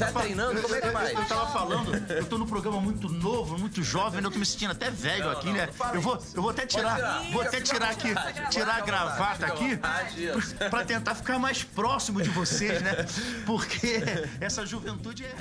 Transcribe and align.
Tá 0.00 0.12
treinando? 0.12 0.62
Como 0.62 0.74
é 0.74 0.80
que 0.80 0.90
faz? 0.90 1.10
Eu 1.10 1.24
tava 1.26 1.52
falando, 1.52 1.94
eu 2.12 2.24
tô 2.24 2.38
num 2.38 2.46
programa 2.46 2.80
muito 2.80 3.08
novo, 3.08 3.58
muito 3.58 3.82
jovem, 3.82 4.22
eu 4.22 4.30
tô 4.30 4.38
me 4.38 4.46
sentindo 4.46 4.72
até 4.72 4.90
velho 4.90 5.24
Não, 5.26 5.32
aqui, 5.32 5.46
não, 5.48 5.52
né? 5.54 5.68
não 5.78 5.94
Eu 5.94 6.00
vou, 6.00 6.18
eu 6.34 6.42
vou 6.42 6.50
até 6.50 6.64
tirar, 6.64 6.96
tirar. 6.96 7.22
vou 7.32 7.42
até 7.42 7.60
tirar 7.60 7.90
aqui, 7.90 8.08
tirar 8.50 8.76
a 8.76 8.80
gravata 8.80 9.46
aqui, 9.46 9.78
pra 10.70 10.84
tentar 10.84 11.14
ficar 11.14 11.38
mais 11.38 11.62
próximo 11.62 12.22
de 12.22 12.30
vocês, 12.30 12.80
né? 12.80 13.04
Porque 13.44 14.02
essa 14.40 14.64
juventude 14.64 15.24
é... 15.26 15.34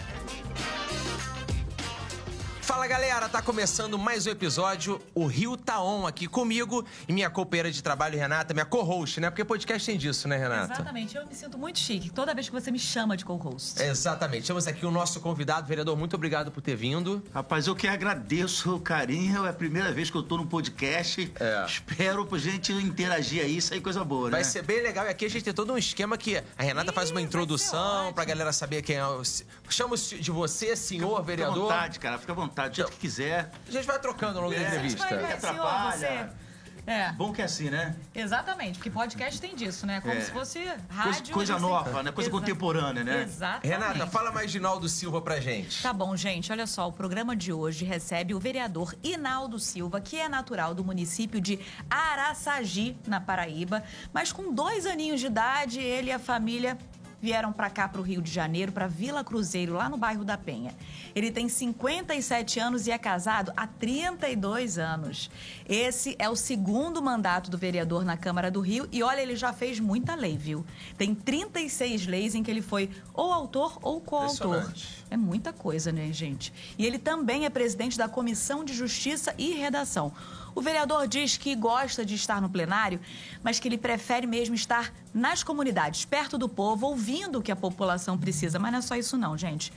Fala 2.80 2.88
galera, 2.88 3.28
tá 3.28 3.42
começando 3.42 4.00
mais 4.00 4.25
um 4.25 4.29
episódio. 4.29 5.01
O 5.14 5.25
Rio 5.25 5.57
tá 5.57 5.83
on 5.83 6.07
aqui 6.07 6.28
comigo 6.28 6.86
e 7.10 7.11
minha 7.11 7.29
companheira 7.29 7.70
de 7.70 7.83
trabalho, 7.83 8.18
Renata, 8.18 8.54
minha 8.54 8.65
co-host, 8.65 9.20
né? 9.20 9.29
Porque 9.29 9.43
podcast 9.43 9.86
tem 9.86 9.97
disso, 9.97 10.29
né, 10.29 10.37
Renata? 10.37 10.75
Exatamente, 10.75 11.18
eu 11.18 11.28
me 11.28 11.36
sinto 11.36 11.57
muito 11.57 11.78
chique 11.78 12.10
toda 12.10 12.34
vez 12.34 12.47
que 12.47 12.54
você 12.54 12.71
me 12.71 12.79
chama 12.79 13.18
de 13.18 13.25
co-host. 13.25 13.84
Exatamente. 13.84 14.47
Temos 14.47 14.65
aqui 14.65 14.86
o 14.86 14.92
nosso 14.92 15.20
convidado, 15.20 15.68
vereador. 15.68 15.97
Muito 15.97 16.15
obrigado 16.15 16.51
por 16.51 16.61
ter 16.61 16.78
vindo. 16.78 17.21
Rapaz, 17.34 17.68
eu 17.68 17.75
que 17.75 17.86
agradeço 17.86 18.73
o 18.73 18.79
carinho, 18.79 19.46
é 19.46 19.50
a 19.50 19.54
primeira 19.54 19.92
vez 19.92 20.09
que 20.09 20.15
eu 20.15 20.23
tô 20.23 20.37
no 20.37 20.46
podcast. 20.46 21.29
É. 21.37 21.65
Espero 21.65 22.25
pra 22.25 22.39
gente 22.39 22.71
interagir 22.71 23.43
aí, 23.43 23.61
sair 23.61 23.82
coisa 23.82 24.06
boa, 24.06 24.29
Vai 24.29 24.39
né? 24.39 24.46
ser 24.46 24.64
bem 24.64 24.82
legal. 24.82 25.06
E 25.06 25.09
aqui 25.09 25.25
a 25.25 25.29
gente 25.29 25.43
tem 25.43 25.54
todo 25.54 25.73
um 25.73 25.78
esquema 25.78 26.18
que 26.18 26.37
a 26.37 26.64
Renata 26.64 26.92
Ih, 26.92 26.96
faz 26.96 27.09
uma 27.09 27.15
vai 27.15 27.23
introdução 27.23 28.14
pra 28.14 28.23
galera 28.23 28.54
saber 28.54 28.82
quem 28.84 28.96
é 28.96 29.06
o. 29.06 29.21
Chama 29.68 29.98
de 29.98 30.32
você, 30.32 30.78
senhor 30.78 31.09
Fica 31.09 31.20
à 31.20 31.23
vereador. 31.23 31.64
vontade, 31.64 32.00
cara, 32.00 32.17
fica 32.17 32.31
à 32.31 32.36
vontade, 32.36 32.69
do 32.69 32.75
jeito 32.75 32.91
que 32.91 32.97
quiser. 32.97 33.52
A 33.67 33.72
gente 33.72 33.86
vai 33.86 34.00
trocando 34.00 34.38
ao 34.39 34.45
longo 34.45 34.55
da 34.55 34.61
É, 34.61 34.67
entrevista. 34.67 35.00
Vai, 35.06 35.17
vai, 35.17 35.39
senhor, 35.39 35.53
atrapalha. 35.56 35.98
você... 35.98 36.50
É, 36.88 37.11
Bom 37.11 37.31
que 37.31 37.39
é 37.39 37.45
assim, 37.45 37.70
né? 37.70 37.95
exatamente, 38.16 38.80
porque 38.80 38.89
podcast 38.89 39.39
tem 39.39 39.53
disso, 39.53 39.86
né? 39.86 40.02
Como 40.02 40.14
É. 40.14 40.22
se 40.22 40.31
fosse 40.31 40.58
Coisa, 40.59 40.78
rádio. 40.89 41.34
coisa 41.36 41.53
você- 41.53 41.59
nova, 41.61 42.02
né? 42.02 42.11
Coisa 42.11 42.30
Exa- 42.31 42.39
contemporânea, 42.39 43.03
né? 43.03 43.22
Exatamente. 43.22 43.67
Renata, 43.67 44.08
fala 44.08 44.31
mais 44.31 44.52
de 44.52 44.59
Naldo 44.59 44.89
Silva 44.89 45.22
pra 45.22 45.39
gente. 45.39 45.84
Tá 45.84 45.94
bom, 45.94 46.16
gente. 46.16 46.52
Olha 46.52 46.66
só, 46.66 46.88
o 46.88 46.92
programa 46.92 47.36
de 47.36 47.53
hoje 47.53 47.86
recebe 47.86 48.34
o 48.34 48.39
vereador 48.39 48.95
Inaldo 49.04 49.59
Silva, 49.59 50.02
que 50.02 50.17
é 50.17 50.28
natural 50.28 50.73
do 50.73 50.83
município 50.83 51.39
de 51.39 51.59
Araçagi, 51.92 52.98
na 53.06 53.22
Paraíba, 53.22 53.83
mas 54.11 54.31
com 54.31 54.52
dois 54.52 54.88
aninhos 54.88 55.20
de 55.20 55.28
idade, 55.28 55.80
ele 55.80 56.09
e 56.09 56.11
a 56.11 56.17
família 56.17 56.76
vieram 57.22 57.52
para 57.52 57.70
cá, 57.70 57.88
para 57.88 58.02
o 58.02 58.03
Rio 58.03 58.22
de 58.22 58.31
Janeiro, 58.31 58.72
para 58.72 58.88
Vila 58.88 59.23
Cruzeiro, 59.23 59.73
lá 59.73 59.89
no 59.89 59.98
bairro 59.98 60.23
da 60.23 60.38
Penha. 60.38 60.73
Ele 61.16 61.31
tem 61.31 61.50
57 61.50 62.59
anos 62.59 62.88
e 62.88 62.92
é 62.92 62.98
casado 62.98 63.52
há 63.56 63.67
32 63.67 64.78
anos. 64.78 65.30
Esse 65.67 66.16
é 66.17 66.30
o 66.30 66.36
segundo 66.36 67.02
mandato 67.02 67.50
do 67.50 67.58
vereador 67.58 68.06
na 68.06 68.17
Câmara 68.17 68.50
do 68.50 68.61
Rio 68.61 68.88
e 68.92 69.03
olha, 69.03 69.22
ele 69.22 69.36
já 69.36 69.52
fez 69.53 69.80
muita 69.80 70.16
lei, 70.16 70.38
viu? 70.38 70.66
Tem 70.98 71.14
36 71.14 72.08
leis 72.08 72.36
em 72.36 72.44
que 72.44 72.50
ele 72.50 72.61
foi 72.61 72.89
ou 73.14 73.33
autor 73.33 73.78
ou 73.81 74.00
coautor. 74.00 74.72
É 75.09 75.17
muita 75.17 75.52
coisa, 75.52 75.92
né, 75.92 76.11
gente? 76.14 76.54
E 76.78 76.86
ele 76.86 77.00
também 77.00 77.45
é 77.45 77.50
presidente 77.50 77.98
da 77.98 78.08
Comissão 78.08 78.64
de 78.64 78.73
Justiça 78.73 79.33
e 79.38 79.54
Redação. 79.54 80.14
O 80.55 80.61
vereador 80.61 81.08
diz 81.08 81.38
que 81.38 81.55
gosta 81.55 82.05
de 82.05 82.16
estar 82.16 82.42
no 82.42 82.50
plenário, 82.50 83.00
mas 83.44 83.59
que 83.59 83.67
ele 83.67 83.78
prefere 83.78 84.28
mesmo 84.28 84.55
estar 84.55 84.94
nas 85.14 85.44
comunidades, 85.44 86.05
perto 86.05 86.38
do 86.38 86.47
povo, 86.47 86.88
ouvindo 86.88 87.39
o 87.39 87.42
que 87.42 87.52
a 87.52 87.55
população 87.55 88.17
precisa. 88.17 88.59
Mas 88.59 88.72
não 88.72 88.80
é 88.80 88.81
só 88.81 88.95
isso, 88.95 89.17
não, 89.17 89.38
gente. 89.38 89.72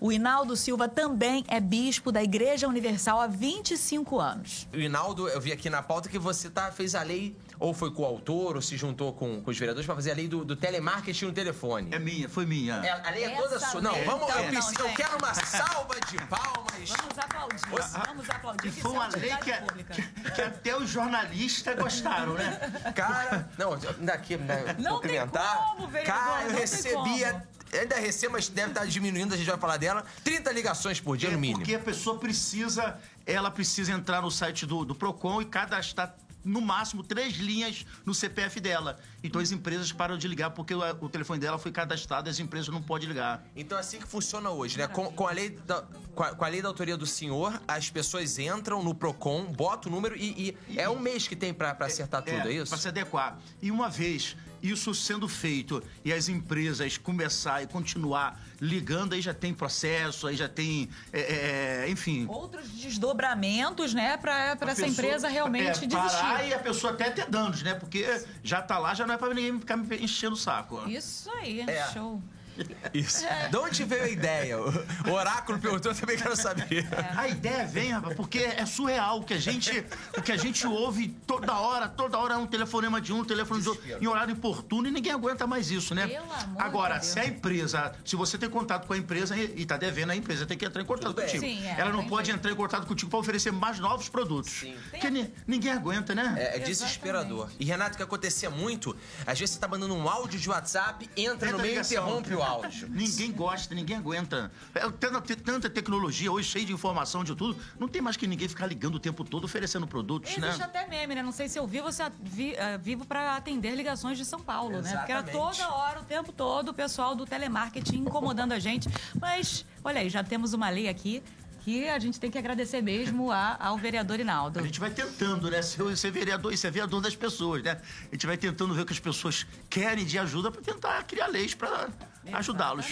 O 0.00 0.10
Hinaldo 0.10 0.56
Silva 0.56 0.88
também 0.88 1.44
é 1.46 1.60
bispo 1.60 2.10
da 2.10 2.22
Igreja 2.22 2.66
Universal 2.66 3.20
há 3.20 3.28
25 3.28 4.18
anos. 4.18 4.66
O 4.72 4.76
Inaldo, 4.76 5.28
eu 5.28 5.40
vi 5.40 5.52
aqui 5.52 5.70
na 5.70 5.80
pauta 5.80 6.08
que 6.08 6.18
você 6.18 6.50
tá, 6.50 6.72
fez 6.72 6.96
a 6.96 7.02
lei, 7.04 7.36
ou 7.58 7.72
foi 7.74 7.90
coautor, 7.92 8.56
ou 8.56 8.62
se 8.62 8.76
juntou 8.76 9.12
com, 9.12 9.40
com 9.42 9.50
os 9.50 9.58
vereadores 9.58 9.86
pra 9.86 9.94
fazer 9.94 10.12
a 10.12 10.14
lei 10.14 10.28
do, 10.28 10.44
do 10.44 10.56
telemarketing 10.56 11.26
no 11.26 11.32
telefone. 11.32 11.88
É 11.92 11.98
minha, 11.98 12.28
foi 12.28 12.44
minha. 12.46 12.74
É, 12.84 12.90
a 12.90 13.10
lei 13.10 13.24
é 13.24 13.30
toda 13.36 13.56
Essa 13.56 13.66
sua. 13.70 13.80
lei, 13.80 13.90
Não, 13.90 14.04
vamos. 14.04 14.28
então, 14.28 14.38
eu, 14.38 14.44
não, 14.44 14.50
preciso- 14.52 14.80
eu 14.80 14.86
gente. 14.88 14.96
quero 14.96 15.16
uma 15.18 15.34
salva 15.34 15.94
de 16.10 16.16
palmas. 16.26 16.90
Vamos 16.90 17.18
aplaudir, 17.18 18.00
vamos 18.02 18.30
aplaudir. 18.30 18.70
Que 18.72 18.80
foi 18.80 18.90
é 18.90 18.94
uma 18.94 19.06
lei 19.08 19.32
utilidade 19.34 19.84
que, 19.94 20.02
que, 20.02 20.30
que 20.32 20.42
até 20.42 20.76
os 20.76 20.88
jornalistas 20.88 21.76
gostaram, 21.76 22.34
né? 22.34 22.58
Cara, 22.94 23.48
não, 23.58 23.76
daqui, 24.00 24.36
né, 24.36 24.64
Não 24.78 25.00
tem 25.00 25.18
cumprimentar. 25.18 25.56
como, 25.76 25.88
vereador, 25.88 26.14
Cara, 26.24 26.42
eu 26.44 26.52
não 26.52 26.58
recebia. 26.58 27.46
Ainda 27.72 27.96
recebo, 27.96 28.34
mas 28.34 28.48
deve 28.50 28.68
estar 28.68 28.84
diminuindo, 28.84 29.32
a 29.32 29.36
gente 29.36 29.48
vai 29.48 29.58
falar 29.58 29.78
dela. 29.78 30.04
30 30.22 30.52
ligações 30.52 31.00
por 31.00 31.16
dia, 31.16 31.30
É 31.30 31.32
no 31.32 31.38
mínimo. 31.38 31.60
porque 31.60 31.74
a 31.74 31.78
pessoa 31.78 32.18
precisa, 32.18 32.98
ela 33.24 33.50
precisa 33.50 33.92
entrar 33.92 34.20
no 34.20 34.30
site 34.30 34.66
do, 34.66 34.84
do 34.84 34.94
Procon 34.94 35.40
e 35.40 35.46
cadastrar 35.46 36.14
no 36.44 36.60
máximo 36.60 37.02
três 37.02 37.34
linhas 37.36 37.86
no 38.04 38.14
CPF 38.14 38.60
dela. 38.60 38.98
Então 39.22 39.40
as 39.40 39.52
empresas 39.52 39.92
param 39.92 40.16
de 40.18 40.26
ligar 40.26 40.50
porque 40.50 40.74
o, 40.74 41.08
telefone 41.08 41.40
dela 41.40 41.58
foi 41.58 41.70
cadastrado 41.70 42.28
e 42.28 42.30
as 42.30 42.38
empresas 42.38 42.68
não 42.68 42.82
podem 42.82 43.08
ligar. 43.08 43.44
Então 43.54 43.76
é 43.78 43.80
assim 43.80 43.98
que 43.98 44.06
funciona 44.06 44.50
hoje, 44.50 44.78
né? 44.78 44.86
Com, 44.86 45.12
com 45.12 45.26
a 45.26 45.32
lei 45.32 45.50
da, 45.50 45.84
com, 46.14 46.22
a, 46.22 46.34
com 46.34 46.44
a 46.44 46.48
lei 46.48 46.62
da 46.62 46.68
autoria 46.68 46.96
do 46.96 47.06
senhor, 47.06 47.60
as 47.66 47.90
pessoas 47.90 48.38
entram 48.38 48.82
no 48.82 48.94
PROCON, 48.94 49.44
botam 49.46 49.90
o 49.90 49.94
número 49.94 50.16
e, 50.16 50.56
e 50.68 50.78
é 50.78 50.88
um 50.88 50.98
mês 50.98 51.28
que 51.28 51.36
tem 51.36 51.52
pra, 51.52 51.74
pra 51.74 51.86
acertar 51.86 52.22
tudo, 52.22 52.48
é, 52.48 52.52
isso? 52.52 52.70
Para 52.70 52.78
se 52.78 52.88
adequar. 52.88 53.38
E 53.60 53.70
uma 53.70 53.88
vez 53.88 54.36
isso 54.62 54.94
sendo 54.94 55.26
feito 55.28 55.82
e 56.04 56.12
as 56.12 56.28
empresas 56.28 56.96
começar 56.96 57.62
e 57.62 57.66
continuar 57.66 58.40
ligando, 58.60 59.14
aí 59.14 59.20
já 59.20 59.34
tem 59.34 59.52
processo, 59.52 60.26
aí 60.28 60.36
já 60.36 60.48
tem, 60.48 60.88
é, 61.12 61.84
é, 61.86 61.90
enfim... 61.90 62.26
Outros 62.28 62.68
desdobramentos, 62.70 63.92
né, 63.92 64.16
pra, 64.16 64.56
pra 64.56 64.68
a 64.68 64.72
essa 64.72 64.82
pessoa- 64.82 64.88
empresa 64.88 65.28
realmente 65.28 65.84
é, 65.84 65.86
desistir. 65.86 65.96
Parar 65.96 66.46
e 66.46 66.54
a 66.54 66.58
pessoa 66.58 66.92
até 66.92 67.10
ter 67.10 67.26
danos, 67.28 67.62
né? 67.62 67.74
Porque 67.74 68.06
já 68.42 68.62
tá 68.62 68.78
lá, 68.78 68.94
já 68.94 69.06
não 69.06 69.14
é 69.14 69.18
pra 69.18 69.28
ninguém 69.34 69.58
ficar 69.58 69.76
me 69.76 69.96
enchendo 69.98 70.34
o 70.34 70.38
saco. 70.38 70.88
Isso 70.88 71.30
aí, 71.32 71.60
É. 71.62 71.90
show. 71.92 72.22
Isso. 72.92 73.24
De 73.50 73.56
onde 73.56 73.84
veio 73.84 74.04
a 74.04 74.08
ideia? 74.08 74.58
O 74.60 75.10
oráculo 75.10 75.58
perguntou, 75.58 75.92
eu 75.92 75.96
também 75.96 76.16
quero 76.16 76.36
saber. 76.36 76.86
A 77.16 77.28
ideia 77.28 77.66
vem, 77.66 77.90
rapaz, 77.90 78.14
porque 78.16 78.38
é 78.38 78.64
surreal 78.66 79.20
o 79.20 79.24
que 79.24 79.34
a 79.34 79.38
gente, 79.40 79.84
o 80.16 80.22
que 80.22 80.32
a 80.32 80.36
gente 80.36 80.66
ouve 80.66 81.08
toda 81.26 81.52
hora, 81.58 81.88
toda 81.88 82.18
hora 82.18 82.34
é 82.34 82.36
um 82.36 82.46
telefonema 82.46 83.00
de 83.00 83.12
um, 83.12 83.20
um 83.20 83.24
telefone 83.24 83.62
de 83.62 83.68
outro, 83.68 83.82
em 84.00 84.06
horário 84.06 84.32
importuno 84.32 84.88
e 84.88 84.90
ninguém 84.90 85.12
aguenta 85.12 85.46
mais 85.46 85.70
isso, 85.70 85.94
né? 85.94 86.06
Pelo 86.06 86.24
amor 86.32 86.60
Agora, 86.62 86.98
de 86.98 87.06
se 87.06 87.18
a 87.20 87.24
empresa, 87.24 87.92
se 88.04 88.16
você 88.16 88.36
tem 88.36 88.48
contato 88.50 88.86
com 88.86 88.92
a 88.92 88.98
empresa 88.98 89.36
e, 89.36 89.60
e 89.62 89.66
tá 89.66 89.76
devendo, 89.76 90.10
a 90.10 90.16
empresa 90.16 90.44
tem 90.46 90.56
que 90.58 90.64
entrar 90.64 90.82
em 90.82 90.84
contato 90.84 91.06
Tudo 91.06 91.16
bem. 91.16 91.26
contigo. 91.26 91.44
Sim, 91.44 91.66
é, 91.66 91.76
Ela 91.80 91.90
não 91.92 92.00
tem 92.00 92.08
pode 92.08 92.26
jeito. 92.26 92.38
entrar 92.38 92.50
em 92.50 92.56
contato 92.56 92.86
contigo 92.86 93.10
pra 93.10 93.18
oferecer 93.20 93.52
mais 93.52 93.78
novos 93.78 94.08
produtos. 94.08 94.52
Sim. 94.52 94.74
Porque 94.90 95.10
ni- 95.10 95.32
ninguém 95.46 95.72
aguenta, 95.72 96.14
né? 96.14 96.34
É, 96.38 96.56
é 96.56 96.58
desesperador. 96.58 97.48
E 97.58 97.64
Renato, 97.64 97.94
o 97.94 97.96
que 97.96 98.02
acontecia 98.02 98.50
muito, 98.50 98.96
às 99.26 99.38
vezes 99.38 99.54
você 99.54 99.60
tá 99.60 99.68
mandando 99.68 99.94
um 99.94 100.08
áudio 100.08 100.38
de 100.38 100.48
WhatsApp, 100.50 101.08
entra 101.16 101.46
no 101.50 101.56
Tanta 101.58 101.62
meio 101.62 101.78
e 101.78 101.80
interrompe 101.80 102.34
o 102.34 102.41
áudio. 102.42 102.88
Ninguém 102.90 103.32
gosta, 103.32 103.74
ninguém 103.74 103.96
aguenta. 103.96 104.50
É, 104.74 104.80
tanta, 104.90 105.20
tanta 105.36 105.70
tecnologia 105.70 106.30
hoje, 106.30 106.48
cheia 106.48 106.64
de 106.64 106.72
informação 106.72 107.22
de 107.24 107.34
tudo, 107.34 107.56
não 107.78 107.88
tem 107.88 108.00
mais 108.02 108.16
que 108.16 108.26
ninguém 108.26 108.48
ficar 108.48 108.66
ligando 108.66 108.96
o 108.96 109.00
tempo 109.00 109.24
todo 109.24 109.44
oferecendo 109.44 109.86
produtos, 109.86 110.36
né? 110.36 110.48
Existe 110.48 110.62
até 110.64 110.86
meme, 110.86 111.14
né? 111.14 111.22
Não 111.22 111.32
sei 111.32 111.48
se 111.48 111.58
eu 111.58 111.66
vivo, 111.66 111.90
se 111.92 112.02
vi, 112.22 112.54
eh, 112.54 112.78
vivo 112.78 113.04
para 113.04 113.36
atender 113.36 113.74
ligações 113.74 114.18
de 114.18 114.24
São 114.24 114.40
Paulo, 114.40 114.80
né? 114.82 114.96
Porque 114.96 115.12
era 115.12 115.20
Exatamente. 115.22 115.58
toda 115.58 115.72
hora, 115.74 116.00
o 116.00 116.04
tempo 116.04 116.32
todo, 116.32 116.68
o 116.70 116.74
pessoal 116.74 117.14
do 117.14 117.24
telemarketing 117.26 117.98
incomodando 117.98 118.52
a 118.52 118.58
gente. 118.58 118.88
Mas, 119.20 119.64
olha 119.84 120.00
aí, 120.00 120.08
já 120.10 120.22
temos 120.24 120.52
uma 120.52 120.68
lei 120.68 120.88
aqui 120.88 121.22
que 121.64 121.88
a 121.88 121.96
gente 122.00 122.18
tem 122.18 122.28
que 122.28 122.36
agradecer 122.36 122.82
mesmo 122.82 123.30
a- 123.30 123.56
ao 123.60 123.78
vereador 123.78 124.18
Inaldo. 124.18 124.58
A 124.58 124.62
gente 124.62 124.80
vai 124.80 124.90
tentando, 124.90 125.48
né? 125.48 125.62
Ser, 125.62 125.96
ser 125.96 126.10
vereador, 126.10 126.56
ser 126.56 126.72
vereador 126.72 127.00
das 127.00 127.14
pessoas, 127.14 127.62
né? 127.62 127.80
A 128.10 128.14
gente 128.14 128.26
vai 128.26 128.36
tentando 128.36 128.74
ver 128.74 128.82
o 128.82 128.84
que 128.86 128.92
as 128.92 128.98
pessoas 128.98 129.46
querem 129.70 130.04
de 130.04 130.18
ajuda 130.18 130.50
pra 130.50 130.60
tentar 130.60 131.00
criar 131.04 131.28
leis 131.28 131.54
pra 131.54 131.88
ajudá-los. 132.32 132.86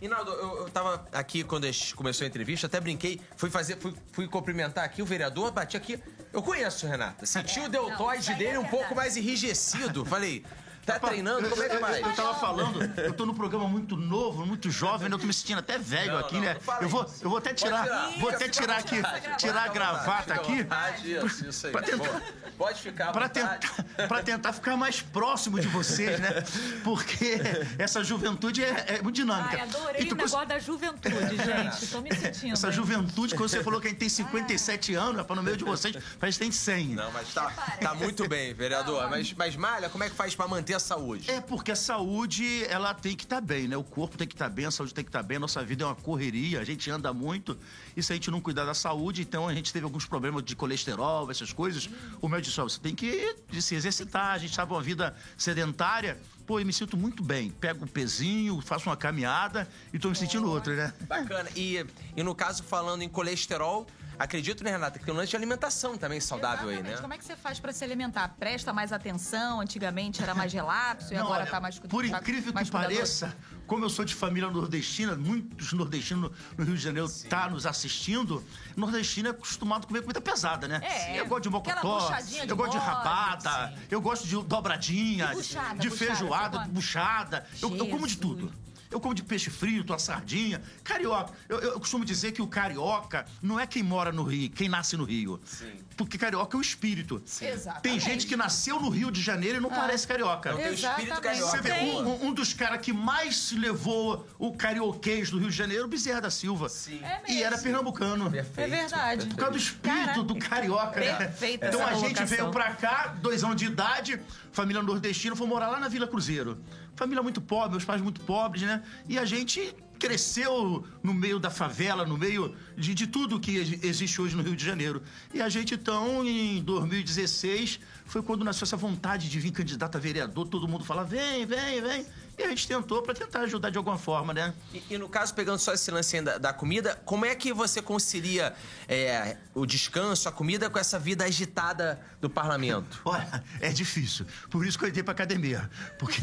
Inaldo, 0.00 0.30
eu, 0.32 0.56
eu 0.58 0.70
tava 0.70 1.06
aqui 1.12 1.44
quando 1.44 1.64
a 1.64 1.70
gente 1.70 1.94
começou 1.94 2.24
a 2.24 2.28
entrevista, 2.28 2.66
até 2.66 2.80
brinquei, 2.80 3.20
fui 3.36 3.48
fazer, 3.50 3.78
fui, 3.78 3.94
fui 4.12 4.28
cumprimentar 4.28 4.84
aqui 4.84 5.02
o 5.02 5.06
vereador, 5.06 5.52
bati 5.52 5.76
aqui. 5.76 5.98
Eu 6.32 6.42
conheço, 6.42 6.86
Renata. 6.86 7.24
Senti 7.24 7.60
o 7.60 7.68
deltoide 7.68 8.32
aí 8.32 8.38
dele 8.38 8.56
é 8.56 8.58
um 8.58 8.66
pouco 8.66 8.94
mais 8.94 9.16
enrijecido. 9.16 10.04
Falei, 10.04 10.44
tá 10.86 10.98
treinando? 11.00 11.48
Como 11.48 11.62
é 11.62 11.68
que 11.68 11.76
vai? 11.78 12.02
Eu 12.02 12.12
tava 12.14 12.34
falando, 12.34 12.80
eu 13.00 13.12
tô 13.12 13.26
num 13.26 13.34
programa 13.34 13.68
muito 13.68 13.96
novo, 13.96 14.46
muito 14.46 14.70
jovem, 14.70 15.10
eu 15.10 15.18
tô 15.18 15.26
me 15.26 15.32
sentindo 15.34 15.58
até 15.58 15.76
velho 15.78 16.12
Não, 16.12 16.18
aqui, 16.20 16.34
não, 16.36 16.42
né? 16.42 16.56
não 16.66 16.80
eu, 16.82 16.88
vou, 16.88 17.04
isso. 17.04 17.14
eu 17.24 17.28
vou 17.28 17.38
até 17.38 17.52
tirar, 17.52 17.82
tirar. 17.82 18.10
vou 18.20 18.30
até 18.30 18.48
tirar 18.48 18.78
aqui, 18.78 18.96
tirar 19.38 19.64
a 19.64 19.68
gravata 19.68 20.34
aqui. 20.34 20.62
vontade, 20.62 21.12
isso, 21.12 21.46
isso 21.48 21.66
aí. 21.66 21.72
Pra 21.72 21.82
tentar- 21.82 21.96
Boa. 22.08 22.22
Pode 22.56 22.80
ficar 22.80 23.12
vontade. 23.12 23.32
tentar, 23.34 24.06
pra 24.08 24.22
tentar 24.22 24.52
ficar 24.52 24.76
mais 24.76 25.02
próximo 25.02 25.60
de 25.60 25.66
vocês, 25.68 26.18
né? 26.20 26.42
Porque 26.82 27.38
essa 27.78 28.02
juventude 28.02 28.62
é, 28.64 28.84
é 28.98 29.02
muito 29.02 29.16
dinâmica. 29.16 29.56
Ai, 29.56 29.60
adorei 29.60 30.02
E 30.02 30.06
tu 30.06 30.14
o 30.14 30.16
negócio 30.16 30.46
da 30.46 30.58
juventude, 30.58 31.36
gente. 31.36 31.86
Tô 31.88 32.00
me 32.00 32.14
sentindo. 32.14 32.52
Essa 32.52 32.68
hein? 32.68 32.72
juventude, 32.72 33.34
quando 33.34 33.48
você 33.50 33.62
falou 33.62 33.80
que 33.80 33.88
a 33.88 33.90
gente 33.90 33.98
tem 33.98 34.08
57 34.08 34.94
anos, 34.94 35.16
rapaz, 35.16 35.36
no 35.36 35.42
meio 35.42 35.56
de 35.56 35.64
vocês, 35.64 35.96
parece 36.18 36.38
que 36.38 36.44
tem 36.44 36.52
100. 36.52 36.88
Não, 36.94 37.10
mas 37.12 37.34
tá, 37.34 37.50
tá 37.80 37.94
muito 37.94 38.26
bem, 38.28 38.54
vereador. 38.54 39.08
Mas, 39.10 39.32
mas 39.34 39.56
Malha, 39.56 39.88
como 39.90 40.04
é 40.04 40.08
que 40.08 40.14
faz 40.16 40.34
pra 40.34 40.46
manter 40.48 40.74
a 40.76 40.80
saúde? 40.80 41.30
É 41.30 41.40
porque 41.40 41.72
a 41.72 41.76
saúde, 41.76 42.64
ela 42.66 42.94
tem 42.94 43.16
que 43.16 43.24
estar 43.24 43.40
bem, 43.40 43.68
né? 43.68 43.76
O 43.76 43.84
corpo 43.84 44.16
tem 44.16 44.26
que 44.26 44.34
estar 44.34 44.48
bem, 44.48 44.66
a 44.66 44.70
saúde 44.70 44.94
tem 44.94 45.04
que 45.04 45.08
estar 45.08 45.22
bem. 45.22 45.36
A 45.36 45.40
nossa 45.40 45.64
vida 45.64 45.84
é 45.84 45.86
uma 45.86 45.94
correria, 45.94 46.60
a 46.60 46.64
gente 46.64 46.90
anda 46.90 47.12
muito. 47.12 47.58
E 47.96 48.02
se 48.02 48.12
a 48.12 48.16
gente 48.16 48.30
não 48.30 48.40
cuidar 48.40 48.64
da 48.64 48.74
saúde, 48.74 49.22
então 49.22 49.48
a 49.48 49.54
gente 49.54 49.72
teve 49.72 49.84
alguns 49.84 50.06
problemas 50.06 50.44
de 50.44 50.54
colesterol, 50.54 51.30
essas 51.30 51.52
coisas. 51.52 51.88
O 52.20 52.28
médico 52.28 52.48
disse, 52.48 52.60
ó, 52.60 52.64
você 52.64 52.78
tem 52.78 52.94
que 52.94 53.36
se 53.60 53.74
exercitar. 53.74 54.34
A 54.34 54.38
gente 54.38 54.50
estava 54.50 54.74
uma 54.74 54.82
vida 54.82 55.14
sedentária. 55.36 56.18
Pô, 56.46 56.60
eu 56.60 56.66
me 56.66 56.72
sinto 56.72 56.96
muito 56.96 57.22
bem. 57.22 57.50
Pego 57.50 57.84
o 57.84 57.88
pezinho, 57.88 58.60
faço 58.60 58.88
uma 58.88 58.96
caminhada 58.96 59.68
e 59.92 59.98
tô 59.98 60.08
me 60.08 60.16
sentindo 60.16 60.48
outra, 60.48 60.76
né? 60.76 60.94
Bacana. 61.08 61.48
E, 61.56 61.84
e 62.16 62.22
no 62.22 62.34
caso, 62.34 62.62
falando 62.62 63.02
em 63.02 63.08
colesterol, 63.08 63.86
acredito, 64.18 64.64
né, 64.64 64.70
Renata, 64.70 64.98
que 64.98 65.04
tem 65.04 65.12
um 65.12 65.16
lance 65.16 65.30
de 65.30 65.36
alimentação 65.36 65.96
também 65.96 66.20
saudável 66.20 66.68
aí, 66.68 66.74
Exatamente. 66.74 66.96
né? 66.96 67.02
Como 67.02 67.14
é 67.14 67.18
que 67.18 67.24
você 67.24 67.36
faz 67.36 67.58
pra 67.58 67.72
se 67.72 67.84
alimentar? 67.84 68.28
Presta 68.38 68.72
mais 68.72 68.92
atenção? 68.92 69.60
Antigamente 69.60 70.22
era 70.22 70.34
mais 70.34 70.52
relapso 70.52 71.12
e 71.12 71.16
Não, 71.16 71.24
agora 71.24 71.42
olha, 71.42 71.50
tá 71.50 71.60
mais 71.60 71.78
Por 71.78 72.08
tá 72.08 72.18
incrível 72.18 72.52
mais 72.52 72.68
que 72.68 72.72
pareça, 72.72 73.36
como 73.66 73.84
eu 73.84 73.90
sou 73.90 74.04
de 74.04 74.14
família 74.14 74.48
nordestina, 74.50 75.16
muitos 75.16 75.72
nordestinos 75.72 76.30
no 76.56 76.64
Rio 76.64 76.76
de 76.76 76.82
Janeiro 76.82 77.08
tá 77.28 77.48
nos 77.48 77.66
assistindo. 77.66 78.44
Nordestino 78.76 79.28
é 79.28 79.30
acostumado 79.30 79.84
a 79.84 79.86
comer 79.86 80.02
comida 80.02 80.20
pesada, 80.20 80.68
né? 80.68 80.80
É, 80.82 81.20
eu 81.20 81.26
gosto 81.26 81.44
de 81.44 81.50
mocotó, 81.50 82.10
eu 82.48 82.56
gosto 82.56 82.72
de 82.72 82.78
rabada, 82.78 83.74
eu 83.90 84.00
gosto 84.00 84.26
de 84.26 84.36
dobradinha, 84.42 85.28
buchada, 85.28 85.78
de 85.78 85.88
buchada, 85.88 86.14
feijoada, 86.16 86.58
buchada. 86.68 87.46
Eu, 87.60 87.76
eu 87.76 87.86
como 87.88 88.06
de 88.06 88.14
Jesus. 88.14 88.20
tudo. 88.20 88.65
Eu 88.90 89.00
como 89.00 89.14
de 89.14 89.22
peixe 89.22 89.50
frito, 89.50 89.92
a 89.92 89.98
sardinha. 89.98 90.62
Carioca. 90.84 91.32
Eu, 91.48 91.58
eu 91.60 91.80
costumo 91.80 92.04
dizer 92.04 92.32
que 92.32 92.40
o 92.42 92.46
carioca 92.46 93.26
não 93.42 93.58
é 93.58 93.66
quem 93.66 93.82
mora 93.82 94.12
no 94.12 94.22
Rio, 94.22 94.50
quem 94.50 94.68
nasce 94.68 94.96
no 94.96 95.04
Rio. 95.04 95.40
Sim. 95.44 95.72
Porque 95.96 96.18
carioca 96.18 96.56
é 96.56 96.58
o 96.58 96.60
espírito. 96.60 97.22
Exatamente. 97.40 97.82
Tem 97.82 97.98
gente 97.98 98.26
que 98.26 98.36
nasceu 98.36 98.80
no 98.80 98.88
Rio 98.90 99.10
de 99.10 99.20
Janeiro 99.22 99.58
e 99.58 99.60
não 99.60 99.70
parece 99.70 100.06
carioca. 100.06 100.50
Não 100.52 100.58
tem 100.58 100.70
o 100.70 100.74
espírito 100.74 101.20
carioca. 101.20 101.50
Você 101.50 101.60
vê, 101.62 101.72
um, 101.72 102.26
um- 102.26 102.32
dos 102.36 102.52
caras 102.52 102.80
que 102.82 102.92
mais 102.92 103.50
levou 103.52 104.26
o 104.38 104.52
carioquês 104.54 105.30
do 105.30 105.38
Rio 105.38 105.48
de 105.50 105.56
Janeiro, 105.56 105.88
Bezerra 105.88 106.20
da 106.20 106.30
Silva. 106.30 106.68
Sim. 106.68 107.00
É 107.02 107.22
E 107.32 107.42
era 107.42 107.52
mesmo. 107.52 107.62
pernambucano. 107.64 108.30
Perfeito. 108.30 108.60
É 108.60 108.76
verdade. 108.80 109.26
Por 109.26 109.36
causa 109.36 109.52
do 109.52 109.58
espírito 109.58 109.82
Caraca. 110.06 110.22
do 110.22 110.36
carioca, 110.38 111.00
né? 111.00 111.14
Perfeita 111.14 111.66
Então 111.68 111.86
a 111.86 111.94
gente 111.94 112.22
veio 112.24 112.50
pra 112.50 112.74
cá, 112.74 113.14
dois 113.20 113.42
anos 113.42 113.56
de 113.56 113.64
idade, 113.64 114.20
família 114.52 114.82
nordestina, 114.82 115.34
foi 115.34 115.46
morar 115.46 115.68
lá 115.68 115.80
na 115.80 115.88
Vila 115.88 116.06
Cruzeiro. 116.06 116.58
Família 116.96 117.22
muito 117.22 117.40
pobre, 117.40 117.70
meus 117.72 117.84
pais 117.84 118.00
muito 118.02 118.20
pobres, 118.22 118.62
né? 118.62 118.82
E 119.08 119.18
a 119.18 119.24
gente 119.24 119.74
cresceu 119.98 120.84
no 121.02 121.14
meio 121.14 121.38
da 121.38 121.48
favela, 121.50 122.04
no 122.04 122.18
meio 122.18 122.54
de, 122.76 122.94
de 122.94 123.06
tudo 123.06 123.40
que 123.40 123.56
ex- 123.56 123.82
existe 123.84 124.20
hoje 124.20 124.36
no 124.36 124.42
Rio 124.42 124.54
de 124.56 124.64
Janeiro. 124.64 125.02
E 125.32 125.40
a 125.40 125.48
gente, 125.48 125.74
então, 125.74 126.22
em 126.24 126.62
2016, 126.62 127.80
foi 128.04 128.22
quando 128.22 128.44
nasceu 128.44 128.64
essa 128.64 128.76
vontade 128.76 129.28
de 129.30 129.40
vir 129.40 129.52
candidato 129.52 129.96
a 129.96 130.00
vereador, 130.00 130.48
todo 130.48 130.68
mundo 130.68 130.84
fala, 130.84 131.02
vem, 131.04 131.46
vem, 131.46 131.80
vem. 131.80 132.06
E 132.38 132.42
a 132.42 132.48
gente 132.48 132.68
tentou 132.68 133.02
pra 133.02 133.14
tentar 133.14 133.40
ajudar 133.40 133.70
de 133.70 133.78
alguma 133.78 133.96
forma, 133.96 134.34
né? 134.34 134.52
E, 134.72 134.82
e 134.90 134.98
no 134.98 135.08
caso, 135.08 135.34
pegando 135.34 135.58
só 135.58 135.72
esse 135.72 135.90
lance 135.90 136.20
da, 136.20 136.36
da 136.36 136.52
comida, 136.52 137.00
como 137.04 137.24
é 137.24 137.34
que 137.34 137.52
você 137.52 137.80
concilia 137.80 138.54
é, 138.86 139.36
o 139.54 139.64
descanso, 139.64 140.28
a 140.28 140.32
comida, 140.32 140.68
com 140.68 140.78
essa 140.78 140.98
vida 140.98 141.24
agitada 141.24 141.98
do 142.20 142.28
parlamento? 142.28 143.00
Olha, 143.04 143.42
é 143.60 143.70
difícil. 143.70 144.26
Por 144.50 144.66
isso 144.66 144.78
que 144.78 144.84
eu 144.84 144.88
entrei 144.88 145.02
pra 145.02 145.12
academia. 145.12 145.70
Porque. 145.98 146.20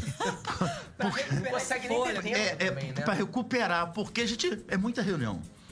porque 0.98 1.24
Não 1.34 1.52
consegue 1.52 1.88
nem 1.88 2.04
ter 2.04 2.22
tempo 2.22 2.38
é, 2.38 2.48
é 2.48 2.56
também, 2.56 2.92
né? 2.92 3.02
pra 3.02 3.14
recuperar, 3.14 3.92
porque 3.94 4.22
a 4.22 4.28
gente. 4.28 4.64
É 4.68 4.78
muita 4.78 5.02
reunião. 5.02 5.42
Porque 5.42 5.63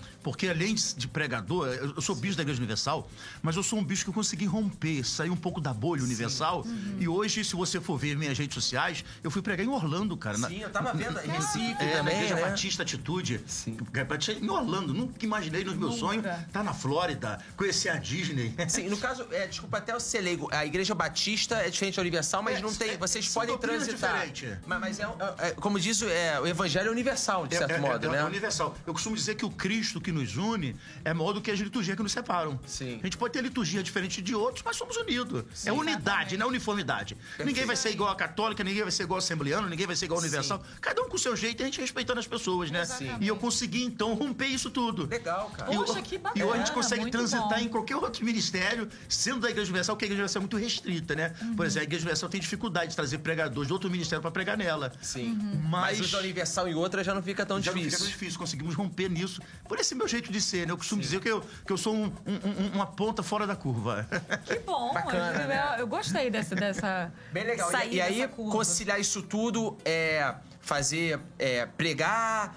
além 0.49 0.75
de 0.75 1.07
pregador, 1.07 1.67
eu 1.67 2.01
sou 2.01 2.15
bispo 2.15 2.37
da 2.37 2.43
Igreja 2.43 2.59
Universal, 2.59 3.09
mas 3.41 3.55
eu 3.55 3.63
sou 3.63 3.79
um 3.79 3.83
bispo 3.83 4.05
que 4.05 4.09
eu 4.09 4.13
consegui 4.13 4.45
romper, 4.45 5.03
sair 5.03 5.29
um 5.29 5.35
pouco 5.35 5.59
da 5.59 5.73
bolha 5.73 6.03
universal. 6.03 6.65
E 6.99 7.07
hoje, 7.07 7.43
se 7.43 7.55
você 7.55 7.79
for 7.81 7.97
ver 7.97 8.15
minhas 8.15 8.37
redes 8.37 8.53
sociais, 8.55 9.03
eu 9.23 9.31
fui 9.31 9.41
pregar 9.41 9.65
em 9.65 9.69
Orlando, 9.69 10.15
cara. 10.15 10.37
na- 10.37 10.47
Sim, 10.49 10.59
eu 10.61 10.69
tava 10.69 10.93
vendo. 10.93 11.19
Em 11.19 11.27
Recife 11.31 11.75
é, 11.79 11.85
na 11.85 11.97
também, 11.99 12.15
Igreja 12.15 12.35
né? 12.35 12.41
Batista 12.41 12.83
Atitude. 12.83 13.41
Sim. 13.47 13.77
Batista 14.07 14.43
Em 14.43 14.49
Orlando. 14.49 14.93
Nunca 14.93 15.25
imaginei 15.25 15.63
nos 15.63 15.75
meus 15.75 15.95
sonhos 15.95 16.23
tá 16.51 16.63
na 16.63 16.73
Flórida, 16.73 17.39
conhecer 17.55 17.89
a 17.89 17.95
Disney. 17.97 18.53
Sim, 18.67 18.89
no 18.89 18.97
caso, 18.97 19.25
é, 19.31 19.47
desculpa 19.47 19.77
até 19.77 19.95
o 19.95 19.99
ser 19.99 20.21
leigo, 20.21 20.47
a 20.51 20.65
Igreja 20.65 20.93
Batista 20.93 21.55
é 21.55 21.69
diferente 21.69 21.95
da 21.95 22.01
Universal, 22.01 22.43
mas 22.43 22.57
É, 22.57 22.61
não 22.61 22.73
tem. 22.73 22.91
é, 22.91 22.97
Vocês 22.97 23.27
podem 23.29 23.57
transitar. 23.57 24.27
diferentes. 24.27 24.59
Mas, 24.65 24.79
mas 24.79 24.99
é, 24.99 25.03
é- 25.03 25.47
é- 25.47 25.51
como 25.51 25.79
diz, 25.79 26.01
o- 26.01 26.09
é, 26.09 26.39
o 26.39 26.47
Evangelho 26.47 26.89
é 26.89 26.91
universal, 26.91 27.47
de 27.47 27.55
certo 27.57 27.71
é, 27.71 27.75
é- 27.75 27.79
modo, 27.79 28.07
é, 28.07 28.09
né? 28.11 28.17
É 28.19 28.23
universal. 28.25 28.75
Eu 28.85 28.93
costumo 28.93 29.15
dizer 29.15 29.35
que 29.35 29.45
o 29.45 29.49
Cristo 29.49 29.99
que 30.01 30.10
nos 30.11 30.35
une 30.37 30.75
é 31.03 31.13
maior 31.13 31.33
do 31.33 31.41
que 31.41 31.49
as 31.51 31.59
liturgias 31.59 31.95
que 31.95 32.03
nos 32.03 32.11
separam. 32.11 32.59
Sim. 32.65 32.99
A 33.01 33.05
gente 33.05 33.17
pode 33.17 33.33
ter 33.33 33.41
liturgia 33.41 33.81
diferente 33.83 34.21
de 34.21 34.35
outros, 34.35 34.63
mas 34.65 34.75
somos 34.75 34.95
unidos. 34.97 35.43
é 35.65 35.71
unidade, 35.71 36.37
não 36.37 36.45
é 36.47 36.49
uniformidade. 36.49 37.17
Ninguém 37.43 37.65
vai 37.65 37.75
ser 37.75 37.91
igual 37.91 38.09
a 38.09 38.15
católica, 38.15 38.63
ninguém 38.63 38.83
vai 38.83 38.91
ser 38.91 39.03
igual 39.03 39.17
a 39.17 39.19
assembleano, 39.19 39.67
ninguém 39.69 39.87
vai 39.87 39.95
ser 39.95 40.05
igual 40.05 40.19
a 40.19 40.23
universal. 40.23 40.63
Cada 40.79 41.01
um 41.01 41.09
com 41.09 41.15
o 41.15 41.19
seu 41.19 41.35
jeito 41.35 41.61
e 41.61 41.63
a 41.63 41.65
gente 41.65 41.79
respeitando 41.81 42.19
as 42.19 42.27
pessoas, 42.27 42.71
né? 42.71 42.81
Exatamente. 42.81 43.23
E 43.23 43.27
eu 43.27 43.35
consegui, 43.37 43.83
então, 43.83 44.13
romper 44.13 44.47
isso 44.47 44.69
tudo. 44.69 45.05
Legal, 45.07 45.49
cara. 45.51 45.71
E 45.73 45.75
Poxa, 45.77 45.99
o- 45.99 46.03
que 46.03 46.15
E 46.15 46.17
bacana, 46.17 46.45
hoje 46.45 46.55
a 46.55 46.57
gente 46.65 46.71
consegue 46.73 47.01
muito 47.01 47.11
transitar 47.17 47.49
bom. 47.59 47.65
em 47.65 47.67
qualquer 47.69 47.95
outro 47.95 48.23
ministério, 48.25 48.87
sendo 49.07 49.39
da 49.41 49.49
Igreja 49.49 49.69
Universal, 49.69 49.95
porque 49.95 50.05
a 50.05 50.07
Igreja 50.07 50.21
Universal 50.21 50.39
é 50.39 50.43
muito 50.43 50.57
restrita, 50.57 51.15
né? 51.15 51.33
Uhum. 51.41 51.55
Por 51.55 51.65
exemplo, 51.65 51.81
a 51.81 51.83
Igreja 51.83 52.01
Universal 52.03 52.29
tem 52.29 52.41
dificuldade 52.41 52.89
de 52.91 52.95
trazer 52.95 53.17
pregadores 53.19 53.67
de 53.67 53.73
outro 53.73 53.89
ministério 53.89 54.21
para 54.21 54.31
pregar 54.31 54.57
nela. 54.57 54.91
Sim. 55.01 55.31
Uhum. 55.31 55.61
Mas, 55.69 55.97
Mas- 55.97 55.99
os 56.01 56.11
da 56.11 56.19
Universal 56.19 56.67
e 56.69 56.75
outra 56.75 57.03
já 57.03 57.13
não 57.13 57.21
fica 57.23 57.45
tão 57.45 57.61
Já 57.61 57.71
não 57.71 57.77
difícil. 57.77 57.99
fica 57.99 58.09
tão 58.09 58.17
difícil, 58.19 58.39
conseguimos 58.39 58.75
romper 58.75 59.09
nisso. 59.09 59.41
Por 59.67 59.79
esse 59.79 59.95
meu 60.01 60.07
jeito 60.07 60.31
de 60.31 60.41
ser, 60.41 60.65
né? 60.65 60.73
Eu 60.73 60.77
costumo 60.77 60.99
dizer 61.01 61.19
que 61.21 61.29
eu, 61.29 61.41
que 61.65 61.71
eu 61.71 61.77
sou 61.77 61.93
um- 61.93 62.05
um- 62.25 62.49
um- 62.65 62.71
uma 62.73 62.87
ponta 62.87 63.21
fora 63.21 63.45
da 63.45 63.55
curva. 63.55 64.07
Que 64.45 64.57
bom. 64.59 64.91
Bacana, 64.93 65.41
eu, 65.43 65.47
né? 65.47 65.75
eu 65.79 65.87
gostei 65.87 66.29
dessa, 66.31 66.55
dessa 66.55 67.11
Bem 67.31 67.43
legal. 67.43 67.69
E- 67.69 67.71
sair 67.71 67.93
E, 67.95 68.01
aí, 68.01 68.15
dessa 68.15 68.27
curva. 68.29 68.51
conciliar 68.51 68.99
isso 68.99 69.21
tudo, 69.21 69.77
é, 69.85 70.33
fazer, 70.59 71.19
é, 71.37 71.65
pregar, 71.67 72.55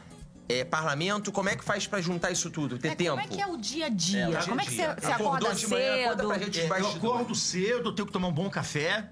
é, 0.49 0.64
parlamento, 0.64 1.31
como 1.31 1.49
é 1.50 1.56
que 1.56 1.62
faz 1.64 1.87
pra 1.87 2.00
juntar 2.00 2.31
isso 2.31 2.50
tudo? 2.50 2.79
Ter 2.79 2.88
É, 2.88 2.94
tempo? 2.94 3.11
Como 3.11 3.23
é 3.23 3.26
que 3.26 3.41
é 3.43 3.47
o 3.47 3.56
dia 3.58 3.87
a 3.87 3.88
dia? 3.90 4.25
É, 4.25 4.26
dia 4.29 4.38
a 4.38 4.44
como 4.44 4.61
é 4.61 4.64
que 4.64 4.75
você, 4.75 4.82
acorda 4.82 5.55
de 5.55 5.67
manhã, 5.67 6.08
cedo? 6.08 6.29
pra 6.29 6.38
gente. 6.38 6.61
É, 6.61 6.69
eu 6.81 6.87
acordo 6.97 7.35
cedo, 7.35 7.94
tenho 7.94 8.06
que 8.06 8.12
tomar 8.12 8.29
um 8.29 8.32
bom 8.32 8.49
café. 8.49 9.11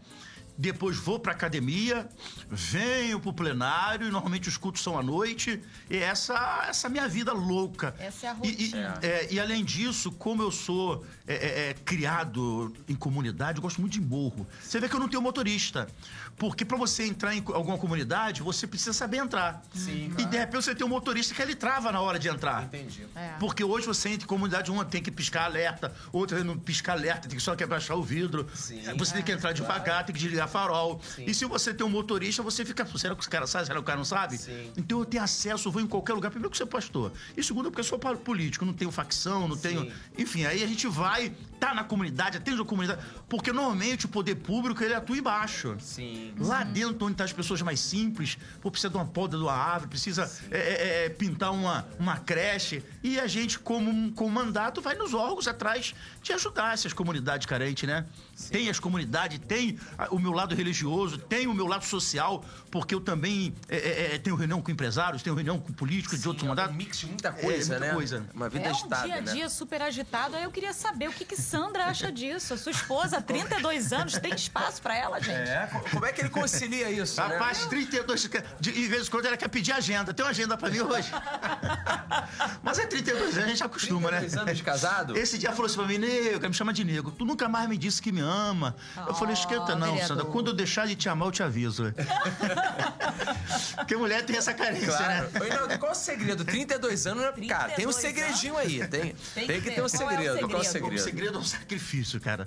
Depois 0.57 0.97
vou 0.99 1.19
pra 1.19 1.33
academia, 1.33 2.09
venho 2.51 3.19
pro 3.19 3.33
plenário, 3.33 4.07
e 4.07 4.11
normalmente 4.11 4.49
os 4.49 4.57
cultos 4.57 4.83
são 4.83 4.99
à 4.99 5.03
noite. 5.03 5.61
E 5.89 5.97
essa 5.97 6.67
essa 6.69 6.89
minha 6.89 7.09
vida 7.09 7.33
louca. 7.33 7.95
Essa 7.99 8.27
é 8.27 8.31
a 8.31 8.37
E- 8.45 8.49
e, 8.49 8.51
rotina. 8.67 8.99
é, 9.03 9.29
e 9.33 9.41
além 9.41 9.65
disso, 9.65 10.13
como 10.13 10.43
eu 10.43 10.51
sou 10.51 11.05
é, 11.27 11.35
é, 11.35 11.71
é, 11.71 11.75
criado 11.75 12.73
em 12.89 12.95
comunidade, 12.95 13.59
eu 13.59 13.63
gosto 13.63 13.81
muito 13.81 13.95
de 13.95 14.01
morro. 14.01 14.47
Você 14.63 14.79
vê 14.79 14.89
que 14.89 14.95
eu 14.95 15.01
não 15.01 15.09
tenho 15.09 15.23
motorista. 15.23 15.89
Porque 16.37 16.65
pra 16.65 16.77
você 16.77 17.05
entrar 17.05 17.35
em 17.35 17.45
alguma 17.53 17.79
comunidade, 17.79 18.43
você 18.43 18.67
precisa 18.67 18.93
saber 18.93 19.19
entrar. 19.19 19.63
Sim, 19.75 20.13
E 20.19 20.25
de 20.25 20.37
repente 20.37 20.65
você 20.65 20.75
tem 20.75 20.85
um 20.85 20.91
motorista 20.91 21.35
que 21.35 21.41
ele 21.41 21.55
trava 21.55 21.93
na 21.93 22.01
hora 22.01 22.19
de 22.19 22.29
entrar. 22.29 22.65
Entendi. 22.65 23.07
É. 23.15 23.35
Porque 23.39 23.63
hoje 23.63 23.87
você 23.87 24.09
entra 24.09 24.25
em 24.25 24.29
comunidade, 24.29 24.71
uma 24.71 24.85
tem 24.85 25.03
que 25.03 25.11
piscar 25.11 25.45
alerta, 25.45 25.95
outra 26.13 26.43
não 26.43 26.59
piscar 26.59 26.95
alerta, 26.95 27.29
tem 27.29 27.37
que 27.37 27.43
só 27.43 27.55
que 27.55 27.63
abaixar 27.63 27.97
o 27.97 28.03
vidro. 28.03 28.49
Sim. 28.55 28.83
Você 28.97 29.15
tem 29.15 29.23
que 29.23 29.33
entrar 29.33 29.53
devagar, 29.53 30.05
tem 30.05 30.15
que 30.15 30.21
desligar 30.21 30.49
farol. 30.49 31.01
Sim. 31.15 31.25
E 31.27 31.35
se 31.35 31.45
você 31.45 31.73
tem 31.73 31.87
um 31.87 31.91
motorista, 31.91 32.43
você 32.43 32.65
fica. 32.65 32.87
Será 32.99 33.15
que 33.15 33.21
os 33.21 33.29
caras 33.29 33.51
sabem? 33.51 33.67
Será 33.67 33.79
que 33.79 33.83
o 33.83 33.87
cara 33.87 33.99
não 33.99 34.05
sabe? 34.05 34.37
Sim. 34.37 34.73
Então 34.77 34.99
eu 34.99 35.05
tenho 35.05 35.23
acesso, 35.23 35.69
eu 35.69 35.73
vou 35.73 35.81
em 35.81 35.87
qualquer 35.87 36.15
lugar. 36.15 36.31
Primeiro 36.31 36.51
que 36.51 36.57
você 36.57 36.65
é 36.65 36.67
pastor. 36.67 37.13
E 37.37 37.43
segundo, 37.43 37.71
porque 37.71 37.81
eu 37.81 37.85
sou 37.85 37.99
político, 37.99 38.65
não 38.65 38.73
tenho 38.73 38.91
facção, 38.91 39.47
não 39.47 39.57
tenho. 39.57 39.91
Enfim, 40.19 40.45
aí 40.45 40.63
a 40.63 40.67
gente 40.67 40.87
vai, 40.89 41.33
tá 41.61 41.73
na 41.75 41.85
comunidade, 41.85 42.37
atende 42.37 42.61
a 42.61 42.65
comunidade. 42.65 43.01
Porque 43.29 43.53
normalmente 43.53 44.07
o 44.07 44.09
poder 44.09 44.37
público 44.37 44.83
ele 44.83 44.95
atua 44.95 45.17
embaixo. 45.17 45.77
Sim. 45.79 46.22
Lá 46.39 46.65
dentro, 46.65 47.05
onde 47.05 47.13
estão 47.13 47.25
as 47.25 47.33
pessoas 47.33 47.63
mais 47.63 47.81
simples, 47.81 48.39
pô, 48.61 48.71
precisa 48.71 48.91
de 48.91 48.97
uma 48.97 49.07
poda 49.07 49.37
de 49.37 49.43
uma 49.43 49.53
árvore, 49.53 49.91
precisa 49.91 50.31
é, 50.51 50.59
é, 50.59 51.05
é, 51.05 51.09
pintar 51.09 51.53
uma, 51.53 51.87
uma 51.99 52.17
creche. 52.19 52.83
E 53.03 53.19
a 53.19 53.27
gente, 53.27 53.59
como, 53.59 54.13
como 54.13 54.31
mandato, 54.31 54.81
vai 54.81 54.95
nos 54.95 55.15
órgãos 55.15 55.47
atrás 55.47 55.95
de 56.23 56.33
ajudar 56.33 56.73
essas 56.75 56.93
comunidades 56.93 57.47
carentes, 57.47 57.87
né? 57.89 58.07
Tem 58.51 58.69
as 58.71 58.79
comunidades, 58.79 59.41
tem 59.47 59.79
o 60.11 60.19
meu 60.19 60.33
lado 60.33 60.55
religioso, 60.55 61.19
tem 61.19 61.47
o 61.47 61.55
meu 61.55 61.67
lado 61.67 61.85
social, 61.85 62.45
porque 62.71 62.95
eu 62.95 63.01
também 63.01 63.53
é, 63.69 63.77
é, 63.77 64.15
é, 64.15 64.19
tenho 64.19 64.37
reunião 64.37 64.63
com 64.63 64.71
empresários, 64.71 65.23
tenho 65.23 65.35
reunião 65.35 65.59
com 65.59 65.73
políticos 65.73 66.21
de 66.21 66.29
outros 66.29 66.43
Sim, 66.43 66.47
é 66.47 66.49
mandatos. 66.51 66.75
Um 66.75 66.77
mix 66.79 66.99
de 66.99 67.07
muita 67.07 67.33
coisa, 67.33 67.75
É, 67.75 67.79
muita 67.79 67.81
né? 67.81 67.95
coisa. 67.95 68.27
Uma 68.35 68.49
vida 68.49 68.69
É 68.69 68.73
um 68.73 68.89
dia 69.05 69.17
a 69.17 69.21
né? 69.21 69.33
dia 69.33 69.49
super 69.49 69.83
agitado. 69.83 70.37
Aí 70.37 70.45
eu 70.45 70.51
queria 70.51 70.73
saber 70.73 71.09
o 71.09 71.13
que, 71.13 71.25
que 71.25 71.37
Sandra 71.37 71.87
acha 71.87 72.11
disso. 72.13 72.55
A 72.55 72.57
sua 72.57 72.73
esposa, 72.73 73.21
32 73.21 73.93
anos, 73.93 74.13
tem 74.19 74.33
espaço 74.35 74.81
pra 74.81 74.97
ela, 74.97 75.19
gente? 75.21 75.33
É, 75.51 75.67
co- 75.73 75.91
como 75.91 76.07
é 76.07 76.13
que 76.13 76.21
ele 76.21 76.31
concilia 76.31 76.91
isso, 76.91 77.21
né? 77.21 77.27
Rapaz, 77.37 77.67
32. 77.67 78.31
De, 78.61 78.71
em 78.71 78.89
vez 78.89 79.05
de 79.07 79.11
quando 79.11 79.27
ela 79.27 79.37
quer 79.37 79.49
pedir 79.49 79.73
agenda. 79.73 80.15
Tem 80.15 80.25
uma 80.25 80.31
agenda 80.31 80.57
pra 80.57 80.71
mim 80.71 80.81
hoje. 80.81 81.11
Mas 82.63 82.79
é 82.79 82.87
32 82.87 83.35
anos, 83.37 83.39
a 83.39 83.49
gente 83.49 83.63
acostuma, 83.65 84.11
né? 84.11 84.19
32 84.21 84.37
anos 84.49 84.57
de 84.57 84.63
casado? 84.63 85.17
Esse 85.17 85.39
dia 85.39 85.51
falou 85.51 85.67
assim 85.67 85.77
pra 85.77 85.87
mim, 85.87 85.99
nego, 86.21 86.49
me 86.49 86.55
chama 86.55 86.73
de 86.73 86.85
nego. 86.85 87.11
Tu 87.11 87.25
nunca 87.25 87.49
mais 87.49 87.69
me 87.69 87.77
disse 87.77 88.01
que 88.03 88.13
me 88.13 88.21
ama. 88.21 88.75
eu 89.07 89.15
falei, 89.15 89.35
esquenta 89.35 89.75
não, 89.75 89.93
vereador. 89.93 90.07
Sandra. 90.09 90.25
Quando 90.27 90.49
eu 90.49 90.55
deixar 90.55 90.87
de 90.87 90.95
te 90.97 91.09
amar, 91.09 91.29
eu 91.29 91.33
te 91.33 91.43
aviso. 91.43 91.85
Porque 93.77 93.97
mulher 93.97 94.25
tem 94.25 94.37
essa 94.37 94.53
carência, 94.55 94.87
Claro. 94.89 95.29
né? 95.69 95.79
Qual 95.79 95.93
o 95.93 95.95
segredo? 95.95 96.45
32 96.45 97.07
anos, 97.07 97.23
né? 97.23 97.33
cara, 97.49 97.73
tem 97.73 97.87
um 97.87 97.91
32 97.93 97.97
segredinho 97.97 98.57
aí. 98.57 98.87
Tem, 98.89 99.15
Tem 99.35 99.47
tem 99.47 99.61
que 99.61 99.69
que 99.71 99.75
ter. 99.75 99.83
um 99.83 99.89
Qual 99.89 100.11
é 100.11 100.15
o 100.15 100.19
segredo. 100.19 100.49
Qual 100.49 100.61
o 100.61 100.65
segredo? 100.65 100.65
O 100.65 100.65
segredo? 100.65 101.03
segredo 101.03 101.39
é 101.39 101.41
um 101.41 101.45
sacrifício, 101.45 102.21
cara. 102.21 102.47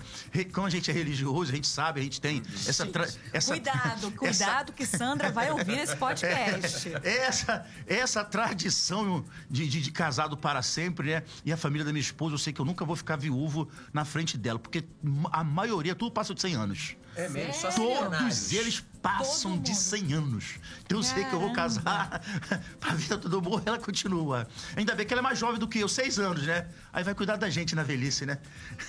Como 0.53 0.67
a 0.67 0.69
gente 0.69 0.89
é 0.89 0.93
religioso, 0.93 1.51
a 1.51 1.55
gente 1.55 1.67
sabe, 1.67 1.99
a 1.99 2.03
gente 2.03 2.19
tem 2.21 2.41
essa... 2.67 2.85
tra- 2.85 3.07
essa 3.33 3.51
Cuidado, 3.53 4.07
essa- 4.07 4.11
cuidado 4.11 4.73
que 4.73 4.85
Sandra 4.85 5.31
vai 5.31 5.51
ouvir 5.51 5.77
esse 5.79 5.95
podcast. 5.95 6.93
Essa, 7.05 7.65
essa 7.87 8.23
tradição 8.23 9.23
de, 9.49 9.67
de, 9.67 9.81
de 9.81 9.91
casado 9.91 10.35
para 10.37 10.61
sempre, 10.61 11.11
né? 11.15 11.23
E 11.43 11.51
a 11.51 11.57
família 11.57 11.85
da 11.85 11.91
minha 11.91 12.01
esposa, 12.01 12.33
eu 12.33 12.37
sei 12.39 12.51
que 12.53 12.59
eu 12.59 12.65
nunca 12.65 12.83
vou 12.85 12.95
ficar 12.95 13.15
viúvo 13.15 13.54
na 13.93 14.03
frente 14.03 14.37
dela, 14.37 14.59
porque 14.59 14.83
a 15.31 15.43
maioria, 15.43 15.95
tudo 15.95 16.11
passa 16.11 16.33
de 16.33 16.41
100 16.41 16.55
anos. 16.55 16.97
É 17.15 17.29
mesmo, 17.29 17.53
só. 17.53 17.71
Todos 17.71 18.51
eles 18.51 18.83
passam 19.01 19.51
Todo 19.51 19.63
de 19.63 19.71
mundo. 19.71 19.79
100 19.79 20.13
anos. 20.13 20.45
Então 20.85 20.97
eu 20.97 21.03
sei 21.03 21.23
que 21.23 21.33
eu 21.33 21.39
vou 21.39 21.53
casar 21.53 22.21
pra 22.79 22.93
vida 22.93 23.17
todo 23.17 23.41
mundo, 23.41 23.63
ela 23.65 23.79
continua. 23.79 24.47
Ainda 24.75 24.93
bem 24.95 25.05
que 25.05 25.13
ela 25.13 25.21
é 25.21 25.23
mais 25.23 25.39
jovem 25.39 25.59
do 25.59 25.67
que 25.67 25.79
eu, 25.79 25.87
seis 25.87 26.19
anos, 26.19 26.45
né? 26.45 26.67
Aí 26.91 27.03
vai 27.03 27.15
cuidar 27.15 27.37
da 27.37 27.49
gente 27.49 27.75
na 27.75 27.83
velhice, 27.83 28.25
né? 28.25 28.37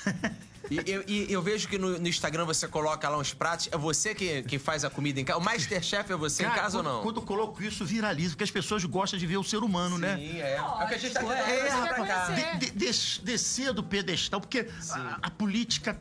E 0.71 0.83
eu, 0.91 1.05
e 1.07 1.33
eu 1.33 1.41
vejo 1.43 1.69
que 1.69 1.79
no, 1.79 1.99
no 1.99 2.09
Instagram 2.09 2.45
você 2.45 2.67
coloca 2.67 3.09
lá 3.09 3.19
uns 3.19 3.33
pratos. 3.33 3.69
É 3.71 3.77
você 3.79 4.15
que, 4.15 4.43
que 4.43 4.59
faz 4.59 4.85
a 4.85 4.91
comida 4.91 5.21
em 5.21 5.25
casa? 5.25 5.39
O 5.39 5.43
Masterchef 5.43 6.13
é 6.13 6.17
você 6.17 6.43
em 6.43 6.47
Cara, 6.47 6.61
casa 6.63 6.79
quando, 6.79 6.87
ou 6.87 6.93
não? 6.95 7.03
Quando 7.03 7.17
eu 7.21 7.23
coloco 7.23 7.63
isso, 7.63 7.85
viraliza, 7.85 8.31
porque 8.31 8.45
as 8.45 8.51
pessoas 8.51 8.85
gostam 8.85 9.19
de 9.19 9.27
ver 9.27 9.37
o 9.37 9.45
ser 9.45 9.59
humano, 9.59 9.97
né? 9.99 10.17
Sim, 10.17 10.41
é. 10.41 10.57
É 10.57 10.63
o 10.63 10.89
que 10.89 10.95
a 10.95 10.99
gente 10.99 11.13
tá 11.15 11.21
Lógico, 11.23 11.45
tentando 11.45 11.87
é. 11.87 11.95
conhecer. 11.95 12.59
de- 12.59 12.67
de- 12.67 12.71
des- 12.73 13.21
descer 13.23 13.73
do 13.73 13.83
pedestal, 13.83 14.41
porque 14.41 14.69
a, 14.91 15.19
a 15.23 15.31
política 15.31 16.01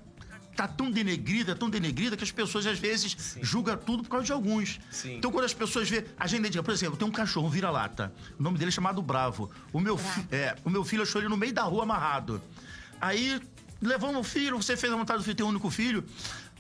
tá 0.56 0.68
tão 0.70 0.90
denegrida, 0.90 1.54
tão 1.54 1.70
denegrida, 1.70 2.16
que 2.16 2.24
as 2.24 2.32
pessoas 2.32 2.66
às 2.66 2.80
vezes 2.80 3.38
julgam 3.42 3.76
tudo 3.76 4.04
por 4.04 4.10
causa 4.10 4.26
de 4.26 4.32
alguns. 4.32 4.80
Sim. 4.90 5.18
Então, 5.18 5.30
quando 5.30 5.44
as 5.44 5.54
pessoas 5.54 5.90
vê 5.90 6.06
a 6.18 6.26
gente 6.28 6.40
identifica, 6.40 6.64
por 6.64 6.74
exemplo, 6.74 6.96
tem 6.98 7.06
um 7.08 7.12
cachorro, 7.12 7.48
um 7.48 7.50
vira-lata. 7.50 8.14
O 8.40 8.42
nome 8.42 8.58
dele 8.58 8.70
é 8.70 8.72
chamado 8.72 9.02
Bravo. 9.02 9.52
O 9.74 9.80
meu, 9.82 9.98
fi- 9.98 10.26
é, 10.32 10.56
o 10.64 10.70
meu 10.70 10.84
filho 10.86 11.04
achou 11.04 11.20
ele 11.22 11.28
no 11.28 11.36
meio 11.36 11.52
da 11.54 11.64
rua 11.64 11.84
amarrado. 11.84 12.42
Aí 13.02 13.42
levamos 13.82 14.22
o 14.22 14.24
filho, 14.24 14.58
você 14.62 14.76
fez 14.78 14.92
a 14.92 14.96
vontade 14.96 15.20
do 15.20 15.24
filho 15.24 15.36
ter 15.36 15.44
um 15.44 15.50
único 15.50 15.70
filho. 15.70 16.04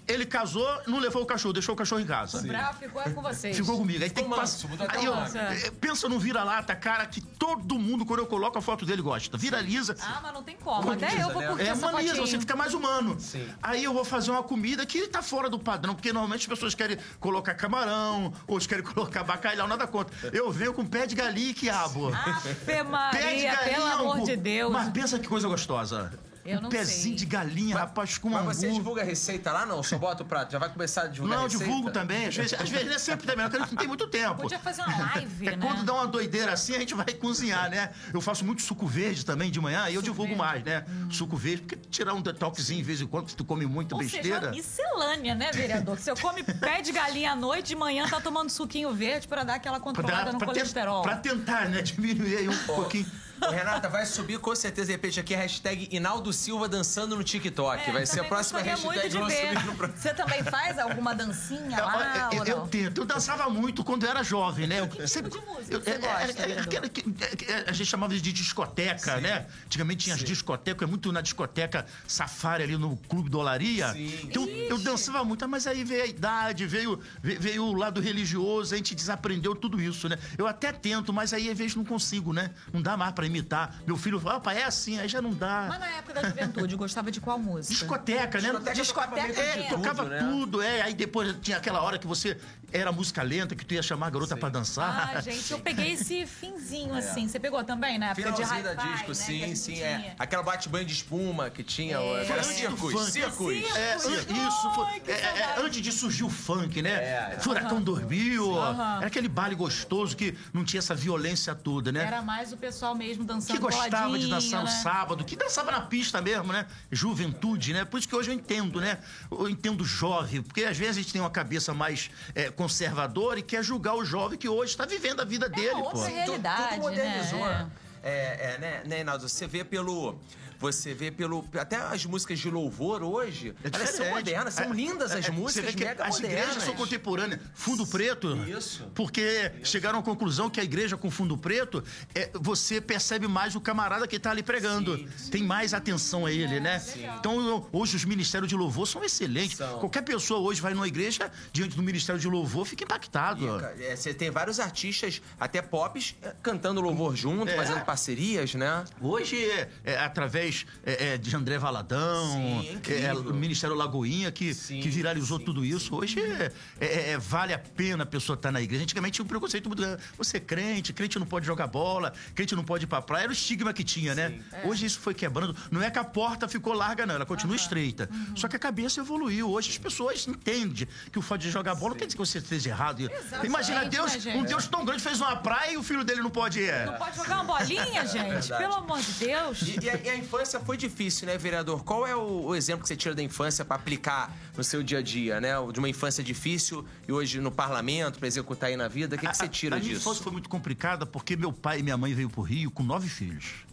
Ele 0.07 0.23
casou, 0.23 0.67
não 0.85 0.99
levou 0.99 1.23
o 1.23 1.25
cachorro, 1.25 1.51
deixou 1.51 1.73
o 1.73 1.75
cachorro 1.75 1.99
em 1.99 2.05
casa. 2.05 2.37
O 2.37 2.43
Bravo 2.43 2.77
ficou 2.77 3.01
com 3.01 3.23
vocês. 3.23 3.57
Ficou 3.57 3.75
comigo. 3.75 4.03
Aí 4.03 4.09
Ficou 4.09 4.23
tem 4.23 4.31
que 4.31 4.39
manso, 4.39 4.67
passar. 4.67 4.97
Aí 4.99 5.05
eu, 5.05 5.15
eh, 5.15 5.71
pensa 5.81 6.07
num 6.07 6.19
vira-lata, 6.19 6.75
cara, 6.75 7.07
que 7.07 7.19
todo 7.21 7.79
mundo, 7.79 8.05
quando 8.05 8.19
eu 8.19 8.27
coloco 8.27 8.55
a 8.55 8.61
foto 8.61 8.85
dele, 8.85 9.01
gosta. 9.01 9.35
Viraliza. 9.35 9.95
Ah, 9.99 10.19
mas 10.21 10.31
não 10.31 10.43
tem 10.43 10.55
como. 10.63 10.81
Como 10.81 10.91
Até 10.91 11.07
diz, 11.07 11.21
eu 11.21 11.33
vou 11.33 11.41
curtir 11.41 11.63
É 11.63 11.67
essa 11.69 11.89
fotinho. 11.89 12.17
você 12.17 12.39
fica 12.39 12.55
mais 12.55 12.75
humano. 12.75 13.19
Sim. 13.19 13.47
Aí 13.63 13.83
eu 13.83 13.93
vou 13.95 14.05
fazer 14.05 14.29
uma 14.29 14.43
comida 14.43 14.85
que 14.85 15.07
tá 15.07 15.23
fora 15.23 15.49
do 15.49 15.57
padrão, 15.57 15.95
porque 15.95 16.13
normalmente 16.13 16.41
as 16.41 16.47
pessoas 16.47 16.75
querem 16.75 16.99
colocar 17.19 17.55
camarão, 17.55 18.31
outros 18.45 18.67
querem 18.67 18.83
colocar 18.93 19.23
bacalhau, 19.23 19.67
nada 19.67 19.87
contra. 19.87 20.15
Eu 20.31 20.51
venho 20.51 20.71
com 20.71 20.85
pé 20.85 21.07
de 21.07 21.15
galinha 21.15 21.49
e 21.49 21.53
quiabo. 21.55 22.13
Afe 22.13 22.53
pé 22.63 22.83
de 22.83 22.89
Maria, 22.91 23.55
galinha, 23.55 23.57
pelo 23.57 23.85
amor 23.87 24.23
de 24.23 24.37
Deus. 24.37 24.71
Mas 24.71 24.89
pensa 24.89 25.17
que 25.17 25.27
coisa 25.27 25.47
gostosa. 25.47 26.13
Eu 26.45 26.59
um 26.59 26.61
não 26.61 26.69
pezinho 26.69 27.01
sei. 27.09 27.15
de 27.15 27.25
galinha, 27.25 27.75
rapaz, 27.75 28.17
com 28.17 28.29
Mas 28.29 28.45
você 28.57 28.69
divulga 28.71 29.01
a 29.01 29.05
receita 29.05 29.51
lá, 29.51 29.65
não? 29.65 29.81
Só 29.81 29.97
bota 29.97 30.21
o 30.23 30.25
prato. 30.25 30.51
Já 30.51 30.59
vai 30.59 30.69
começar 30.69 31.03
a 31.03 31.07
divulgar 31.07 31.37
Não, 31.39 31.45
a 31.45 31.47
receita? 31.47 31.65
divulgo 31.65 31.91
também. 31.91 32.27
Às 32.27 32.35
vezes, 32.35 32.53
às 32.53 32.69
vezes 32.69 32.85
não 32.87 32.93
é 32.93 32.99
sempre 32.99 33.25
também, 33.25 33.45
porque 33.49 33.59
não 33.59 33.67
tem 33.67 33.87
muito 33.87 34.07
tempo. 34.07 34.41
Podia 34.43 34.59
fazer 34.59 34.83
uma 34.83 35.13
live, 35.15 35.47
É 35.47 35.55
né? 35.57 35.65
quando 35.65 35.83
dá 35.83 35.93
uma 35.93 36.07
doideira 36.07 36.53
assim, 36.53 36.75
a 36.75 36.79
gente 36.79 36.93
vai 36.93 37.05
cozinhar, 37.13 37.69
né? 37.69 37.91
Eu 38.13 38.21
faço 38.21 38.45
muito 38.45 38.61
suco 38.61 38.85
verde 38.85 39.25
também 39.25 39.49
de 39.49 39.59
manhã 39.59 39.89
e 39.89 39.95
eu 39.95 40.01
divulgo 40.01 40.35
mais, 40.35 40.63
né? 40.63 40.85
Suco 41.09 41.35
verde, 41.35 41.63
porque 41.63 41.77
tirar 41.89 42.13
um 42.13 42.21
detoxinho 42.21 42.77
de 42.79 42.83
vez 42.83 43.01
em 43.01 43.07
quando, 43.07 43.29
se 43.29 43.35
tu 43.35 43.43
come 43.43 43.65
muita 43.65 43.95
Ou 43.95 44.01
besteira. 44.01 44.39
seja, 44.39 44.51
miscelânea, 44.51 45.33
né, 45.33 45.51
vereador? 45.51 45.97
Se 45.97 46.11
eu 46.11 46.15
come 46.15 46.43
pé 46.43 46.81
de 46.81 46.91
galinha 46.91 47.31
à 47.31 47.35
noite, 47.35 47.69
de 47.69 47.75
manhã 47.75 48.07
tá 48.07 48.21
tomando 48.21 48.49
suquinho 48.51 48.93
verde 48.93 49.27
pra 49.27 49.43
dar 49.43 49.55
aquela 49.55 49.77
pra, 49.79 49.83
controlada 49.83 50.31
no 50.31 50.37
pra 50.37 50.47
te- 50.49 50.53
colesterol. 50.53 51.01
pra 51.01 51.15
tentar, 51.17 51.67
né? 51.69 51.81
Diminuir 51.95 52.37
aí 52.37 52.49
um 52.49 52.57
pouquinho. 52.65 53.05
Renata, 53.41 53.89
vai 53.89 54.05
subir 54.05 54.39
com 54.39 54.55
certeza, 54.55 54.87
de 54.87 54.91
repente, 54.93 55.19
aqui 55.19 55.33
a 55.35 55.37
hashtag 55.37 55.87
Inaldo 55.91 56.31
Silva 56.33 56.67
dançando 56.67 57.15
no 57.15 57.23
TikTok. 57.23 57.89
É, 57.89 57.91
vai 57.91 58.05
ser 58.05 58.21
a 58.21 58.23
próxima 58.23 58.59
hashtag 58.61 59.09
de 59.09 59.17
vamos 59.17 59.33
ver. 59.33 59.49
subir 59.53 59.65
no 59.65 59.75
pro- 59.75 59.91
Você 59.95 60.13
também 60.13 60.43
faz 60.43 60.79
alguma 60.79 61.13
dancinha 61.13 61.83
lá 61.83 62.29
eu, 62.33 62.39
ou 62.39 62.45
eu 62.45 62.57
não? 62.57 62.67
tento. 62.67 63.01
Eu 63.01 63.05
dançava 63.05 63.49
muito 63.49 63.83
quando 63.83 64.03
eu 64.05 64.09
era 64.09 64.23
jovem, 64.23 64.67
né? 64.67 64.79
Eu 64.79 64.87
Que 64.87 64.97
tipo 64.97 65.07
sempre- 65.07 65.31
de 65.31 65.45
música 65.45 65.73
eu- 65.75 65.81
você 65.81 65.89
é- 65.91 65.93
é- 65.93 65.97
gosta, 65.97 66.23
é- 66.23 66.33
vereador? 66.47 66.63
aquela 66.63 66.89
que- 66.89 67.05
é- 67.47 67.51
é- 67.51 67.65
A 67.69 67.73
gente 67.73 67.87
chamava 67.87 68.13
de 68.13 68.31
discoteca, 68.31 69.19
né? 69.19 69.45
Antigamente 69.65 70.03
tinha 70.05 70.15
as 70.15 70.23
discotecas, 70.23 70.87
é 70.87 70.89
muito 70.89 71.11
na 71.11 71.21
discoteca 71.21 71.85
Safari 72.07 72.63
ali 72.63 72.77
no 72.77 72.95
Clube 73.09 73.29
do 73.29 73.39
Olaria. 73.39 73.91
Sim. 73.93 74.19
Então 74.23 74.47
eu 74.47 74.77
dançava 74.77 75.23
muito, 75.23 75.47
mas 75.47 75.67
aí 75.67 75.83
veio 75.83 76.03
a 76.03 76.07
idade, 76.07 76.65
veio, 76.65 76.99
ve- 77.21 77.35
veio 77.37 77.63
o 77.65 77.73
lado 77.73 77.99
religioso, 78.01 78.73
a 78.73 78.77
gente 78.77 78.95
desaprendeu 78.95 79.55
tudo 79.55 79.81
isso, 79.81 80.07
né? 80.07 80.17
Eu 80.37 80.47
até 80.47 80.71
tento, 80.71 81.11
mas 81.13 81.33
aí 81.33 81.49
às 81.49 81.57
vezes 81.57 81.75
não 81.75 81.83
consigo, 81.85 82.31
né? 82.33 82.51
Não 82.71 82.81
dá 82.81 82.95
mais 82.95 83.13
pra 83.13 83.24
imitar. 83.27 83.75
Meu 83.85 83.97
filho 83.97 84.19
fala, 84.19 84.37
opa, 84.37 84.53
é 84.53 84.63
assim, 84.63 84.99
aí 84.99 85.07
já 85.07 85.21
não 85.21 85.33
dá. 85.33 85.65
Mas 85.69 85.79
na 85.79 85.87
época 85.87 86.13
da 86.13 86.27
juventude, 86.29 86.75
gostava 86.75 87.11
de 87.11 87.19
qual 87.21 87.37
música? 87.39 87.73
Discoteca, 87.73 88.41
né? 88.41 88.49
Discoteca 88.73 88.73
Discoteca 88.75 89.27
tocava 89.27 89.41
é, 89.41 89.53
de 89.53 89.59
É, 89.59 89.63
tudo, 89.63 89.81
tocava 89.81 90.03
né? 90.05 90.19
tudo, 90.19 90.61
é. 90.61 90.81
Aí 90.81 90.93
depois 90.93 91.35
tinha 91.41 91.57
aquela 91.57 91.81
hora 91.81 91.97
que 91.97 92.07
você 92.07 92.37
era 92.71 92.91
música 92.91 93.21
lenta, 93.23 93.55
que 93.55 93.65
tu 93.65 93.73
ia 93.73 93.81
chamar 93.83 94.07
a 94.07 94.09
garota 94.09 94.35
pra 94.35 94.49
dançar. 94.49 95.11
Ah, 95.15 95.21
gente, 95.21 95.51
eu 95.51 95.59
peguei 95.59 95.93
esse 95.93 96.25
finzinho 96.25 96.93
assim. 96.93 97.27
Você 97.27 97.39
pegou 97.39 97.63
também 97.63 97.97
na 97.97 98.07
época 98.07 98.31
de 98.31 98.41
É. 98.41 98.45
Finalzinho 98.45 98.63
da 98.63 98.71
hi-fi, 98.73 98.93
disco, 98.93 99.07
né, 99.09 99.13
sim, 99.15 99.55
sim, 99.55 99.73
tinha. 99.73 99.85
é. 99.85 100.15
Aquela 100.19 100.43
bate-banho 100.43 100.85
de 100.85 100.93
espuma 100.93 101.49
que 101.49 101.63
tinha. 101.63 101.97
É. 101.97 102.25
Era 102.25 102.43
circos, 102.43 102.91
funk. 102.91 103.11
circos. 103.11 103.37
Circos. 103.37 103.75
É, 103.77 103.95
isso, 103.95 104.71
foi, 104.71 105.01
é, 105.07 105.11
é, 105.11 105.17
saudade. 105.37 105.61
antes 105.61 105.81
de 105.81 105.91
surgir 105.91 106.23
o 106.23 106.29
funk, 106.29 106.81
né? 106.81 106.91
É, 106.91 107.33
é. 107.35 107.39
Furacão 107.39 107.81
dormiu, 107.81 108.57
era 108.97 109.07
aquele 109.07 109.27
baile 109.29 109.55
gostoso 109.55 110.15
que 110.15 110.35
não 110.53 110.63
tinha 110.65 110.79
essa 110.79 110.93
violência 110.95 111.53
toda, 111.55 111.91
né? 111.91 112.03
Era 112.05 112.21
mais 112.21 112.51
o 112.51 112.57
pessoal 112.57 112.93
mesmo 112.95 113.14
dançando 113.23 113.57
que 113.57 113.61
gostava 113.61 114.17
de 114.17 114.27
dançar 114.27 114.59
no 114.61 114.65
né? 114.65 114.71
sábado, 114.71 115.23
que 115.23 115.35
dançava 115.35 115.71
na 115.71 115.81
pista 115.81 116.21
mesmo, 116.21 116.51
né? 116.51 116.65
Juventude, 116.91 117.73
né? 117.73 117.85
Por 117.85 117.99
isso 117.99 118.07
que 118.07 118.15
hoje 118.15 118.31
eu 118.31 118.35
entendo, 118.35 118.81
né? 118.81 118.99
Eu 119.31 119.47
entendo 119.49 119.81
o 119.81 119.85
jovem, 119.85 120.41
porque 120.41 120.63
às 120.63 120.77
vezes 120.77 120.97
a 120.97 121.01
gente 121.01 121.13
tem 121.13 121.21
uma 121.21 121.29
cabeça 121.29 121.73
mais 121.73 122.09
é, 122.33 122.49
conservadora 122.49 123.39
e 123.39 123.43
quer 123.43 123.63
julgar 123.63 123.95
o 123.95 124.03
jovem 124.03 124.37
que 124.37 124.49
hoje 124.49 124.71
está 124.71 124.85
vivendo 124.85 125.21
a 125.21 125.25
vida 125.25 125.47
dele, 125.47 125.75
outra 125.75 125.91
pô. 125.91 126.03
realidade. 126.03 126.69
tudo 126.69 126.81
modernizou, 126.81 127.39
né? 127.39 127.59
né? 127.59 127.71
É, 128.05 128.53
é, 128.53 128.57
né, 128.59 128.83
né, 128.85 129.01
Hinaldo? 129.01 129.27
Você 129.27 129.47
vê 129.47 129.63
pelo. 129.63 130.19
Você 130.59 130.93
vê 130.93 131.11
pelo. 131.11 131.45
Até 131.59 131.77
as 131.77 132.05
músicas 132.05 132.39
de 132.39 132.49
louvor 132.49 133.03
hoje, 133.03 133.53
É 133.63 133.69
elas 133.73 133.89
são 133.89 134.09
modernas, 134.09 134.53
são 134.53 134.65
É, 134.71 134.73
lindas 134.73 135.11
as 135.11 135.27
é, 135.27 135.31
músicas, 135.31 135.65
você 135.65 135.71
vê 135.71 135.77
que 135.77 135.85
mega 135.85 136.03
as 136.05 136.15
modernas. 136.15 136.39
igrejas 136.43 136.63
são 136.63 136.75
contemporâneas. 136.75 137.41
Fundo 137.53 137.85
preto. 137.87 138.35
Isso. 138.47 138.89
Porque 138.95 139.51
chegaram 139.63 139.99
à 139.99 140.03
conclusão 140.03 140.49
que 140.49 140.59
a 140.59 140.63
igreja 140.63 140.97
com 140.97 141.09
fundo 141.11 141.37
preto, 141.37 141.83
é, 142.13 142.29
você 142.33 142.79
percebe 142.81 143.27
mais 143.27 143.55
o 143.55 143.61
camarada 143.61 144.07
que 144.07 144.15
está 144.15 144.31
ali 144.31 144.43
pregando. 144.43 144.97
Sim, 144.97 145.07
sim. 145.17 145.31
Tem 145.31 145.43
mais 145.43 145.73
atenção 145.73 146.25
a 146.25 146.31
ele, 146.31 146.59
né? 146.59 146.81
legal. 146.95 147.17
Então, 147.19 147.67
hoje 147.71 147.95
os 147.95 148.05
ministérios 148.05 148.49
de 148.49 148.55
louvor 148.55 148.87
são 148.87 149.03
excelentes. 149.03 149.57
São. 149.57 149.79
Qualquer 149.79 150.01
pessoa 150.03 150.39
hoje 150.39 150.61
vai 150.61 150.73
numa 150.73 150.87
igreja, 150.87 151.31
diante 151.51 151.75
do 151.75 151.83
ministério 151.83 152.19
de 152.19 152.27
louvor, 152.27 152.65
fica 152.65 152.83
impactado. 152.83 153.45
E, 153.77 153.83
é, 153.85 153.95
Você 153.95 154.13
tem 154.13 154.29
vários 154.31 154.59
artistas, 154.59 155.21
até 155.39 155.61
pops, 155.61 156.15
é, 156.21 156.33
cantando 156.41 156.81
louvor 156.81 157.15
junto, 157.15 157.49
É. 157.49 157.55
fazendo 157.55 157.83
parcerias, 157.85 158.53
né? 158.55 158.83
Hoje, 159.01 159.35
é, 159.43 159.69
é, 159.83 159.97
através 160.45 160.65
é, 160.85 161.13
é, 161.13 161.17
de 161.17 161.35
André 161.35 161.57
Valadão, 161.57 162.31
Sim, 162.33 162.69
é 162.69 162.73
incrível. 162.73 163.19
o 163.21 163.33
Ministério 163.33 163.75
Lagoinha, 163.75 164.31
que, 164.31 164.53
Sim, 164.53 164.79
que 164.79 164.89
viralizou 164.89 165.39
sim, 165.39 165.45
tudo 165.45 165.65
isso. 165.65 165.95
Hoje 165.95 166.19
é, 166.19 166.51
é- 166.79 167.11
é- 167.11 167.17
vale 167.17 167.53
a 167.53 167.59
pena 167.59 168.03
a 168.03 168.05
pessoa 168.05 168.35
estar 168.35 168.51
na 168.51 168.61
igreja. 168.61 168.83
Antigamente 168.83 169.15
tinha 169.15 169.25
um 169.25 169.27
preconceito 169.27 169.67
muito 169.67 169.81
grande. 169.81 170.01
Você 170.17 170.37
é 170.37 170.39
crente, 170.39 170.93
crente 170.93 171.17
não 171.19 171.25
pode 171.25 171.45
jogar 171.45 171.67
bola, 171.67 172.13
crente 172.33 172.55
não 172.55 172.63
pode 172.63 172.85
ir 172.85 172.87
pra 172.87 173.01
praia. 173.01 173.23
Era 173.23 173.29
o 173.31 173.33
estigma 173.33 173.73
que 173.73 173.83
tinha, 173.83 174.13
né? 174.13 174.39
Hoje 174.63 174.85
isso 174.85 174.99
foi 174.99 175.13
quebrando. 175.13 175.55
Não 175.71 175.81
é 175.81 175.89
que 175.89 175.99
a 175.99 176.03
porta 176.03 176.47
ficou 176.47 176.73
larga, 176.73 177.05
não. 177.05 177.15
Ela 177.15 177.25
continua 177.25 177.55
estreita. 177.55 178.09
Uhum. 178.11 178.35
Só 178.35 178.47
que 178.47 178.55
a 178.55 178.59
cabeça 178.59 179.01
evoluiu. 179.01 179.49
Hoje 179.49 179.69
as 179.71 179.77
pessoas 179.77 180.27
entendem 180.27 180.87
que 181.11 181.19
o 181.19 181.21
fato 181.21 181.41
de 181.41 181.51
jogar 181.51 181.75
bola 181.75 181.91
não 181.91 181.97
quer 181.97 182.05
dizer 182.05 182.17
que 182.17 182.25
você 182.25 182.37
esteja 182.39 182.69
errado. 182.69 182.99
Imagina, 183.43 183.81
Exatamente, 183.85 183.89
Deus, 183.89 184.25
né, 184.25 184.35
um 184.35 184.43
Deus 184.43 184.67
tão 184.67 184.85
grande 184.85 185.01
fez 185.01 185.19
uma 185.19 185.35
praia 185.35 185.73
e 185.73 185.77
o 185.77 185.83
filho 185.83 186.03
dele 186.03 186.21
não 186.21 186.29
pode 186.29 186.59
ir. 186.59 186.85
Não 186.85 186.93
pode 186.93 187.15
jogar 187.15 187.41
uma 187.41 187.57
bolinha, 187.57 188.05
gente? 188.07 188.47
Pelo 188.49 188.73
amor 188.75 188.99
de 188.99 189.11
Deus. 189.13 189.61
E, 189.61 189.79
e 189.83 189.89
a, 189.89 189.95
e 189.97 190.09
a 190.09 190.17
infância 190.17 190.34
foi 190.65 190.77
difícil, 190.77 191.27
né, 191.27 191.37
vereador? 191.37 191.83
Qual 191.83 192.05
é 192.05 192.15
o, 192.15 192.45
o 192.47 192.55
exemplo 192.55 192.83
que 192.83 192.87
você 192.87 192.95
tira 192.95 193.13
da 193.13 193.23
infância 193.23 193.63
pra 193.63 193.75
aplicar 193.75 194.35
no 194.55 194.63
seu 194.63 194.81
dia 194.81 194.99
a 194.99 195.01
dia, 195.01 195.39
né? 195.39 195.51
De 195.71 195.79
uma 195.79 195.89
infância 195.89 196.23
difícil 196.23 196.85
e 197.07 197.11
hoje 197.11 197.39
no 197.39 197.51
parlamento, 197.51 198.19
pra 198.19 198.27
executar 198.27 198.69
aí 198.69 198.75
na 198.75 198.87
vida, 198.87 199.15
o 199.15 199.19
que, 199.19 199.27
que 199.27 199.37
você 199.37 199.47
tira 199.47 199.75
a, 199.75 199.77
a 199.77 199.79
minha 199.79 199.93
disso? 199.93 200.07
infância 200.07 200.23
foi 200.23 200.31
muito 200.31 200.49
complicada 200.49 201.05
porque 201.05 201.35
meu 201.35 201.51
pai 201.51 201.79
e 201.79 201.83
minha 201.83 201.97
mãe 201.97 202.13
veio 202.13 202.29
pro 202.29 202.41
Rio 202.41 202.71
com 202.71 202.83
nove 202.83 203.07
filhos. 203.07 203.65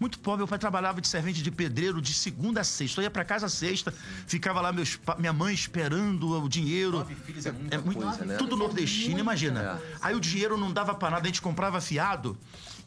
Muito 0.00 0.20
pobre, 0.20 0.38
meu 0.38 0.46
pai 0.48 0.58
trabalhava 0.60 1.00
de 1.00 1.08
servente 1.08 1.42
de 1.42 1.50
pedreiro 1.50 2.00
de 2.00 2.14
segunda 2.14 2.60
a 2.60 2.64
sexta. 2.64 3.00
Eu 3.00 3.04
ia 3.04 3.10
pra 3.10 3.24
casa 3.24 3.48
sexta, 3.48 3.92
ficava 4.26 4.60
lá 4.60 4.72
meus, 4.72 4.98
minha 5.18 5.32
mãe 5.32 5.52
esperando 5.52 6.40
o 6.40 6.48
dinheiro. 6.48 6.98
Nove 6.98 7.16
filhos 7.16 7.44
é 7.46 7.52
muita 7.52 7.78
coisa, 7.80 8.24
né? 8.24 8.36
Tudo 8.36 8.56
nordestino, 8.56 9.18
imagina. 9.18 9.80
Aí 10.00 10.14
o 10.14 10.20
dinheiro 10.20 10.56
não 10.56 10.72
dava 10.72 10.94
pra 10.94 11.10
nada, 11.10 11.22
a 11.22 11.26
gente 11.26 11.42
comprava 11.42 11.80
fiado. 11.80 12.38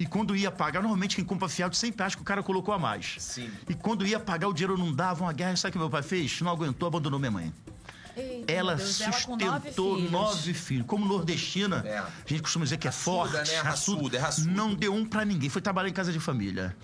E 0.02 0.06
quando 0.08 0.36
ia 0.36 0.50
pagar, 0.50 0.82
normalmente 0.82 1.16
quem 1.16 1.24
compra 1.24 1.48
fiado 1.48 1.76
sempre 1.76 2.04
acha 2.04 2.16
que 2.16 2.24
o 2.24 2.26
cara 2.26 2.42
colocou 2.42 2.74
a 2.74 2.80
mais. 2.80 3.18
Sim. 3.20 3.52
E 3.70 3.76
quando 3.76 4.04
ia 4.04 4.20
pagar, 4.20 4.48
o 4.48 4.54
dinheiro 4.54 4.76
não 4.76 4.92
dava, 4.92 5.24
uma 5.24 5.32
guerra. 5.32 5.56
Sabe 5.56 5.70
o 5.70 5.72
que 5.74 5.78
meu 5.78 5.92
pai 5.92 6.02
fez? 6.02 6.42
Não 6.42 6.50
aguentou, 6.52 6.88
abandonou 6.88 7.20
minha 7.20 7.30
mãe. 7.30 7.54
Eita, 8.18 8.52
ela 8.52 8.74
Deus, 8.76 9.00
ela 9.00 9.12
nove 9.12 9.22
sustentou 9.22 9.96
filhos. 9.98 10.12
nove 10.12 10.54
filhos. 10.56 10.86
Como 10.88 11.06
nordestina, 11.06 11.84
É. 11.86 12.00
a 12.00 12.10
gente 12.26 12.42
costuma 12.42 12.66
dizer 12.66 12.78
que 12.78 12.88
é 12.88 12.90
Raçuda, 12.90 13.28
forte, 13.30 13.52
né? 13.52 13.62
Raçuda, 13.62 14.18
é 14.18 14.20
raçuda. 14.20 14.52
não 14.52 14.74
deu 14.74 14.92
um 14.96 15.06
pra 15.06 15.24
ninguém. 15.24 15.50
Foi 15.52 15.62
trabalhar 15.62 15.88
em 15.90 15.94
casa 15.94 16.12
de 16.12 16.20
família. 16.20 16.76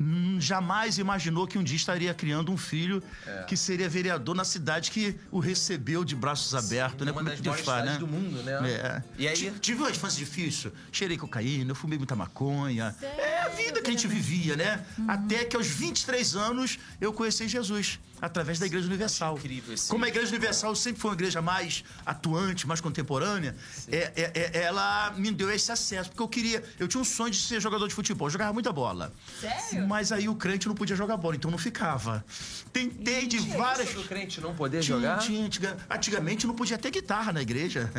Hum, 0.00 0.40
Jamais 0.40 0.96
imaginou 0.96 1.46
que 1.46 1.58
um 1.58 1.62
dia 1.62 1.76
estaria 1.76 2.14
criando 2.14 2.50
um 2.50 2.56
filho 2.56 3.02
É. 3.26 3.42
que 3.42 3.54
seria 3.56 3.86
vereador 3.88 4.34
na 4.34 4.44
cidade 4.44 4.90
que 4.90 5.14
o 5.30 5.38
recebeu 5.38 6.02
de 6.04 6.16
braços 6.16 6.54
abertos, 6.54 7.04
né? 7.04 7.12
uma 7.12 7.18
Como 7.18 7.28
é 7.28 7.32
das 7.32 7.38
que 7.40 7.42
Deus 7.44 7.56
maiores 7.56 7.66
faz, 7.66 7.84
né? 7.92 7.98
do 7.98 8.06
mundo, 8.06 8.42
né? 8.42 8.70
É. 8.70 9.02
E 9.18 9.28
aí- 9.28 9.36
Ti- 9.36 9.52
Tive 9.60 9.80
uma 9.82 9.90
infância 9.90 10.18
difícil. 10.18 10.72
Cheirei 10.90 11.18
cocaína, 11.18 11.72
eu 11.72 11.74
fumei 11.74 11.98
muita 11.98 12.16
maconha. 12.16 12.94
É 13.02 13.40
a 13.42 13.48
vida 13.50 13.82
que 13.82 13.88
a 13.88 13.92
gente 13.92 14.08
vivia, 14.08 14.56
né? 14.56 14.84
Até 15.06 15.44
que 15.44 15.54
aos 15.56 15.66
23 15.66 16.34
anos 16.34 16.78
eu 17.00 17.12
conheci 17.12 17.46
Jesus 17.46 17.98
através 18.20 18.58
da 18.58 18.66
Igreja 18.66 18.86
Universal. 18.86 19.36
incrível 19.38 19.74
esse- 19.74 19.88
Como 19.88 20.04
a 20.04 20.08
Igreja 20.08 20.28
Universal 20.28 20.74
sempre 20.74 21.00
foi 21.00 21.10
uma 21.10 21.14
igreja 21.14 21.40
mais 21.42 21.84
atuante, 22.04 22.66
mais 22.66 22.80
contemporânea, 22.80 23.54
é- 23.90 24.12
é- 24.16 24.32
é- 24.54 24.62
ela 24.62 25.12
me 25.16 25.30
deu 25.30 25.50
esse 25.50 25.70
acesso. 25.72 26.10
Porque 26.10 26.22
eu 26.22 26.28
queria. 26.28 26.62
Eu 26.78 26.86
tinha 26.88 27.00
um 27.00 27.04
sonho 27.04 27.30
de 27.30 27.38
ser 27.40 27.60
jogador 27.60 27.88
de 27.88 27.94
futebol. 27.94 28.26
Eu 28.28 28.32
jogava 28.32 28.52
muita 28.52 28.72
bola. 28.72 29.12
Sério? 29.40 29.86
Mas 29.88 30.12
aí 30.12 30.28
o 30.28 30.34
crente 30.34 30.68
não 30.68 30.74
podia 30.74 30.96
jogar 30.96 31.16
bola, 31.16 31.36
então 31.36 31.50
não 31.50 31.58
ficava. 31.58 32.24
Tentei 32.72 33.26
de 33.26 33.38
várias. 33.38 33.88
Isso 33.90 33.98
do 34.02 34.08
crente 34.08 34.40
não 34.40 34.54
poder 34.54 34.80
Tinha, 34.80 34.96
jogar? 34.96 35.18
tinha, 35.18 35.44
antiga- 35.44 35.76
antigamente 35.88 36.46
não 36.46 36.54
podia 36.54 36.78
ter 36.78 36.90
guitarra 36.90 37.32
na 37.32 37.42
igreja. 37.42 37.90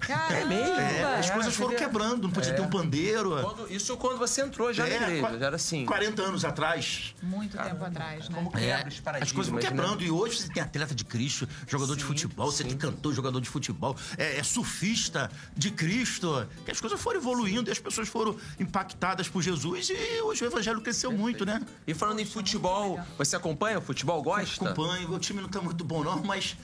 Caramba. 0.00 0.34
É 0.34 0.44
mesmo? 0.44 0.74
É, 0.80 1.14
as 1.18 1.28
É, 1.30 1.32
coisas 1.32 1.54
foram 1.54 1.74
quebrando, 1.74 2.22
não 2.22 2.30
podia 2.30 2.52
É. 2.52 2.54
ter 2.54 2.62
um 2.62 2.70
pandeiro. 2.70 3.30
Quando- 3.42 3.72
isso 3.72 3.96
quando 3.96 4.18
você 4.18 4.40
entrou 4.42 4.72
já 4.72 4.86
É, 4.86 5.00
na 5.00 5.08
igreja, 5.10 5.38
já 5.38 5.46
era 5.46 5.56
assim. 5.56 5.84
40 5.84 6.22
anos 6.22 6.44
atrás. 6.44 7.12
Muito 7.20 7.58
tempo 7.58 7.84
atrás, 7.84 8.28
né? 8.28 8.34
Como 8.36 8.56
É, 8.56 8.60
quebra 8.60 8.88
os 8.88 8.94
as 8.94 9.00
paradigmas, 9.00 9.48
né? 9.62 9.68
quebrando. 9.70 10.02
E 10.02 10.10
hoje 10.10 10.38
você 10.38 10.48
tem 10.48 10.62
atleta 10.62 10.94
de 10.94 11.04
Cristo, 11.04 11.48
jogador 11.66 11.94
de 11.96 12.02
Sim, 12.02 12.08
futebol, 12.08 12.50
você 12.50 12.62
sim. 12.62 12.70
tem 12.70 12.78
cantor, 12.78 13.12
jogador 13.14 13.40
de 13.40 13.48
futebol, 13.48 13.96
é, 14.16 14.38
é 14.38 14.42
surfista 14.42 15.30
de 15.56 15.70
Cristo. 15.70 16.46
Que 16.64 16.70
as 16.70 16.80
coisas 16.80 17.00
foram 17.00 17.18
evoluindo 17.20 17.70
e 17.70 17.72
as 17.72 17.78
pessoas 17.78 18.08
foram 18.08 18.36
impactadas 18.58 19.28
por 19.28 19.42
Jesus 19.42 19.90
e 19.90 20.20
hoje 20.22 20.44
o 20.44 20.46
evangelho 20.46 20.80
cresceu 20.80 21.12
muito, 21.12 21.44
né? 21.44 21.60
E 21.86 21.94
falando 21.94 22.20
em 22.20 22.24
futebol, 22.24 22.98
você 23.18 23.36
acompanha 23.36 23.78
o 23.78 23.82
futebol? 23.82 24.22
Gosta? 24.22 24.64
Acompanho, 24.64 25.08
meu 25.08 25.18
time 25.18 25.40
não 25.40 25.48
tá 25.48 25.60
muito 25.60 25.84
bom 25.84 26.02
não, 26.04 26.22
mas 26.22 26.56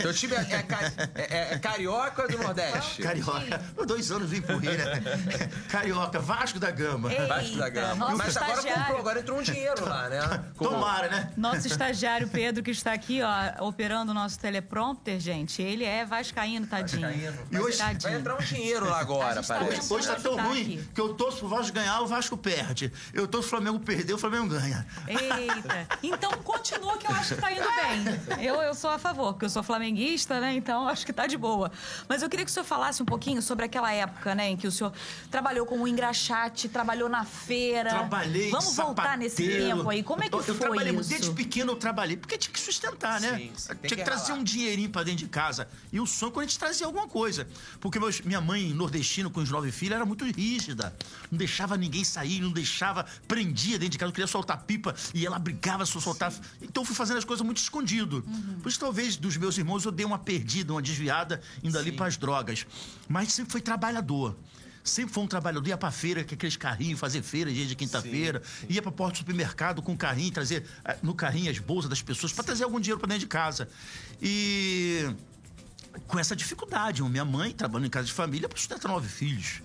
Teu 0.00 0.12
time 0.12 0.34
é, 0.34 0.40
é 0.54 0.62
ca- 0.62 0.92
é- 1.14 1.54
é 1.54 1.58
carioca 1.58 2.22
ou 2.22 2.28
é 2.28 2.32
do 2.32 2.38
Nordeste? 2.42 3.02
carioca. 3.02 3.62
Eu 3.76 3.86
dois 3.86 4.10
anos 4.10 4.30
vim 4.30 4.40
por 4.40 4.56
rir, 4.56 4.76
né? 4.78 5.02
Carioca, 5.68 6.18
Vasco 6.20 6.58
da 6.58 6.70
Gama. 6.70 7.12
Ei. 7.12 7.26
Vasco 7.26 7.56
da 7.56 7.68
Gama. 7.68 8.10
Mas 8.16 8.36
agora 8.36 8.52
estagiário. 8.52 8.82
comprou, 8.84 8.98
agora 9.00 9.20
entrou 9.20 9.38
um 9.38 9.42
dinheiro 9.42 9.84
lá, 9.88 10.08
né? 10.08 10.44
Com- 10.56 10.64
Tomara, 10.66 11.08
né? 11.08 11.32
Nosso 11.36 11.66
estagiário 11.66 12.28
Pedro, 12.36 12.62
que 12.62 12.70
está 12.70 12.92
aqui, 12.92 13.20
ó, 13.22 13.64
operando 13.66 14.10
o 14.12 14.14
nosso 14.14 14.38
teleprompter, 14.38 15.18
gente, 15.18 15.62
ele 15.62 15.84
é 15.84 16.04
vascaíno, 16.04 16.66
tadinho. 16.66 17.02
Vascaíno. 17.08 17.38
E 17.50 17.58
hoje- 17.58 17.78
Vai 17.78 17.92
Tadinho. 17.96 18.18
entrar 18.20 18.34
um 18.34 18.44
dinheiro 18.44 18.86
lá 18.88 19.00
agora, 19.00 19.42
tá 19.42 19.58
parece. 19.58 19.92
Hoje 19.92 20.06
tá 20.06 20.14
tão 20.16 20.36
Tá 20.36 20.42
ruim 20.44 20.60
aqui. 20.62 20.88
que 20.94 21.00
eu 21.00 21.14
torço 21.14 21.38
pro 21.38 21.48
Vasco 21.48 21.72
ganhar, 21.72 22.00
o 22.00 22.06
Vasco 22.06 22.36
perde. 22.36 22.92
Eu 23.12 23.26
torço 23.26 23.48
pro 23.48 23.58
Flamengo 23.58 23.80
perder, 23.80 24.12
o 24.14 24.18
Flamengo 24.18 24.48
ganha. 24.48 24.86
Eita. 25.08 25.88
Então 26.02 26.30
continua 26.44 26.96
que 26.98 27.06
eu 27.06 27.14
acho 27.14 27.34
que 27.34 27.40
tá 27.40 27.52
indo 27.52 27.64
bem. 27.64 28.44
Eu, 28.44 28.56
eu 28.62 28.74
sou 28.74 28.90
a 28.90 28.98
favor, 28.98 29.32
porque 29.32 29.46
eu 29.46 29.50
sou 29.50 29.62
flamenguista, 29.62 30.40
né? 30.40 30.54
Então 30.54 30.88
acho 30.88 31.04
que 31.06 31.12
tá 31.12 31.26
de 31.26 31.36
boa. 31.36 31.70
Mas 32.08 32.22
eu 32.22 32.28
queria 32.28 32.44
que 32.44 32.50
o 32.50 32.54
senhor 32.54 32.64
falasse 32.66 33.02
um 33.02 33.06
pouquinho 33.06 33.40
sobre 33.40 33.64
aquela 33.64 33.92
época, 33.92 34.34
né, 34.34 34.50
em 34.50 34.56
que 34.56 34.66
o 34.66 34.72
senhor 34.72 34.92
trabalhou 35.30 35.64
como 35.66 35.86
engraxate, 35.88 36.68
trabalhou 36.68 37.08
na 37.08 37.24
feira. 37.24 37.90
Trabalhei 37.90 38.50
Vamos 38.50 38.76
voltar 38.76 39.16
nesse 39.16 39.36
sapateiro. 39.44 39.76
tempo 39.76 39.90
aí. 39.90 40.02
Como 40.02 40.22
é 40.22 40.28
que 40.28 40.34
eu, 40.34 40.42
foi 40.42 40.54
eu 40.54 40.58
trabalhei 40.58 40.92
muito. 40.92 41.00
isso? 41.06 41.10
Desde 41.10 41.30
pequeno 41.32 41.72
eu 41.72 41.76
trabalhei, 41.76 42.16
porque 42.26 42.38
tinha 42.38 42.52
que 42.52 42.58
sustentar, 42.60 43.20
né? 43.20 43.30
Sim, 43.30 43.36
tem 43.38 43.76
tinha 43.76 43.76
que, 43.88 43.96
que 43.96 44.04
trazer 44.04 44.32
um 44.32 44.42
dinheirinho 44.42 44.90
pra 44.90 45.02
dentro 45.02 45.24
de 45.24 45.28
casa. 45.28 45.68
E 45.92 46.00
o 46.00 46.06
sonho 46.06 46.32
quando 46.32 46.44
a 46.44 46.48
gente 46.48 46.58
trazia 46.58 46.84
alguma 46.86 47.06
coisa. 47.06 47.46
Porque 47.80 47.98
meus- 47.98 48.20
minha 48.20 48.40
mãe, 48.40 48.74
nordestina, 48.74 49.30
com 49.30 49.40
os 49.40 49.50
nove 49.50 49.70
filhos, 49.70 49.94
era 49.94 50.04
muito 50.04 50.24
rígida. 50.24 50.94
Não 51.30 51.38
deixava 51.38 51.76
ninguém 51.76 52.02
sair, 52.04 52.40
não 52.40 52.50
deixava, 52.50 53.06
prendia 53.28 53.78
dentro 53.78 53.90
de 53.92 53.98
casa, 53.98 54.08
não 54.08 54.12
queria 54.14 54.26
soltar 54.26 54.62
pipa 54.64 54.94
e 55.14 55.24
ela 55.24 55.38
brigava 55.38 55.86
se 55.86 55.94
eu 55.94 56.00
soltava. 56.00 56.38
Então 56.60 56.82
eu 56.82 56.86
fui 56.86 56.94
fazendo 56.96 57.18
as 57.18 57.24
coisas 57.24 57.44
muito 57.44 57.58
escondido. 57.58 58.24
Uhum. 58.26 58.58
Por 58.60 58.68
isso, 58.68 58.80
talvez, 58.80 59.16
dos 59.16 59.36
meus 59.36 59.56
irmãos, 59.56 59.84
eu 59.84 59.92
dei 59.92 60.04
uma 60.04 60.18
perdida, 60.18 60.72
uma 60.72 60.82
desviada, 60.82 61.40
indo 61.62 61.78
ali 61.78 61.92
pras 61.92 62.16
drogas. 62.16 62.66
Mas 63.08 63.32
sempre 63.32 63.52
foi 63.52 63.60
trabalhador. 63.60 64.36
Sempre 64.86 65.12
foi 65.12 65.24
um 65.24 65.26
trabalhador, 65.26 65.68
ia 65.68 65.76
pra 65.76 65.90
feira, 65.90 66.22
com 66.24 66.34
aqueles 66.34 66.56
carrinhos, 66.56 66.98
fazer 67.00 67.20
feira 67.20 67.50
dia 67.50 67.66
de 67.66 67.74
quinta-feira, 67.74 68.40
ia 68.68 68.80
pra 68.80 68.92
porta 68.92 69.14
do 69.14 69.18
supermercado 69.18 69.82
com 69.82 69.92
o 69.92 69.96
carrinho, 69.96 70.30
trazer 70.30 70.64
eh, 70.84 70.96
no 71.02 71.12
carrinho 71.12 71.50
as 71.50 71.58
bolsas 71.58 71.90
das 71.90 72.00
pessoas, 72.00 72.32
pra 72.32 72.44
trazer 72.44 72.64
algum 72.64 72.78
dinheiro 72.78 72.98
pra 73.00 73.08
dentro 73.08 73.20
de 73.20 73.26
casa. 73.26 73.68
E 74.22 75.12
com 76.06 76.18
essa 76.18 76.36
dificuldade, 76.36 77.02
minha 77.02 77.24
mãe 77.24 77.52
trabalhando 77.52 77.86
em 77.86 77.90
casa 77.90 78.06
de 78.06 78.12
família 78.12 78.48
para 78.48 78.58
sustentar 78.58 78.88
nove 78.88 79.08
filhos. 79.08 79.60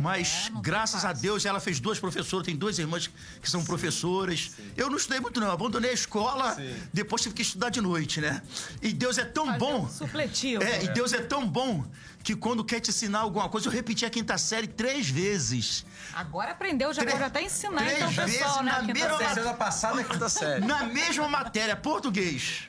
Mas, 0.00 0.46
É, 0.48 0.52
tá 0.52 0.60
graças 0.60 1.04
a. 1.04 1.12
Deus, 1.12 1.44
ela 1.44 1.60
fez 1.60 1.78
duas 1.78 1.98
professoras, 1.98 2.46
tem 2.46 2.56
duas 2.56 2.78
irmãs 2.78 3.10
que 3.42 3.50
são 3.50 3.62
professoras. 3.64 4.52
Eu 4.76 4.88
não 4.88 4.96
estudei 4.96 5.20
muito, 5.20 5.38
não. 5.40 5.50
Abandonei 5.50 5.90
a 5.90 5.94
escola, 5.94 6.56
depois 6.92 7.22
tive 7.22 7.34
que 7.34 7.42
estudar 7.42 7.68
de 7.70 7.80
noite, 7.80 8.20
né? 8.20 8.42
E 8.80 8.92
Deus 8.92 9.18
é 9.18 9.24
tão 9.24 9.46
Fazer 9.46 9.58
bom. 9.58 9.84
um 9.84 9.88
supletivo. 9.88 10.62
É, 10.62 10.84
e 10.84 10.88
Deus 10.88 11.12
é 11.12 11.20
tão 11.20 11.46
bom 11.46 11.84
que 12.22 12.34
quando 12.34 12.64
quer 12.64 12.80
te 12.80 12.90
ensinar 12.90 13.20
alguma 13.20 13.48
coisa, 13.48 13.68
eu 13.68 13.72
repeti 13.72 14.04
a 14.06 14.10
quinta 14.10 14.36
série 14.38 14.66
três 14.66 15.08
vezes. 15.08 15.84
Agora 16.14 16.52
aprendeu, 16.52 16.92
já 16.92 17.02
Três- 17.02 17.12
pode 17.16 17.24
até 17.24 17.42
ensinar 17.42 17.82
três 17.82 17.96
então 17.96 18.08
o 18.10 18.14
pessoal, 18.14 18.26
vezes 18.50 18.64
né? 18.64 18.72
na 18.72 18.82
mesma- 18.82 19.08
série. 19.18 19.24
Terceira 19.26 19.54
passada, 19.54 20.04
quinta 20.04 20.28
série. 20.28 20.64
Na 20.66 20.84
mesma 20.84 21.28
matéria, 21.28 21.76
português. 21.76 22.62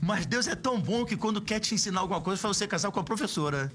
Mas 0.00 0.26
Deus 0.26 0.46
é 0.46 0.54
tão 0.54 0.78
bom 0.80 1.04
que 1.04 1.16
quando 1.16 1.40
quer 1.40 1.60
te 1.60 1.74
ensinar 1.74 2.00
alguma 2.00 2.20
coisa, 2.20 2.40
faz 2.40 2.56
você 2.56 2.66
casar 2.66 2.90
com 2.90 3.00
a 3.00 3.04
professora. 3.04 3.72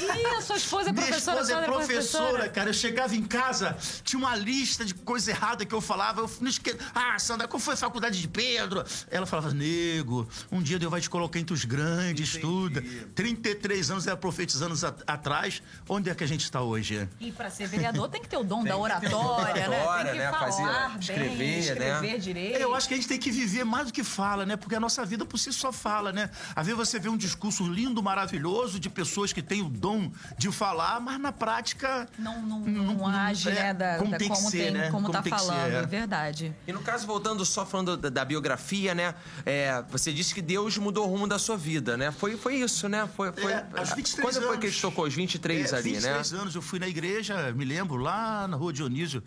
Ih, 0.00 0.26
a 0.38 0.40
sua 0.40 0.56
esposa 0.56 0.90
é 0.90 0.92
Minha 0.92 1.06
professora, 1.06 1.40
esposa 1.40 1.52
é 1.52 1.64
sua 1.64 1.74
professora, 1.74 2.48
cara. 2.48 2.70
Eu 2.70 2.74
chegava 2.74 3.14
em 3.14 3.22
casa, 3.22 3.76
tinha 4.02 4.18
uma 4.18 4.34
lista 4.34 4.84
de 4.84 4.94
coisa 4.94 5.30
errada 5.30 5.66
que 5.66 5.74
eu 5.74 5.80
falava. 5.80 6.22
Eu 6.22 6.30
não 6.40 6.48
esque... 6.48 6.74
Ah, 6.94 7.18
Sandra, 7.18 7.46
qual 7.46 7.60
foi 7.60 7.74
a 7.74 7.76
faculdade 7.76 8.20
de 8.20 8.28
Pedro? 8.28 8.84
Ela 9.10 9.26
falava, 9.26 9.52
nego, 9.52 10.28
um 10.50 10.62
dia 10.62 10.78
Deus 10.78 10.90
vai 10.90 11.00
te 11.00 11.10
colocar 11.10 11.38
entre 11.38 11.52
os 11.52 11.64
grandes, 11.64 12.34
estuda. 12.34 12.82
33 13.14 13.90
anos 13.90 14.06
ela 14.06 14.16
profetizando 14.16 14.70
anos 14.70 14.84
atrás. 14.84 15.62
Onde 15.88 16.10
é 16.10 16.14
que 16.14 16.24
a 16.24 16.26
gente 16.26 16.44
está 16.44 16.62
hoje? 16.62 17.08
E 17.18 17.32
para 17.32 17.50
ser 17.50 17.66
vereador 17.66 18.08
tem 18.08 18.20
que 18.20 18.28
ter 18.28 18.36
o 18.36 18.44
dom 18.44 18.64
da 18.64 18.76
oratória, 18.76 19.68
né? 19.68 19.86
Tem 20.04 20.12
que 20.12 20.18
né? 20.18 20.30
falar 20.30 20.40
Fazer- 20.40 20.64
bem, 20.64 20.98
escrever, 21.00 21.58
escrever 21.58 22.12
né? 22.12 22.18
direito. 22.18 22.58
Eu 22.58 22.74
acho 22.74 22.88
que 22.88 22.94
a 22.94 22.96
gente 22.96 23.08
tem 23.08 23.18
que 23.18 23.30
viver 23.30 23.64
mais 23.64 23.86
do 23.86 23.92
que 23.92 24.04
fala, 24.04 24.46
né? 24.46 24.56
Porque 24.56 24.74
a 24.74 24.80
nossa 24.80 25.04
vida 25.04 25.24
por 25.24 25.38
si 25.38 25.52
só 25.52 25.72
fala, 25.72 26.12
né? 26.12 26.30
Às 26.54 26.66
vezes 26.66 26.78
você 26.78 26.98
vê 26.98 27.08
um 27.08 27.16
discurso 27.16 27.66
lindo, 27.66 28.02
maravilhoso 28.02 28.78
de 28.78 28.88
pessoas 28.88 29.32
que 29.32 29.42
têm 29.42 29.62
o 29.62 29.69
dom 29.70 30.10
de 30.36 30.50
falar, 30.50 31.00
mas 31.00 31.20
na 31.20 31.32
prática. 31.32 32.08
não, 32.18 32.42
não, 32.42 32.60
não, 32.60 33.06
age, 33.06 33.48
é, 33.48 33.54
né? 33.54 33.74
Da, 33.74 33.96
como 33.98 34.10
da- 34.10 34.18
tem 34.18 34.28
que 34.28 34.34
como, 34.36 34.50
ser, 34.50 34.58
tem, 34.58 34.70
né? 34.72 34.90
como, 34.90 35.02
Como 35.06 35.12
tá 35.12 35.22
tem 35.22 35.32
que 35.32 35.38
ser, 35.38 35.46
falando, 35.46 35.72
é. 35.74 35.78
é 35.78 35.86
verdade. 35.86 36.54
E 36.66 36.72
no 36.72 36.80
caso, 36.80 37.06
voltando 37.06 37.44
só 37.44 37.64
falando 37.64 37.96
da, 37.96 38.08
da 38.08 38.24
biografia, 38.24 38.94
né? 38.94 39.14
é, 39.46 39.82
você 39.90 40.12
disse 40.12 40.34
que 40.34 40.42
Deus 40.42 40.76
mudou 40.78 41.06
o 41.06 41.08
rumo 41.10 41.26
da 41.26 41.38
sua 41.38 41.56
vida, 41.56 41.96
né? 41.96 42.10
Foi, 42.10 42.36
foi 42.36 42.56
isso, 42.56 42.88
né? 42.88 43.08
Foi, 43.16 43.32
foi, 43.32 43.52
É, 43.52 43.66
aos 43.76 43.92
23 43.92 44.20
Quando 44.26 44.34
foi 44.42 44.48
anos. 44.48 44.60
que 44.60 44.66
ele 44.66 44.76
tocou? 44.80 45.04
Os 45.06 45.14
23 45.14 45.72
É, 45.72 45.76
ali, 45.76 45.90
23 45.94 46.32
né? 46.32 46.38
anos 46.40 46.54
eu 46.54 46.62
fui 46.62 46.78
na 46.78 46.88
igreja, 46.88 47.52
me 47.52 47.64
lembro, 47.64 47.96
lá 47.96 48.46
na 48.48 48.56
rua 48.56 48.72
Dionísio, 48.72 49.22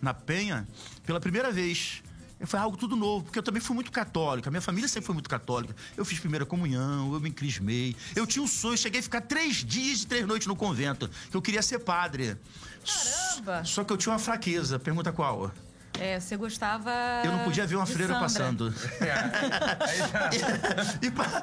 na 0.00 0.14
Penha, 0.14 0.66
pela 1.04 1.18
primeira 1.20 1.50
vez. 1.50 2.02
Foi 2.46 2.58
algo 2.60 2.76
tudo 2.76 2.94
novo, 2.94 3.24
porque 3.24 3.38
eu 3.38 3.42
também 3.42 3.60
fui 3.60 3.74
muito 3.74 3.90
católica. 3.90 4.48
Minha 4.50 4.60
família 4.60 4.88
sempre 4.88 5.06
foi 5.06 5.14
muito 5.14 5.28
católica. 5.28 5.74
Eu 5.96 6.04
fiz 6.04 6.20
primeira 6.20 6.46
comunhão, 6.46 7.12
eu 7.12 7.20
me 7.20 7.30
crismei. 7.32 7.96
Eu 8.14 8.26
tinha 8.26 8.42
um 8.42 8.46
sonho, 8.46 8.78
cheguei 8.78 9.00
a 9.00 9.02
ficar 9.02 9.20
três 9.22 9.56
dias 9.64 10.02
e 10.02 10.06
três 10.06 10.24
noites 10.26 10.46
no 10.46 10.54
convento, 10.54 11.10
que 11.30 11.36
eu 11.36 11.42
queria 11.42 11.62
ser 11.62 11.80
padre. 11.80 12.36
Caramba! 12.86 13.64
Só 13.64 13.82
que 13.84 13.92
eu 13.92 13.96
tinha 13.96 14.12
uma 14.12 14.18
fraqueza. 14.20 14.78
Pergunta 14.78 15.10
qual? 15.12 15.50
É, 16.00 16.20
você 16.20 16.36
gostava. 16.36 16.92
Eu 17.24 17.32
não 17.32 17.40
podia 17.40 17.66
ver 17.66 17.74
uma 17.74 17.84
freira 17.86 18.12
Sandra. 18.14 18.20
passando. 18.20 18.72
e, 21.02 21.06
e, 21.06 21.10
pra- 21.10 21.42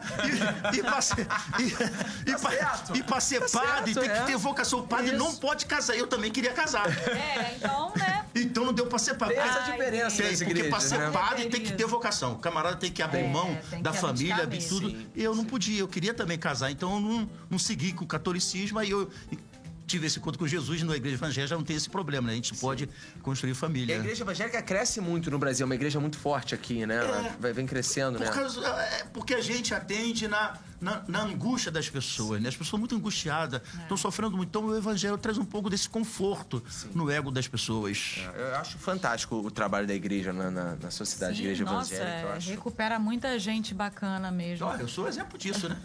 e, 0.71 0.77
e 0.77 0.83
pra 0.83 1.01
ser, 1.01 1.27
e, 1.59 2.31
e 2.31 2.37
pra- 2.37 2.49
certo. 2.51 2.95
e 2.95 3.03
pra 3.03 3.19
ser 3.19 3.41
Tá 3.41 3.59
padre, 3.59 3.93
certo, 3.93 4.05
tem 4.05 4.15
que 4.15 4.21
é. 4.21 4.25
ter 4.25 4.37
vocação. 4.37 4.79
O 4.79 4.87
padre 4.87 5.07
Isso. 5.07 5.17
não 5.17 5.35
pode 5.35 5.65
casar. 5.65 5.97
Eu 5.97 6.07
também 6.07 6.31
queria 6.31 6.53
casar. 6.53 6.87
É, 7.09 7.55
então, 7.57 7.91
né? 7.97 8.14
Então 8.35 8.65
não 8.65 8.73
deu 8.73 8.85
pra 8.87 8.99
ser 8.99 9.13
padre. 9.15 9.35
Tem 9.35 9.43
essa 9.43 9.59
diferença 9.71 10.17
Tem, 10.23 10.37
porque 10.37 10.45
pra 10.53 10.53
igrejas, 10.65 10.83
ser 10.83 10.97
né? 10.99 11.09
padre 11.11 11.45
tem 11.45 11.61
que 11.61 11.71
ter 11.71 11.85
vocação. 11.85 12.33
O 12.33 12.37
camarada 12.39 12.75
tem 12.75 12.91
que 12.91 13.01
abrir 13.01 13.19
É, 13.21 13.27
mão 13.29 13.57
da 13.81 13.93
família, 13.93 14.45
mesmo. 14.45 14.69
tudo. 14.69 14.89
Sim, 14.89 15.07
e 15.15 15.23
eu 15.23 15.33
não 15.33 15.45
podia, 15.45 15.79
eu 15.79 15.87
queria 15.87 16.13
também 16.13 16.37
casar. 16.37 16.69
Então 16.69 16.95
eu 16.95 16.99
não, 16.99 17.29
não 17.49 17.57
segui 17.57 17.93
com 17.93 18.03
o 18.03 18.07
catolicismo. 18.07 18.77
Aí 18.77 18.89
eu 18.91 19.09
tive 19.85 20.07
esse 20.07 20.19
encontro 20.19 20.39
com 20.39 20.47
Jesus 20.47 20.81
na 20.83 20.95
igreja 20.95 21.15
evangélica, 21.15 21.47
já 21.47 21.55
não 21.55 21.63
tem 21.63 21.75
esse 21.75 21.89
problema, 21.89 22.27
né? 22.27 22.33
A 22.33 22.35
gente 22.35 22.55
pode 22.55 22.89
construir 23.21 23.51
E 23.51 23.55
família. 23.55 23.95
a 23.95 23.99
igreja 23.99 24.23
evangélica 24.23 24.61
cresce 24.61 24.99
muito 24.99 25.29
no 25.29 25.37
Brasil, 25.37 25.63
é 25.63 25.65
uma 25.65 25.75
igreja 25.75 25.99
muito 25.99 26.17
forte 26.17 26.55
aqui, 26.55 26.85
né? 26.85 26.97
Ela 26.97 27.35
vai, 27.39 27.53
vem 27.53 27.65
crescendo, 27.67 28.17
né? 28.19 28.25
Por 28.25 28.33
causa- 28.35 28.67
é, 28.67 29.03
porque 29.13 29.33
a 29.35 29.41
gente 29.41 29.73
atende 29.73 30.27
na, 30.27 30.57
na, 30.81 31.03
na 31.07 31.21
angústia 31.23 31.71
das 31.71 31.89
pessoas, 31.89 32.41
né? 32.41 32.49
As 32.49 32.55
pessoas 32.55 32.79
muito 32.79 32.95
angustiadas, 32.95 33.61
estão 33.81 33.95
sofrendo 33.97 34.35
muito. 34.35 34.49
Então 34.49 34.65
o 34.65 34.75
evangelho 34.77 35.17
traz 35.17 35.37
um 35.37 35.45
pouco 35.45 35.69
desse 35.69 35.87
conforto 35.87 36.63
no 36.93 37.09
ego 37.09 37.29
das 37.31 37.47
pessoas. 37.47 38.19
Eu 38.35 38.55
acho 38.55 38.77
fantástico 38.77 39.35
o 39.35 39.51
trabalho 39.51 39.87
da 39.87 39.93
igreja 39.93 40.33
na, 40.33 40.49
na, 40.49 40.75
na 40.75 40.91
sociedade, 40.91 41.35
Sim, 41.37 41.43
igreja 41.43 41.63
nossa, 41.63 41.93
evangélica. 41.93 42.21
Eu 42.27 42.29
é, 42.33 42.37
acho. 42.37 42.49
recupera 42.49 42.97
muita 42.99 43.37
gente 43.37 43.73
bacana 43.73 44.31
mesmo. 44.31 44.65
Olha, 44.65 44.81
eu 44.81 44.87
sou 44.87 45.07
exemplo 45.07 45.37
disso, 45.37 45.69
né? 45.69 45.77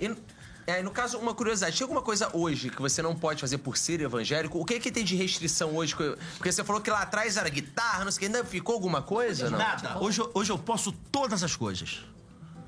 E, 0.00 0.08
é, 0.68 0.82
no 0.82 0.90
caso, 0.90 1.16
uma 1.16 1.32
curiosidade, 1.34 1.74
tinha 1.74 1.86
alguma 1.86 2.02
coisa 2.02 2.28
hoje 2.36 2.68
que 2.68 2.82
você 2.82 3.00
não 3.00 3.16
pode 3.16 3.40
fazer 3.40 3.56
por 3.56 3.74
ser 3.78 4.02
evangélico? 4.02 4.60
O 4.60 4.66
que 4.66 4.78
que 4.78 4.92
tem 4.92 5.02
de 5.02 5.16
restrição 5.16 5.74
hoje? 5.74 5.94
Porque 5.96 6.52
você 6.52 6.62
falou 6.62 6.82
que 6.82 6.90
lá 6.90 7.00
atrás 7.00 7.38
era 7.38 7.48
guitarra, 7.48 8.04
não 8.04 8.12
sei 8.12 8.18
o 8.18 8.20
que, 8.30 8.36
ainda 8.36 8.44
ficou 8.44 8.74
alguma 8.74 9.00
coisa? 9.00 9.48
Não? 9.48 9.58
Nada. 9.58 9.98
Hoje, 9.98 10.20
eu- 10.20 10.30
hoje 10.34 10.52
eu 10.52 10.58
posso 10.58 10.92
todas 11.10 11.42
as 11.42 11.56
coisas. 11.56 12.04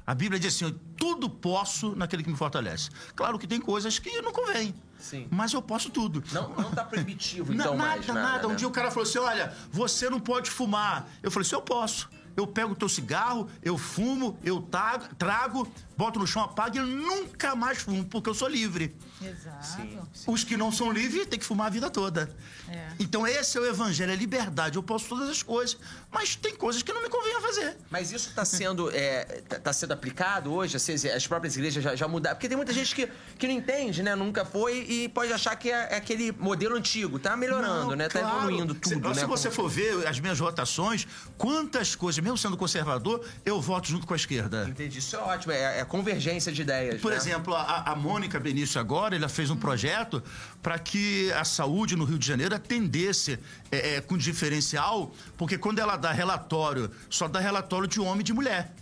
A 0.06 0.14
Bíblia 0.14 0.40
diz 0.40 0.54
assim: 0.56 0.74
tudo 0.96 1.28
posso 1.28 1.94
naquele 1.94 2.22
que 2.24 2.30
me 2.30 2.36
fortalece. 2.36 2.88
Claro 3.14 3.38
que 3.38 3.46
tem 3.46 3.60
coisas 3.60 3.98
que 3.98 4.22
não 4.22 4.32
convém. 4.32 4.74
Sim. 4.98 5.28
Mas 5.30 5.52
eu 5.52 5.60
posso 5.60 5.90
tudo. 5.90 6.24
Não, 6.32 6.48
não 6.54 6.70
tá 6.70 6.82
proibitivo, 6.84 7.52
então, 7.54 7.76
nada, 7.76 7.88
mais 7.88 8.06
nada, 8.06 8.20
nada. 8.22 8.46
Um 8.48 8.52
né? 8.52 8.56
dia 8.56 8.66
o 8.66 8.70
cara 8.70 8.90
falou 8.90 9.06
assim: 9.06 9.18
olha, 9.18 9.54
você 9.70 10.08
não 10.08 10.18
pode 10.18 10.50
fumar. 10.50 11.06
Eu 11.22 11.30
falei 11.30 11.46
assim: 11.46 11.54
eu 11.54 11.62
posso. 11.62 12.08
Eu 12.36 12.46
pego 12.46 12.72
o 12.72 12.76
teu 12.76 12.88
cigarro, 12.88 13.48
eu 13.62 13.76
fumo, 13.76 14.38
eu 14.44 14.60
tago- 14.62 15.06
trago, 15.18 15.70
boto 15.96 16.18
no 16.18 16.26
chão, 16.26 16.42
apago 16.42 16.76
e 16.76 16.78
eu 16.78 16.86
nunca 16.86 17.54
mais 17.54 17.78
fumo, 17.78 18.04
porque 18.04 18.28
eu 18.30 18.34
sou 18.34 18.48
livre. 18.48 18.94
Exato. 19.20 19.66
Sim. 19.66 19.98
Os 20.26 20.44
que 20.44 20.56
não 20.56 20.72
são 20.72 20.90
livres 20.90 21.26
têm 21.26 21.38
que 21.38 21.44
fumar 21.44 21.66
a 21.66 21.70
vida 21.70 21.90
toda. 21.90 22.34
É. 22.68 22.88
Então 22.98 23.26
esse 23.26 23.58
é 23.58 23.60
o 23.60 23.66
evangelho, 23.66 24.10
é 24.12 24.16
liberdade. 24.16 24.76
Eu 24.76 24.82
posso 24.82 25.08
todas 25.08 25.28
as 25.28 25.42
coisas, 25.42 25.76
mas 26.10 26.36
tem 26.36 26.54
coisas 26.56 26.82
que 26.82 26.92
não 26.92 27.02
me 27.02 27.08
convém 27.08 27.36
a 27.36 27.40
fazer. 27.40 27.76
Mas 27.90 28.12
isso 28.12 28.28
está 28.30 28.44
sendo, 28.44 28.90
é, 28.90 29.24
tá- 29.48 29.58
tá 29.58 29.72
sendo 29.72 29.92
aplicado 29.92 30.52
hoje? 30.52 30.76
Assim, 30.76 30.94
as 30.94 31.26
próprias 31.26 31.56
igrejas 31.56 31.82
já, 31.84 31.94
já 31.94 32.08
mudaram? 32.08 32.36
Porque 32.36 32.48
tem 32.48 32.56
muita 32.56 32.72
gente 32.72 32.94
que, 32.94 33.08
que 33.38 33.46
não 33.46 33.54
entende, 33.54 34.02
né? 34.02 34.14
Nunca 34.14 34.44
foi 34.44 34.78
e 34.88 35.08
pode 35.10 35.32
achar 35.32 35.54
que 35.56 35.70
é, 35.70 35.88
é 35.92 35.96
aquele 35.96 36.32
modelo 36.32 36.76
antigo. 36.76 37.18
Tá 37.18 37.36
melhorando, 37.36 37.90
Não, 37.90 37.96
né? 37.96 38.08
Tá 38.08 38.20
claro. 38.20 38.38
evoluindo 38.38 38.74
Se- 38.74 38.94
tudo, 38.94 39.14
se, 39.14 39.20
né? 39.20 39.26
você 39.26 39.50
Como- 39.50 39.56
for 39.56 39.68
ver 39.68 40.06
as 40.06 40.18
minhas 40.18 40.38
votações, 40.38 41.06
quantas 41.36 41.94
coisas, 41.94 42.19
mesmo 42.20 42.38
sendo 42.38 42.56
conservador, 42.56 43.24
eu 43.44 43.60
voto 43.60 43.88
junto 43.88 44.06
com 44.06 44.14
a 44.14 44.16
esquerda. 44.16 44.66
Entendi, 44.68 44.98
isso 44.98 45.16
é 45.16 45.18
ótimo. 45.18 45.52
É, 45.52 45.80
é 45.80 45.84
convergência 45.84 46.52
de 46.52 46.62
ideias, 46.62 47.00
Por 47.00 47.10
né? 47.10 47.16
exemplo, 47.16 47.54
a, 47.54 47.90
a 47.90 47.96
Mônica 47.96 48.38
Benício 48.38 48.80
agora, 48.80 49.16
ela 49.16 49.28
fez 49.28 49.50
um 49.50 49.56
projeto 49.56 50.22
para 50.62 50.78
que 50.78 51.32
a 51.32 51.44
saúde 51.44 51.96
no 51.96 52.04
Rio 52.04 52.18
de 52.18 52.26
Janeiro 52.26 52.54
atendesse 52.54 53.38
é, 53.70 53.96
é, 53.96 54.00
com 54.00 54.16
diferencial, 54.16 55.12
porque 55.36 55.58
quando 55.58 55.78
ela 55.78 55.96
dá 55.96 56.12
relatório, 56.12 56.90
só 57.08 57.28
dá 57.28 57.40
relatório 57.40 57.88
de 57.88 58.00
homem 58.00 58.20
e 58.20 58.24
de 58.24 58.32
mulher. 58.32 58.72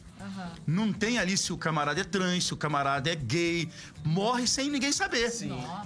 Não 0.66 0.92
tem 0.92 1.18
ali 1.18 1.36
se 1.36 1.52
o 1.52 1.56
camarada 1.58 2.00
é 2.00 2.04
trans, 2.04 2.44
se 2.44 2.54
o 2.54 2.56
camarada 2.56 3.10
é 3.10 3.14
gay, 3.14 3.68
morre 4.04 4.46
sem 4.46 4.70
ninguém 4.70 4.92
saber. 4.92 5.30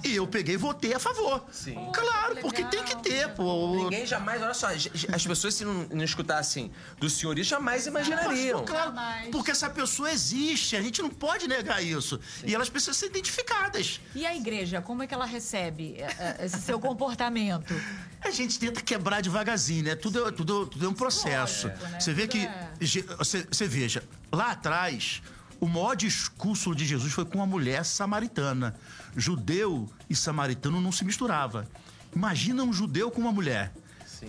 E 0.05 0.15
eu 0.15 0.27
peguei 0.27 0.55
e 0.55 0.59
votei 0.59 0.95
a 0.95 0.99
favor. 0.99 1.45
Sim. 1.53 1.75
Claro, 1.93 2.37
que 2.37 2.41
porque 2.43 2.65
tem 2.65 2.83
que 2.85 2.97
ter, 3.03 3.29
pô. 3.35 3.85
Ninguém 3.85 4.07
jamais, 4.07 4.43
olha 4.43 4.55
só, 4.55 4.69
as 4.69 5.27
pessoas 5.27 5.55
se 5.55 5.65
não, 5.65 5.87
não 5.91 6.05
escutassem 6.05 6.71
do 6.99 7.09
senhor 7.09 7.39
isso, 7.39 7.51
jamais 7.51 7.87
imaginariam. 7.87 8.61
Pô, 8.61 8.67
claro, 8.67 8.91
Jamais. 8.91 9.29
porque 9.31 9.51
essa 9.51 9.69
pessoa 9.71 10.11
existe, 10.11 10.77
a 10.77 10.83
gente 10.83 11.01
não 11.03 11.11
pode 11.11 11.47
negar 11.49 11.83
isso. 11.83 12.19
E 12.45 12.55
elas 12.55 12.69
precisam 12.69 12.95
ser 12.95 13.07
identificadas. 13.07 14.01
E 14.15 14.27
a 14.27 14.35
igreja, 14.35 14.81
como 14.81 15.03
é 15.03 15.07
que 15.07 15.15
ela 15.15 15.27
recebe 15.27 15.95
é, 15.99 16.37
é, 16.41 16.47
esse 16.47 16.61
seu 16.61 16.79
comportamento? 16.79 17.75
A 18.21 18.31
gente 18.31 18.59
tenta 18.59 18.81
quebrar 18.81 19.21
devagarzinho, 19.21 19.85
né? 19.85 19.97
Tudo, 19.97 20.29
é- 20.29 20.31
tudo, 20.33 20.67
tudo 20.67 20.85
é 20.87 20.89
um 20.89 20.95
processo. 20.95 21.67
Lógico, 21.69 21.89
né? 21.89 22.01
Você 22.01 22.13
vê 22.13 22.23
Tudo 22.27 22.31
que. 22.33 22.47
é- 22.47 23.17
Você, 23.19 23.47
você 23.51 23.67
veja, 23.67 24.03
lá 24.33 24.53
atrás, 24.53 25.23
o 25.61 25.69
maior 25.69 25.95
discurso 25.95 26.75
de 26.75 26.85
Jesus 26.87 27.13
foi 27.13 27.25
com 27.25 27.39
uma 27.39 27.47
mulher 27.47 27.85
samaritana. 27.85 28.75
Judeu 29.17 29.89
e 30.09 30.17
samaritano 30.17 30.81
não 30.81 30.91
se 30.91 31.05
misturava. 31.05 31.69
Imagina 32.15 32.63
um 32.65 32.73
judeu 32.73 33.11
com 33.11 33.21
uma 33.21 33.33
mulher. 33.33 33.73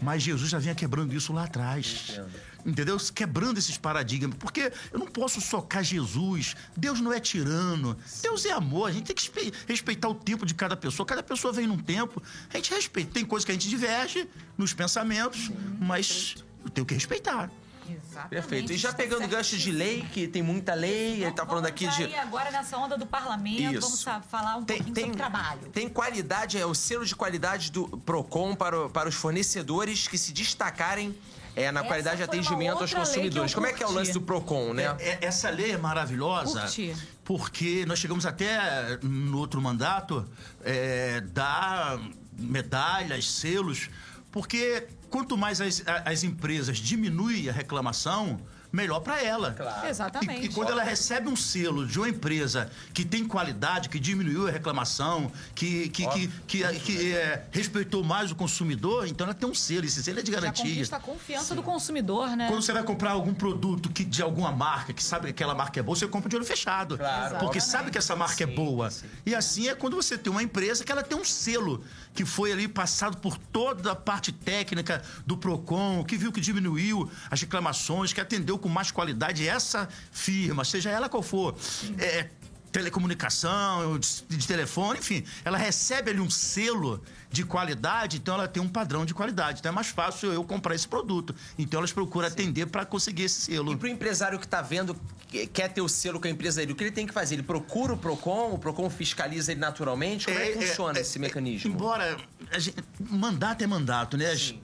Mas 0.02 0.24
Jesus 0.24 0.50
já 0.50 0.60
vinha 0.60 0.74
quebrando 0.76 1.13
isso 1.16 1.32
lá 1.32 1.44
atrás. 1.44 2.08
Entendo. 2.10 2.30
Entendeu? 2.66 2.98
Quebrando 3.13 3.58
esses 3.58 3.78
paradigmas. 3.78 4.36
Porque 4.39 4.72
eu 4.92 4.98
não 4.98 5.06
posso 5.06 5.39
socar 5.42 5.84
Jesus. 5.84 6.56
Deus 6.76 7.00
não 7.00 7.12
é 7.13 7.20
tirano. 7.20 7.96
Deus 8.22 8.46
é 8.46 8.52
amor. 8.52 8.89
A 8.89 8.92
gente 8.92 9.06
tem 9.06 9.16
que 9.16 9.22
espe- 9.22 9.54
respeitar 9.68 10.08
o 10.08 10.16
tempo 10.16 10.46
de 10.46 10.54
cada 10.54 10.76
pessoa. 10.76 11.06
Cada 11.06 11.22
pessoa 11.22 11.54
vem 11.54 11.68
num 11.68 11.78
tempo. 11.78 12.24
A 12.52 12.56
gente 12.58 12.74
respeita. 12.74 13.12
Tem 13.13 13.26
coisas 13.26 13.46
que 13.46 13.52
a 13.52 13.54
gente 13.54 13.70
diverge 13.70 14.28
nos 14.58 14.74
pensamentos, 14.74 15.52
mas 15.80 16.36
eu 16.63 16.70
tenho 16.70 16.86
que 16.88 16.94
respeitar. 16.94 17.52
Exatamente. 17.89 18.30
Perfeito. 18.30 18.72
E 18.74 18.78
já 18.78 18.93
pegando 18.93 19.28
gancho 19.28 19.58
de 19.58 19.72
lei, 19.72 20.02
que 20.12 20.28
tem 20.28 20.41
muita 20.41 20.74
lei, 20.74 21.24
ele 21.24 21.32
tá 21.32 21.46
falando 21.46 21.65
aqui 21.65 21.86
vamos 21.86 22.08
de. 22.10 22.15
agora 22.15 22.52
nessa 22.52 22.78
onda 22.78 22.98
do 22.98 23.06
parlamento, 23.06 23.74
Isso. 23.78 23.82
vamos 23.82 24.26
falar 24.30 24.58
um 24.58 24.63
Tem, 24.63 24.78
pouquinho 24.78 24.93
tem, 24.96 25.04
sobre 25.06 25.17
trabalho. 25.17 25.62
tem 25.72 25.89
qualidade, 25.89 26.58
é 26.58 26.65
o 26.65 26.74
selo 26.74 27.06
de 27.06 27.15
qualidade 27.15 27.72
do 27.72 27.88
PROCON 28.00 28.56
para, 28.56 28.89
para 28.89 29.10
os 29.10 29.15
fornecedores 29.15 30.08
que 30.08 30.17
se 30.17 30.32
destacarem 30.32 31.15
é, 31.56 31.72
na 31.72 31.82
Essa 31.82 31.88
qualidade 31.88 32.17
de 32.17 32.24
atendimento 32.24 32.80
aos 32.82 32.93
consumidores. 32.93 33.54
Como 33.54 33.67
é 33.67 33.74
que 33.74 33.84
é 33.84 33.88
o 33.88 33.91
lance 33.91 34.12
do 34.12 34.22
PROCON, 34.22 34.74
né? 34.74 34.96
É- 35.00 35.10
é- 35.10 35.17
essa 35.22 35.50
lei 35.52 35.72
é 35.72 35.78
maravilhosa 35.78 36.62
Curti. 36.62 36.96
porque 37.24 37.86
nós 37.86 38.00
chegamos 38.00 38.26
até 38.26 38.98
no 39.04 39.38
outro 39.38 39.62
mandato 39.62 40.28
é, 40.63 41.22
dar 41.22 42.00
medalhas, 42.36 43.30
selos, 43.30 43.89
porque 44.32 44.88
quanto 45.13 45.38
mais 45.38 45.62
as, 45.62 45.84
as 45.86 46.23
empresas 46.23 46.80
diminuem 46.80 47.47
a 47.47 47.52
reclamação, 47.52 48.41
melhor 48.73 49.01
para 49.01 49.23
ela. 49.23 49.51
Claro. 49.51 49.88
Exatamente. 49.88 50.41
E, 50.41 50.45
e 50.45 50.49
quando 50.49 50.71
ela 50.71 50.83
recebe 50.83 51.29
um 51.29 51.36
selo 51.36 51.86
de 51.86 51.99
uma 51.99 52.09
empresa 52.09 52.71
que 52.91 53.05
tem 53.05 53.23
qualidade, 53.23 53.88
que 53.88 53.99
diminuiu 53.99 54.47
a 54.47 54.51
reclamação, 54.51 55.31
que, 55.53 55.89
que, 55.89 56.07
que, 56.07 56.27
que, 56.47 56.79
que, 56.79 57.13
é, 57.13 57.45
respeitou 57.51 58.03
mais 58.03 58.31
o 58.31 58.36
consumidor, 58.36 59.07
então 59.07 59.25
ela 59.27 59.33
tem 59.36 59.47
um 59.47 59.53
selo. 59.53 59.86
Esse 59.86 60.03
selo 60.03 60.19
é 60.19 60.23
de 60.23 60.31
Já 60.31 60.39
garantia. 60.39 60.65
conquista 60.65 60.95
a 60.95 60.99
confiança 60.99 61.53
do 61.53 61.62
consumidor, 61.62 62.36
né? 62.36 62.47
Quando 62.47 62.63
você 62.63 62.73
vai 62.73 62.81
comprar 62.81 63.12
algum 63.12 63.33
produto 63.33 63.91
que, 63.91 64.03
de 64.03 64.23
alguma 64.23 64.51
marca, 64.51 64.91
que 64.91 65.03
sabe 65.03 65.25
que 65.27 65.31
aquela 65.31 65.53
marca 65.53 65.79
é 65.79 65.83
boa, 65.83 65.95
você 65.95 66.07
compra 66.07 66.27
de 66.27 66.36
olho 66.36 66.45
fechado. 66.45 66.97
Claro. 66.97 67.38
Porque 67.38 67.59
Exatamente. 67.59 67.71
sabe 67.71 67.91
que 67.91 67.97
essa 67.99 68.15
marca 68.15 68.43
é 68.43 68.47
Sim, 68.47 68.55
boa. 68.55 68.89
sim. 68.89 69.05
E 69.23 69.36
assim 69.36 69.67
é 69.67 69.75
quando 69.75 69.95
você 69.95 70.17
tem 70.17 70.31
uma 70.31 70.41
empresa 70.41 70.83
que 70.83 70.91
ela 70.91 71.03
tem 71.03 71.15
um 71.15 71.23
selo 71.23 71.83
que 72.15 72.25
foi 72.25 72.51
ali 72.51 72.67
passado 72.67 73.17
por 73.17 73.38
toda 73.38 73.91
a 73.91 73.95
parte 73.95 74.31
técnica 74.31 75.03
do 75.27 75.38
PROCON, 75.38 76.03
que 76.03 76.17
viu 76.17 76.31
que 76.31 76.41
diminuiu 76.41 77.09
as 77.29 77.39
reclamações, 77.41 78.13
que 78.13 78.21
atendeu 78.21 78.57
com 78.63 78.69
mais 78.69 78.89
qualidade 78.91 79.45
essa 79.47 79.89
firma, 80.12 80.63
seja 80.63 80.89
ela 80.89 81.10
qual 81.10 81.21
for. 81.21 81.54
É, 81.99 82.30
telecomunicação, 82.71 83.99
de, 83.99 84.47
telefone, 84.47 84.97
enfim, 84.97 85.23
ela 85.45 85.60
recebe 85.60 86.10
ali 86.10 86.19
um 86.19 86.30
selo 86.30 87.04
de 87.30 87.43
qualidade, 87.45 88.17
então 88.17 88.34
ela 88.34 88.47
tem 88.47 88.62
um 88.63 88.67
padrão 88.67 89.06
de 89.06 89.13
qualidade. 89.13 89.60
Então 89.60 89.71
é 89.71 89.76
mais 89.76 89.88
fácil 89.88 90.34
eu 90.34 90.43
comprar 90.43 90.73
esse 90.73 90.88
produto. 90.88 91.36
Então 91.58 91.80
elas 91.80 91.91
procuram 91.91 92.28
atender 92.28 92.65
para 92.65 92.84
conseguir 92.84 93.23
esse 93.23 93.52
E 93.52 93.56
selo. 93.56 93.78
pro 93.78 93.88
empresário 93.88 94.39
que 94.39 94.47
tá 94.47 94.62
vendo, 94.62 94.95
que 95.28 95.45
quer 95.45 95.67
ter 95.69 95.82
o 95.82 95.88
selo 95.88 96.19
com 96.19 96.28
a 96.28 96.32
empresa 96.32 96.62
dele, 96.62 96.73
o 96.73 96.76
que 96.76 96.84
ele 96.84 96.91
tem 96.91 97.06
que 97.06 97.13
fazer? 97.13 97.36
Ele 97.36 97.43
procura 97.43 97.93
o 97.93 97.97
PROCON, 97.97 98.54
o 98.54 98.58
PROCON 98.58 98.89
fiscaliza 98.89 99.52
ele 99.52 99.62
naturalmente? 99.62 100.26
Como 100.26 100.39
é, 100.39 100.47
que 100.47 100.54
funciona 100.67 100.97
é, 100.97 101.02
esse 101.02 101.19
é, 101.19 101.21
mecanismo? 101.21 101.71
Embora 101.71 102.17
gente- 102.58 102.84
mandato 102.99 103.63
é 103.63 103.67
mandato, 103.67 104.17
né? 104.17 104.34
Essa 104.34 104.56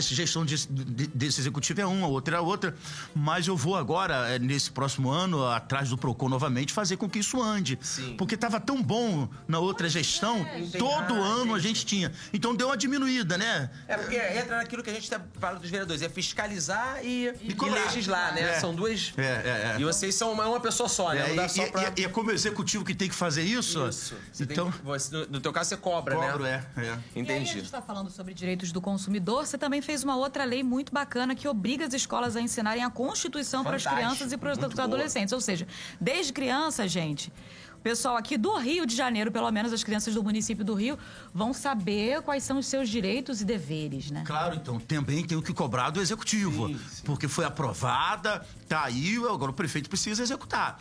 gestão 0.00 0.44
de- 0.44 0.66
de- 0.66 1.06
desse 1.08 1.40
executivo 1.40 1.80
é 1.80 1.86
uma, 1.86 2.06
outra 2.06 2.36
é 2.36 2.40
outra. 2.40 2.74
Mas 3.14 3.46
eu 3.46 3.56
vou 3.56 3.76
agora, 3.76 4.28
é, 4.28 4.38
nesse 4.38 4.70
próximo 4.70 5.10
ano, 5.10 5.46
atrás 5.46 5.88
do 5.90 5.98
PROCON 5.98 6.28
novamente, 6.28 6.72
fazer 6.72 6.96
com 6.96 7.08
que 7.08 7.18
isso 7.18 7.40
ande. 7.42 7.78
Sim. 7.82 8.14
Porque 8.16 8.34
estava 8.34 8.60
tão 8.60 8.82
bom 8.82 9.28
na 9.48 9.58
outra 9.58 9.88
gestão, 9.88 10.46
todo 10.78 11.14
Ah, 11.14 11.26
ano 11.42 11.54
a 11.54 11.58
gente 11.58 11.84
tinha. 11.84 12.12
Então 12.32 12.54
deu 12.54 12.68
uma 12.68 12.76
diminuída, 12.76 13.36
né? 13.38 13.70
É 13.88 13.96
porque 13.96 14.16
entra 14.16 14.56
naquilo 14.58 14.82
que 14.82 14.90
a 14.90 14.94
gente 14.94 15.08
tá 15.08 15.20
fala 15.40 15.58
dos 15.58 15.70
vereadores, 15.70 16.02
é 16.02 16.08
fiscalizar 16.08 17.00
e, 17.04 17.32
e 17.42 17.54
cobrar. 17.54 17.84
legislar, 17.84 18.34
né? 18.34 18.42
É. 18.56 18.60
São 18.60 18.74
duas. 18.74 19.12
É, 19.16 19.22
é, 19.22 19.74
é. 19.76 19.80
E 19.80 19.84
vocês 19.84 20.14
são 20.14 20.32
uma, 20.32 20.46
uma 20.46 20.60
pessoa 20.60 20.88
só, 20.88 21.12
né? 21.12 21.36
É, 21.36 21.44
e, 21.44 21.48
só 21.48 21.62
e- 21.64 21.70
pra. 21.70 21.82
e- 21.96 22.00
e 22.00 22.04
é 22.04 22.08
como 22.08 22.30
executivo 22.30 22.84
que 22.84 22.94
tem 22.94 23.08
que 23.08 23.14
fazer 23.14 23.42
isso. 23.42 23.86
Isso. 23.88 24.14
Você 24.32 24.46
tem 24.46 24.54
então, 24.54 24.70
que- 24.70 24.78
você- 24.82 25.14
no, 25.14 25.26
no 25.26 25.40
teu 25.40 25.52
caso, 25.52 25.70
você 25.70 25.76
cobra, 25.76 26.14
cobro, 26.16 26.42
né? 26.44 26.64
é, 26.76 26.80
é. 26.80 26.84
E 26.84 26.88
aí 26.88 26.90
a 26.90 27.20
Entendi. 27.20 27.44
gente 27.52 27.64
está 27.64 27.80
falando 27.82 28.10
sobre 28.10 28.34
direitos 28.34 28.72
do 28.72 28.80
consumidor. 28.80 29.46
Você 29.46 29.56
também 29.58 29.71
fez 29.80 30.04
uma 30.04 30.16
outra 30.16 30.44
lei 30.44 30.62
muito 30.62 30.92
bacana 30.92 31.34
que 31.34 31.48
obriga 31.48 31.86
as 31.86 31.94
escolas 31.94 32.36
a 32.36 32.40
ensinarem 32.40 32.82
a 32.84 32.90
Constituição 32.90 33.62
para 33.62 33.76
as 33.76 33.82
Fantástico, 33.82 34.08
crianças 34.08 34.32
e 34.32 34.36
para 34.36 34.52
os 34.52 34.78
adolescentes. 34.78 35.32
Ou 35.32 35.40
seja, 35.40 35.66
desde 36.00 36.32
criança, 36.32 36.86
gente, 36.86 37.32
o 37.76 37.82
pessoal 37.82 38.16
aqui 38.16 38.36
do 38.36 38.56
Rio 38.58 38.86
de 38.86 38.94
Janeiro, 38.94 39.32
pelo 39.32 39.50
menos 39.50 39.72
as 39.72 39.82
crianças 39.82 40.14
do 40.14 40.22
município 40.22 40.64
do 40.64 40.72
Rio, 40.72 40.96
vão 41.34 41.52
saber 41.52 42.22
quais 42.22 42.44
são 42.44 42.58
os 42.58 42.66
seus 42.66 42.88
direitos 42.88 43.40
e 43.40 43.44
deveres, 43.44 44.08
né? 44.10 44.22
Claro, 44.24 44.54
então 44.54 44.78
também 44.78 45.24
tem 45.26 45.36
o 45.36 45.42
que 45.42 45.52
cobrar 45.52 45.90
do 45.90 46.00
executivo. 46.00 46.68
Sim, 46.68 46.78
sim. 46.88 47.02
Porque 47.04 47.26
foi 47.26 47.44
aprovada, 47.44 48.46
tá 48.68 48.84
aí, 48.84 49.16
agora 49.16 49.50
o 49.50 49.54
prefeito 49.54 49.88
precisa 49.88 50.22
executar. 50.22 50.78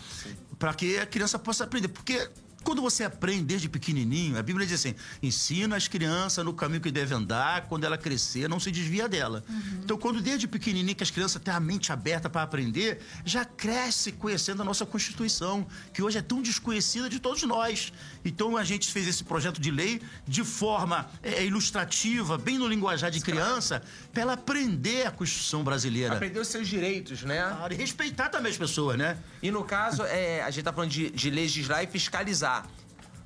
Para 0.60 0.76
que 0.76 1.00
a 1.00 1.06
criança 1.08 1.40
possa 1.40 1.64
aprender. 1.64 1.88
Porque 1.88 2.30
Quando 2.64 2.82
você 2.82 3.04
aprende 3.04 3.44
desde 3.44 3.68
pequenininho, 3.68 4.38
a 4.38 4.44
Bíblia 4.44 4.68
diz 4.68 4.80
assim: 4.80 4.96
ensina 5.22 5.76
as 5.76 5.88
crianças 5.88 6.46
no 6.46 6.54
caminho 6.54 6.82
que 6.82 6.92
devem 6.92 7.18
andar, 7.18 7.68
quando 7.68 7.84
ela 7.84 7.98
crescer, 7.98 8.48
não 8.48 8.60
se 8.60 8.72
desvia 8.72 9.10
dela. 9.10 9.44
Uhum. 9.50 9.80
Então, 9.84 9.98
quando 9.98 10.22
desde 10.22 10.48
pequenininho 10.48 10.96
que 10.96 11.04
as 11.04 11.10
crianças 11.10 11.42
têm 11.42 11.54
a 11.54 11.60
mente 11.60 11.92
aberta 11.92 12.30
para 12.30 12.44
aprender, 12.44 13.02
já 13.26 13.44
cresce 13.44 14.12
conhecendo 14.12 14.62
a 14.62 14.66
nossa 14.66 14.86
Constituição, 14.86 15.66
que 15.94 16.04
hoje 16.04 16.20
é 16.20 16.22
tão 16.22 16.42
desconhecida 16.42 17.10
de 17.10 17.20
todos 17.20 17.42
nós. 17.44 17.92
Então, 18.24 18.56
a 18.56 18.64
gente 18.64 18.92
fez 18.92 19.08
esse 19.08 19.24
projeto 19.24 19.60
de 19.60 19.72
lei 19.72 20.02
de 20.28 20.44
forma 20.44 21.10
é, 21.24 21.44
ilustrativa, 21.44 22.38
bem 22.38 22.60
no 22.60 22.68
linguajar 22.68 23.10
de 23.10 23.22
criança, 23.22 23.82
para 24.14 24.22
ela 24.22 24.34
aprender 24.34 25.08
a 25.08 25.12
Constituição 25.12 25.64
brasileira. 25.64 26.16
Aprender 26.16 26.40
os 26.40 26.48
seus 26.48 26.68
direitos, 26.68 27.24
né? 27.24 27.42
Claro, 27.42 27.74
e 27.74 27.78
respeitar 27.78 28.30
também 28.30 28.52
as 28.52 28.58
pessoas, 28.58 28.98
né? 28.98 29.18
E 29.42 29.50
no 29.50 29.64
caso, 29.64 30.04
é, 30.04 30.44
a 30.44 30.52
gente 30.52 30.64
tá 30.64 30.72
falando 30.72 30.92
de, 30.92 31.10
de 31.10 31.30
legislar 31.32 31.84
e 31.84 31.88
fiscalizar 31.88 32.51
fiscalizar. 32.52 32.66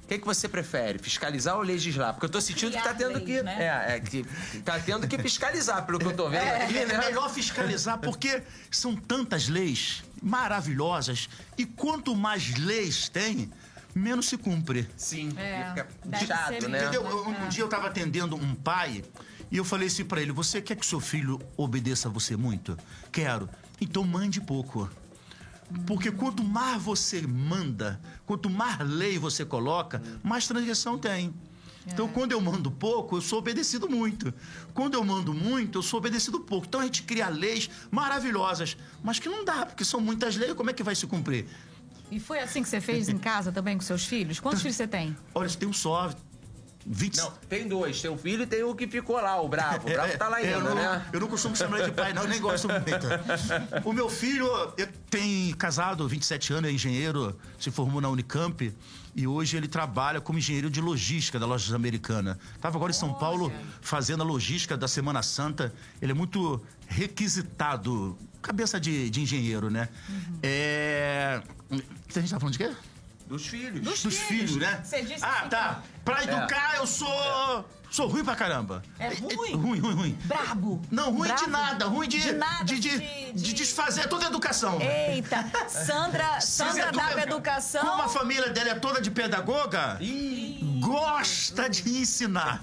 O 0.04 0.08
que, 0.08 0.20
que 0.20 0.26
você 0.26 0.48
prefere, 0.48 1.00
fiscalizar 1.00 1.56
ou 1.56 1.64
legislar? 1.64 2.14
Porque 2.14 2.28
eu 2.28 2.30
tô 2.30 2.40
sentindo 2.40 2.70
Criar 2.70 2.84
que 2.84 2.88
tá 2.90 2.94
tendo 2.94 3.14
leis, 3.14 3.26
que. 3.26 3.42
Né? 3.42 3.58
É, 3.60 3.96
é, 3.96 4.00
que 4.00 4.24
tá 4.62 4.80
tendo 4.80 5.08
que 5.08 5.18
fiscalizar, 5.18 5.84
pelo 5.84 5.98
que 5.98 6.06
eu 6.06 6.16
tô 6.16 6.30
vendo 6.30 6.44
é, 6.44 6.64
aqui, 6.64 6.74
né? 6.74 6.94
É 6.94 6.98
melhor 7.00 7.28
fiscalizar, 7.32 7.98
porque 7.98 8.44
são 8.70 8.96
tantas 8.96 9.50
leis 9.50 10.04
maravilhosas 10.22 11.28
e 11.58 11.66
quanto 11.66 12.16
mais 12.16 12.56
leis 12.56 13.10
tem, 13.10 13.52
menos 13.96 14.30
se 14.30 14.38
cumpre. 14.38 14.88
Sim, 14.96 15.34
é, 15.38 15.74
fica 15.74 15.88
chato, 16.28 16.70
né? 16.70 16.84
Entendeu? 16.84 17.04
Um, 17.04 17.46
um 17.46 17.50
dia 17.50 17.64
eu 17.64 17.68
tava 17.68 17.88
atendendo 17.88 18.36
um 18.36 18.54
pai 18.54 19.04
e 19.50 19.58
eu 19.58 19.66
falei 19.66 19.88
assim 19.88 20.06
pra 20.06 20.22
ele: 20.22 20.32
Você 20.32 20.62
quer 20.62 20.76
que 20.76 20.86
seu 20.86 21.00
filho 21.00 21.40
obedeça 21.58 22.10
a 22.10 22.12
você 22.12 22.38
muito? 22.38 22.78
Quero. 23.12 23.50
Então 23.82 24.04
mande 24.04 24.40
pouco. 24.40 24.88
Porque 25.86 26.12
quanto 26.12 26.44
mais 26.44 26.82
você 26.82 27.26
manda, 27.26 28.00
quanto 28.26 28.50
mais 28.50 28.80
lei 28.80 29.18
você 29.18 29.44
coloca, 29.44 30.02
mais 30.24 30.48
transgressão 30.48 30.98
tem. 30.98 31.34
Então, 31.88 32.08
é. 32.08 32.10
quando 32.10 32.32
eu 32.32 32.42
mando 32.42 32.72
pouco, 32.72 33.18
eu 33.18 33.22
sou 33.22 33.40
obedecido 33.40 33.88
muito. 33.90 34.34
Quando 34.74 34.96
eu 34.96 35.04
mando 35.04 35.34
muito, 35.34 35.78
eu 35.78 35.84
sou 35.84 36.00
obedecido 36.00 36.40
pouco. 36.40 36.66
Então, 36.68 36.82
a 36.82 36.86
gente 36.86 37.04
cria 37.04 37.30
leis 37.30 37.70
maravilhosas, 37.92 38.76
mas 39.04 39.20
que 39.20 39.30
não 39.30 39.46
dá, 39.46 39.66
porque 39.66 39.86
são 39.86 40.00
muitas 40.00 40.36
leis, 40.36 40.54
como 40.54 40.70
é 40.70 40.74
que 40.74 40.84
vai 40.84 40.96
se 40.96 41.06
cumprir? 41.06 41.46
E 42.12 42.20
foi 42.20 42.40
assim 42.40 42.62
que 42.62 42.70
você 42.70 42.80
fez 42.80 43.10
em 43.10 43.18
casa 43.18 43.52
também 43.52 43.78
com 43.78 43.84
seus 43.84 44.06
filhos? 44.06 44.40
Quantos 44.40 44.62
filhos 44.62 44.76
você 44.76 44.88
tem? 44.88 45.16
Olha, 45.34 45.50
você 45.50 45.58
tem 45.58 45.68
um 45.68 45.74
só, 45.74 46.14
20... 46.86 47.18
Não, 47.18 47.32
tem 47.50 47.68
dois. 47.68 48.02
Tem 48.02 48.12
um 48.12 48.18
filho 48.18 48.44
e 48.44 48.48
tem 48.48 48.64
o 48.64 48.76
que 48.76 48.88
ficou 48.88 49.16
lá, 49.16 49.42
o 49.42 49.50
Bravo. 49.50 49.88
O 49.88 49.92
Bravo 49.92 50.12
é, 50.12 50.18
tá 50.18 50.28
lá 50.28 50.38
ainda, 50.38 50.52
eu 50.52 50.62
não, 50.62 50.76
né? 50.76 51.06
Eu 51.12 51.20
não 51.20 51.28
costumo 51.28 51.56
chamar 51.56 51.80
ele 51.80 51.88
de 51.88 51.94
pai, 51.94 52.14
não, 52.14 52.26
nem 52.26 52.40
gosto 52.40 52.68
muito. 52.68 53.08
O 53.84 53.92
meu 53.92 54.10
filho 54.10 54.48
tem 55.10 55.54
casado, 55.54 56.08
27 56.08 56.54
anos, 56.54 56.70
é 56.70 56.74
engenheiro, 56.74 57.38
se 57.60 57.72
formou 57.72 58.00
na 58.00 58.10
Unicamp 58.10 58.74
e 59.16 59.26
hoje 59.26 59.56
ele 59.56 59.68
trabalha 59.68 60.20
como 60.20 60.38
engenheiro 60.38 60.70
de 60.70 60.82
logística 60.82 61.40
da 61.40 61.46
Lojas 61.46 61.74
Americana. 61.74 62.38
Estava 62.54 62.78
agora 62.78 62.92
em 62.92 62.96
São 62.96 63.14
Paulo 63.14 63.52
fazendo 63.82 64.22
a 64.22 64.26
logística 64.26 64.76
da 64.76 64.88
Semana 64.88 65.24
Santa. 65.24 65.74
Ele 66.02 66.12
é 66.12 66.16
muito 66.16 66.62
requisitado, 66.86 68.18
cabeça 68.42 68.80
de, 68.80 69.10
de 69.10 69.22
engenheiro, 69.22 69.70
né? 69.70 69.90
Uhum. 70.10 70.40
É... 70.44 71.42
A 71.72 72.20
gente 72.20 72.30
tá 72.30 72.40
falando 72.40 72.52
de 72.52 72.60
quê? 72.60 72.72
Dos 73.26 73.48
filhos. 73.48 73.82
Dos, 73.82 74.04
Dos 74.04 74.18
filhos. 74.18 74.52
filhos, 74.52 74.56
né? 74.58 74.82
Você 74.84 75.02
disse 75.02 75.24
ah, 75.24 75.48
tá. 75.50 75.82
Pra 76.04 76.24
educar, 76.24 76.76
é. 76.76 76.80
eu 76.80 76.88
sou. 76.88 77.66
Sou 77.90 78.08
ruim 78.08 78.24
pra 78.24 78.36
caramba. 78.36 78.84
É 79.00 79.08
ruim? 79.08 79.32
É, 79.32 79.56
ruim, 79.56 79.80
ruim, 79.80 79.94
ruim. 79.94 80.20
Brabo. 80.26 80.82
Não, 80.92 81.12
ruim 81.12 81.28
Brabo. 81.30 81.44
de 81.46 81.50
nada. 81.50 81.86
Ruim 81.86 82.08
de, 82.08 82.20
de, 82.20 82.32
nada, 82.34 82.64
de, 82.66 82.80
de, 82.80 83.00
de, 83.00 83.34
de 83.34 83.54
desfazer 83.54 84.08
toda 84.08 84.26
a 84.26 84.28
educação. 84.28 84.80
Eita, 84.82 85.46
Sandra, 85.68 86.42
Sandra 86.42 86.92
dava 86.92 87.22
educação. 87.22 87.86
Como 87.86 88.02
a 88.04 88.10
família 88.10 88.50
dela 88.50 88.72
é 88.72 88.76
toda 88.76 89.02
de 89.02 89.10
pedagoga, 89.10 89.98
Ih. 90.02 90.60
Gosta 90.86 91.70
de 91.70 91.98
ensinar. 91.98 92.62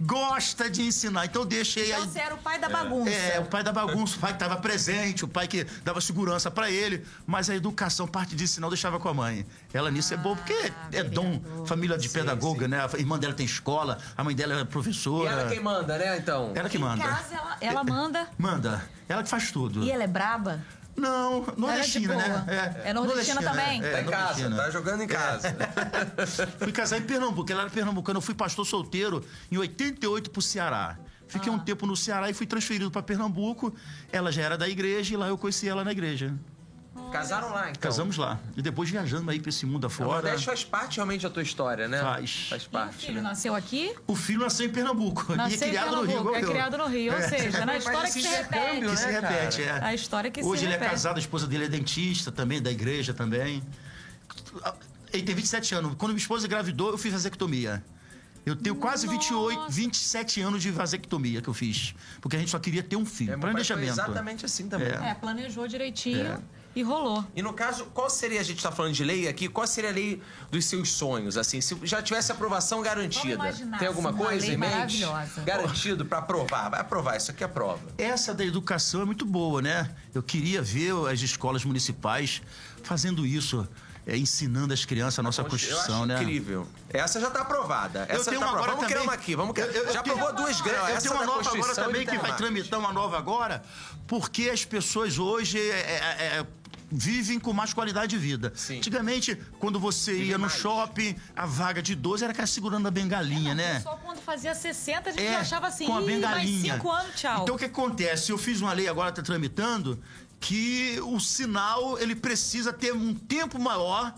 gosta 0.00 0.70
de 0.70 0.82
ensinar. 0.82 1.26
Então 1.26 1.44
deixei 1.44 1.90
então 1.90 2.02
aí. 2.02 2.08
você 2.08 2.18
era 2.18 2.34
o 2.34 2.38
pai 2.38 2.58
da 2.58 2.68
bagunça. 2.68 3.10
É, 3.10 3.38
o 3.38 3.44
pai 3.44 3.62
da 3.62 3.72
bagunça, 3.72 4.16
o 4.16 4.20
pai 4.20 4.30
que 4.30 4.36
estava 4.36 4.56
presente, 4.56 5.24
o 5.24 5.28
pai 5.28 5.46
que 5.46 5.64
dava 5.84 6.00
segurança 6.00 6.50
para 6.50 6.70
ele. 6.70 7.04
Mas 7.26 7.50
a 7.50 7.54
educação, 7.54 8.06
parte 8.06 8.34
de 8.34 8.44
ensinar, 8.44 8.66
eu 8.66 8.70
deixava 8.70 8.98
com 8.98 9.08
a 9.08 9.14
mãe. 9.14 9.46
Ela 9.72 9.90
nisso 9.90 10.14
ah, 10.14 10.16
é 10.16 10.20
boa, 10.20 10.36
porque 10.36 10.72
é 10.92 11.02
dom, 11.02 11.40
família 11.66 11.98
de 11.98 12.08
sim, 12.08 12.18
pedagoga, 12.18 12.64
sim. 12.64 12.70
né? 12.70 12.88
A 12.92 12.98
irmã 12.98 13.18
dela 13.18 13.34
tem 13.34 13.44
escola, 13.46 13.98
a 14.16 14.24
mãe 14.24 14.34
dela 14.34 14.60
é 14.60 14.64
professora. 14.64 15.30
E 15.30 15.32
ela 15.32 15.48
quem 15.48 15.60
manda, 15.60 15.98
né, 15.98 16.18
então? 16.18 16.52
Ela 16.54 16.68
que 16.68 16.78
manda. 16.78 17.04
Em 17.04 17.08
casa, 17.08 17.34
ela, 17.34 17.56
ela 17.60 17.84
manda? 17.84 18.28
Manda. 18.38 18.84
Ela 19.08 19.22
que 19.22 19.28
faz 19.28 19.50
tudo. 19.50 19.82
E 19.82 19.90
ela 19.90 20.04
é 20.04 20.06
braba? 20.06 20.60
Não, 20.98 21.46
nordestina, 21.56 22.16
né? 22.16 22.44
É, 22.84 22.90
é 22.90 22.92
nordestina 22.92 23.40
também? 23.40 23.82
É, 23.82 23.90
tá 23.90 24.00
em 24.02 24.06
casa, 24.06 24.50
tá 24.50 24.70
jogando 24.70 25.02
em 25.02 25.06
casa. 25.06 25.48
É. 25.48 26.46
fui 26.58 26.72
casar 26.72 26.98
em 26.98 27.02
Pernambuco, 27.02 27.50
ela 27.50 27.62
era 27.62 27.70
pernambucana. 27.70 28.18
Eu 28.18 28.22
fui 28.22 28.34
pastor 28.34 28.66
solteiro 28.66 29.24
em 29.50 29.56
88 29.56 30.30
pro 30.30 30.42
Ceará. 30.42 30.98
Fiquei 31.28 31.52
ah. 31.52 31.54
um 31.54 31.58
tempo 31.58 31.86
no 31.86 31.96
Ceará 31.96 32.28
e 32.28 32.34
fui 32.34 32.46
transferido 32.46 32.90
para 32.90 33.02
Pernambuco. 33.02 33.74
Ela 34.10 34.32
já 34.32 34.42
era 34.42 34.58
da 34.58 34.68
igreja 34.68 35.14
e 35.14 35.16
lá 35.16 35.28
eu 35.28 35.38
conheci 35.38 35.68
ela 35.68 35.84
na 35.84 35.92
igreja. 35.92 36.34
Casaram 37.12 37.50
lá, 37.50 37.70
então? 37.70 37.80
Casamos 37.80 38.16
lá. 38.16 38.38
E 38.56 38.62
depois 38.62 38.90
viajando 38.90 39.30
aí 39.30 39.40
pra 39.40 39.48
esse 39.48 39.64
mundo 39.64 39.86
afora. 39.86 40.08
O 40.08 40.12
Nordeste 40.12 40.46
faz 40.46 40.64
parte 40.64 40.96
realmente 40.96 41.22
da 41.22 41.30
tua 41.30 41.42
história, 41.42 41.88
né? 41.88 42.00
Faz. 42.00 42.48
Faz 42.50 42.66
parte. 42.66 42.92
E 42.92 42.96
o 42.96 43.00
filho 43.00 43.22
né? 43.22 43.28
nasceu 43.28 43.54
aqui? 43.54 43.94
O 44.06 44.14
filho 44.14 44.40
nasceu 44.40 44.66
em 44.66 44.70
Pernambuco. 44.70 45.34
Nasceu 45.34 45.68
e 45.68 45.70
é 45.70 45.80
criado 45.80 45.96
no 45.96 46.02
Rio. 46.02 46.34
É 46.34 46.42
criado 46.42 46.78
no 46.78 46.86
Rio, 46.86 47.12
ou 47.12 47.18
é. 47.18 47.28
seja, 47.28 47.64
na 47.64 47.76
história 47.76 48.12
que 48.12 48.22
se 48.22 48.28
repete. 48.28 48.86
Que 48.86 48.96
se 48.96 49.06
né, 49.06 49.20
repete, 49.20 49.62
é. 49.62 49.84
A 49.84 49.94
história 49.94 50.30
que 50.30 50.42
Hoje 50.42 50.60
se 50.60 50.64
ele 50.66 50.72
repete. 50.72 50.88
é 50.88 50.90
casado, 50.90 51.16
a 51.16 51.20
esposa 51.20 51.46
dele 51.46 51.64
é 51.64 51.68
dentista 51.68 52.30
também, 52.30 52.60
da 52.60 52.70
igreja 52.70 53.14
também. 53.14 53.62
Ele 55.12 55.22
tem 55.22 55.34
27 55.34 55.74
anos. 55.74 55.94
Quando 55.96 56.10
minha 56.12 56.20
esposa 56.20 56.46
engravidou, 56.46 56.90
eu 56.90 56.98
fiz 56.98 57.12
vasectomia. 57.12 57.82
Eu 58.44 58.56
tenho 58.56 58.76
quase 58.76 59.06
28, 59.06 59.70
27 59.70 60.40
anos 60.40 60.62
de 60.62 60.70
vasectomia 60.70 61.42
que 61.42 61.48
eu 61.48 61.54
fiz. 61.54 61.94
Porque 62.20 62.36
a 62.36 62.38
gente 62.38 62.50
só 62.50 62.58
queria 62.58 62.82
ter 62.82 62.96
um 62.96 63.04
filho. 63.04 63.34
É, 63.34 63.36
planejamento. 63.36 63.90
exatamente 63.90 64.44
assim 64.46 64.68
também. 64.68 64.88
É, 64.88 65.14
planejou 65.14 65.66
direitinho. 65.68 66.26
É. 66.26 66.38
E 66.78 66.82
rolou. 66.82 67.24
E 67.34 67.42
no 67.42 67.52
caso, 67.52 67.86
qual 67.86 68.08
seria, 68.08 68.40
a 68.40 68.44
gente 68.44 68.58
está 68.58 68.70
falando 68.70 68.92
de 68.92 69.02
lei 69.02 69.26
aqui, 69.26 69.48
qual 69.48 69.66
seria 69.66 69.90
a 69.90 69.92
lei 69.92 70.22
dos 70.48 70.64
seus 70.64 70.92
sonhos, 70.92 71.36
assim, 71.36 71.60
se 71.60 71.76
já 71.82 72.00
tivesse 72.00 72.30
aprovação 72.30 72.80
garantida? 72.80 73.52
Tem 73.80 73.88
alguma 73.88 74.12
coisa 74.12 74.46
em 74.46 74.56
mente? 74.56 75.02
Garantido 75.44 76.06
para 76.06 76.18
aprovar, 76.18 76.68
vai 76.68 76.78
aprovar, 76.78 77.16
isso 77.16 77.32
aqui 77.32 77.42
é 77.42 77.48
prova. 77.48 77.82
Essa 77.98 78.32
da 78.32 78.44
educação 78.44 79.02
é 79.02 79.04
muito 79.04 79.26
boa, 79.26 79.60
né? 79.60 79.90
Eu 80.14 80.22
queria 80.22 80.62
ver 80.62 80.92
as 81.12 81.20
escolas 81.20 81.64
municipais 81.64 82.42
fazendo 82.84 83.26
isso. 83.26 83.66
É, 84.06 84.16
ensinando 84.16 84.72
as 84.72 84.86
crianças 84.86 85.18
a 85.18 85.22
nossa 85.22 85.44
Constituição, 85.44 86.06
né? 86.06 86.22
Incrível. 86.22 86.66
Essa 86.88 87.20
já 87.20 87.28
está 87.28 87.42
aprovada. 87.42 88.06
Essa 88.08 88.14
eu 88.14 88.24
tenho 88.24 88.40
tá 88.40 88.46
uma 88.46 88.54
agora 88.54 88.70
Vamos 88.72 88.80
também. 88.80 88.88
criar 88.88 89.02
uma 89.02 89.12
aqui. 89.12 89.36
Vamos 89.36 89.52
criar. 89.52 89.66
Eu, 89.66 89.84
eu, 89.84 89.92
já 89.92 90.00
aprovou 90.00 90.34
duas 90.34 90.58
grandes. 90.62 90.88
Eu 90.88 91.02
tenho 91.02 91.14
uma 91.14 91.26
nova 91.26 91.50
agora 91.50 91.74
também 91.74 92.06
que 92.06 92.16
vai 92.16 92.34
tramitar 92.34 92.80
uma 92.80 92.90
nova 92.90 93.18
agora, 93.18 93.62
porque 94.06 94.48
as 94.48 94.64
pessoas 94.64 95.18
hoje 95.18 95.60
é, 95.60 95.74
é, 95.74 96.38
é 96.38 96.46
vivem 96.90 97.38
com 97.38 97.52
mais 97.52 97.72
qualidade 97.72 98.10
de 98.10 98.18
vida. 98.18 98.52
Sim. 98.54 98.78
Antigamente, 98.78 99.36
quando 99.58 99.78
você 99.78 100.12
Vive 100.12 100.30
ia 100.30 100.38
no 100.38 100.42
mais. 100.42 100.54
shopping, 100.54 101.16
a 101.36 101.46
vaga 101.46 101.82
de 101.82 101.94
12 101.94 102.24
era 102.24 102.32
aquela 102.32 102.46
segurando 102.46 102.88
a 102.88 102.90
bengalinha, 102.90 103.52
é, 103.52 103.54
né? 103.54 103.80
Só 103.80 103.96
quando 103.96 104.20
fazia 104.20 104.54
60, 104.54 105.10
a 105.10 105.12
gente 105.12 105.22
é, 105.22 105.36
achava 105.36 105.66
assim, 105.66 105.86
com 105.86 105.96
a 105.96 106.00
bengalinha. 106.00 106.74
mais 106.74 106.82
5 106.82 106.90
anos, 106.90 107.14
tchau. 107.14 107.42
Então 107.42 107.54
o 107.54 107.58
que 107.58 107.66
acontece? 107.66 108.32
Eu 108.32 108.38
fiz 108.38 108.60
uma 108.60 108.72
lei 108.72 108.88
agora, 108.88 109.10
está 109.10 109.22
tramitando, 109.22 110.02
que 110.40 111.00
o 111.02 111.18
sinal 111.20 111.98
ele 111.98 112.14
precisa 112.14 112.72
ter 112.72 112.92
um 112.92 113.14
tempo 113.14 113.58
maior 113.58 114.14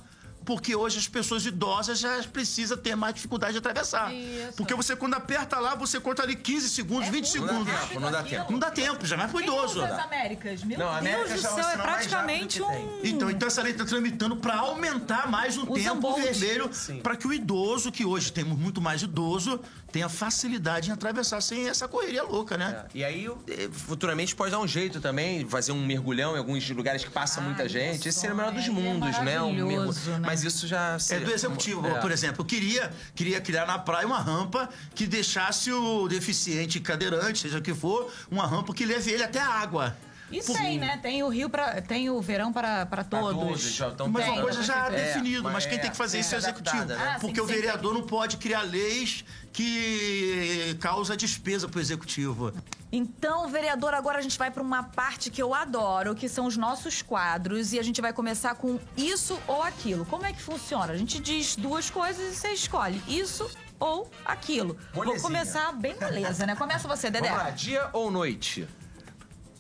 porque 0.51 0.75
hoje 0.75 0.99
as 0.99 1.07
pessoas 1.07 1.47
idosas 1.47 2.01
já 2.01 2.21
precisam 2.25 2.77
ter 2.77 2.97
mais 2.97 3.15
dificuldade 3.15 3.53
de 3.53 3.59
atravessar. 3.59 4.13
Isso. 4.13 4.55
Porque 4.57 4.75
você, 4.75 4.97
quando 4.97 5.15
aperta 5.15 5.61
lá, 5.61 5.77
você 5.77 6.01
conta 6.01 6.25
ali 6.25 6.35
15 6.35 6.69
segundos, 6.71 7.07
é 7.07 7.11
20 7.13 7.29
segundos. 7.29 7.55
Não 7.55 7.65
dá 7.65 7.79
tempo, 7.79 8.01
não 8.01 8.11
dá 8.11 8.23
tempo. 8.25 8.53
Não 8.53 8.59
dá 8.59 8.71
tempo, 8.73 9.07
já 9.07 9.15
vai 9.15 9.29
pro 9.29 9.41
idoso. 9.41 9.81
As 9.81 10.01
Américas? 10.01 10.65
Meu 10.65 10.77
não, 10.77 11.01
Deus 11.01 11.31
do 11.31 11.39
céu, 11.39 11.69
é 11.69 11.77
praticamente 11.77 12.61
um... 12.61 13.01
Então, 13.05 13.31
então 13.31 13.47
essa 13.47 13.63
lei 13.63 13.71
está 13.71 13.85
tramitando 13.85 14.35
para 14.39 14.57
aumentar 14.57 15.31
mais 15.31 15.57
o, 15.57 15.71
o 15.71 15.75
tempo 15.75 16.17
vermelho 16.17 16.69
para 17.01 17.15
que 17.15 17.29
o 17.29 17.33
idoso, 17.33 17.93
que 17.93 18.05
hoje 18.05 18.33
temos 18.33 18.59
muito 18.59 18.81
mais 18.81 19.03
idoso, 19.03 19.61
tenha 19.91 20.09
facilidade 20.09 20.91
em 20.91 20.93
atravessar 20.93 21.41
sem 21.41 21.69
essa 21.69 21.89
correria 21.89 22.23
louca, 22.23 22.57
né? 22.57 22.85
É. 22.95 22.99
E 22.99 23.05
aí, 23.05 23.29
futuramente, 23.73 24.35
pode 24.35 24.51
dar 24.51 24.59
um 24.59 24.67
jeito 24.67 25.01
também, 25.01 25.47
fazer 25.49 25.73
um 25.73 25.85
mergulhão 25.85 26.35
em 26.35 26.39
alguns 26.39 26.69
lugares 26.71 27.05
que 27.05 27.11
passa 27.11 27.41
Ai, 27.41 27.47
muita 27.47 27.69
gente. 27.69 28.09
Esse 28.09 28.21
seria 28.21 28.35
o 28.35 28.37
melhor 28.37 28.53
dos 28.53 28.67
é, 28.67 28.71
mundos, 28.71 29.17
é 29.17 29.25
né? 29.25 29.43
Um 29.43 29.53
mergulho. 29.53 29.93
Né? 29.93 30.21
Mas 30.21 30.43
isso 30.45 30.67
já... 30.67 30.99
Seria... 30.99 31.25
É 31.25 31.27
do 31.27 31.33
executivo, 31.33 31.87
é. 31.87 32.01
por 32.01 32.11
exemplo. 32.11 32.43
Eu 32.43 32.47
queria, 32.47 32.91
queria 33.15 33.41
criar 33.41 33.67
na 33.67 33.79
praia 33.79 34.07
uma 34.07 34.21
rampa 34.21 34.69
que 34.95 35.07
deixasse 35.07 35.73
o 35.73 36.09
deficiente 36.09 36.81
cadeirante, 36.81 37.41
seja 37.41 37.59
o 37.59 37.63
que 37.63 37.75
for, 37.75 38.13
uma 38.31 38.47
rampa 38.47 38.73
que 38.73 38.85
leve 38.85 39.11
ele 39.11 39.23
até 39.23 39.41
a 39.41 39.49
água. 39.49 39.97
E 40.31 40.41
tem, 40.41 40.79
né? 40.79 40.97
Tem 40.99 41.23
o 41.23 41.29
Rio 41.29 41.51
para 41.51 41.81
tem 41.83 42.09
o 42.09 42.21
verão 42.21 42.53
para, 42.53 42.87
para 42.87 43.03
todos. 43.05 43.35
todos 43.35 43.61
já 43.63 43.89
estão 43.89 44.09
mas 44.09 44.29
uma 44.29 44.43
coisa 44.43 44.63
já 44.63 44.87
é, 44.87 44.91
definido, 44.91 45.45
mas 45.45 45.67
quem 45.67 45.79
é, 45.79 45.81
tem 45.81 45.91
que 45.91 45.97
fazer 45.97 46.19
é, 46.19 46.21
isso 46.21 46.35
é 46.35 46.39
o 46.39 46.41
executivo. 46.41 46.85
Né? 46.85 47.15
Ah, 47.15 47.19
porque 47.21 47.37
sim, 47.37 47.41
o 47.41 47.47
vereador 47.47 47.95
não 47.95 48.03
pode 48.03 48.37
criar 48.37 48.63
leis 48.63 49.25
que 49.53 50.77
causa 50.81 51.17
despesa 51.17 51.69
para 51.69 51.79
o 51.79 51.81
executivo. 51.81 52.53
Então, 52.93 53.49
vereador, 53.49 53.95
agora 53.95 54.19
a 54.19 54.23
gente 54.23 54.39
vai 54.39 54.51
para 54.51 54.63
uma 54.63 54.83
parte 54.83 55.31
que 55.31 55.43
eu 55.43 55.55
adoro, 55.55 56.15
que 56.15 56.29
são 56.29 56.47
os 56.47 56.57
nossos 56.57 57.03
quadros, 57.03 57.73
e 57.73 57.79
a 57.79 57.83
gente 57.83 58.01
vai 58.01 58.13
começar 58.13 58.55
com 58.55 58.79
isso 58.97 59.39
ou 59.47 59.63
aquilo. 59.63 60.05
Como 60.07 60.25
é 60.25 60.33
que 60.33 60.41
funciona? 60.43 60.93
A 60.93 60.97
gente 60.97 61.21
diz 61.21 61.57
duas 61.57 61.89
coisas 61.91 62.33
e 62.33 62.37
você 62.37 62.49
escolhe 62.49 63.03
isso 63.09 63.49
ou 63.79 64.11
aquilo. 64.25 64.77
Vou 64.93 65.21
começar 65.21 65.73
bem 65.73 65.97
beleza, 65.97 66.47
né? 66.47 66.55
Começa 66.55 66.87
você, 66.87 67.11
Dedé. 67.11 67.29
Vamos 67.29 67.45
lá, 67.45 67.51
dia 67.51 67.89
ou 67.93 68.11
noite? 68.11 68.69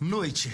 Noite. 0.00 0.50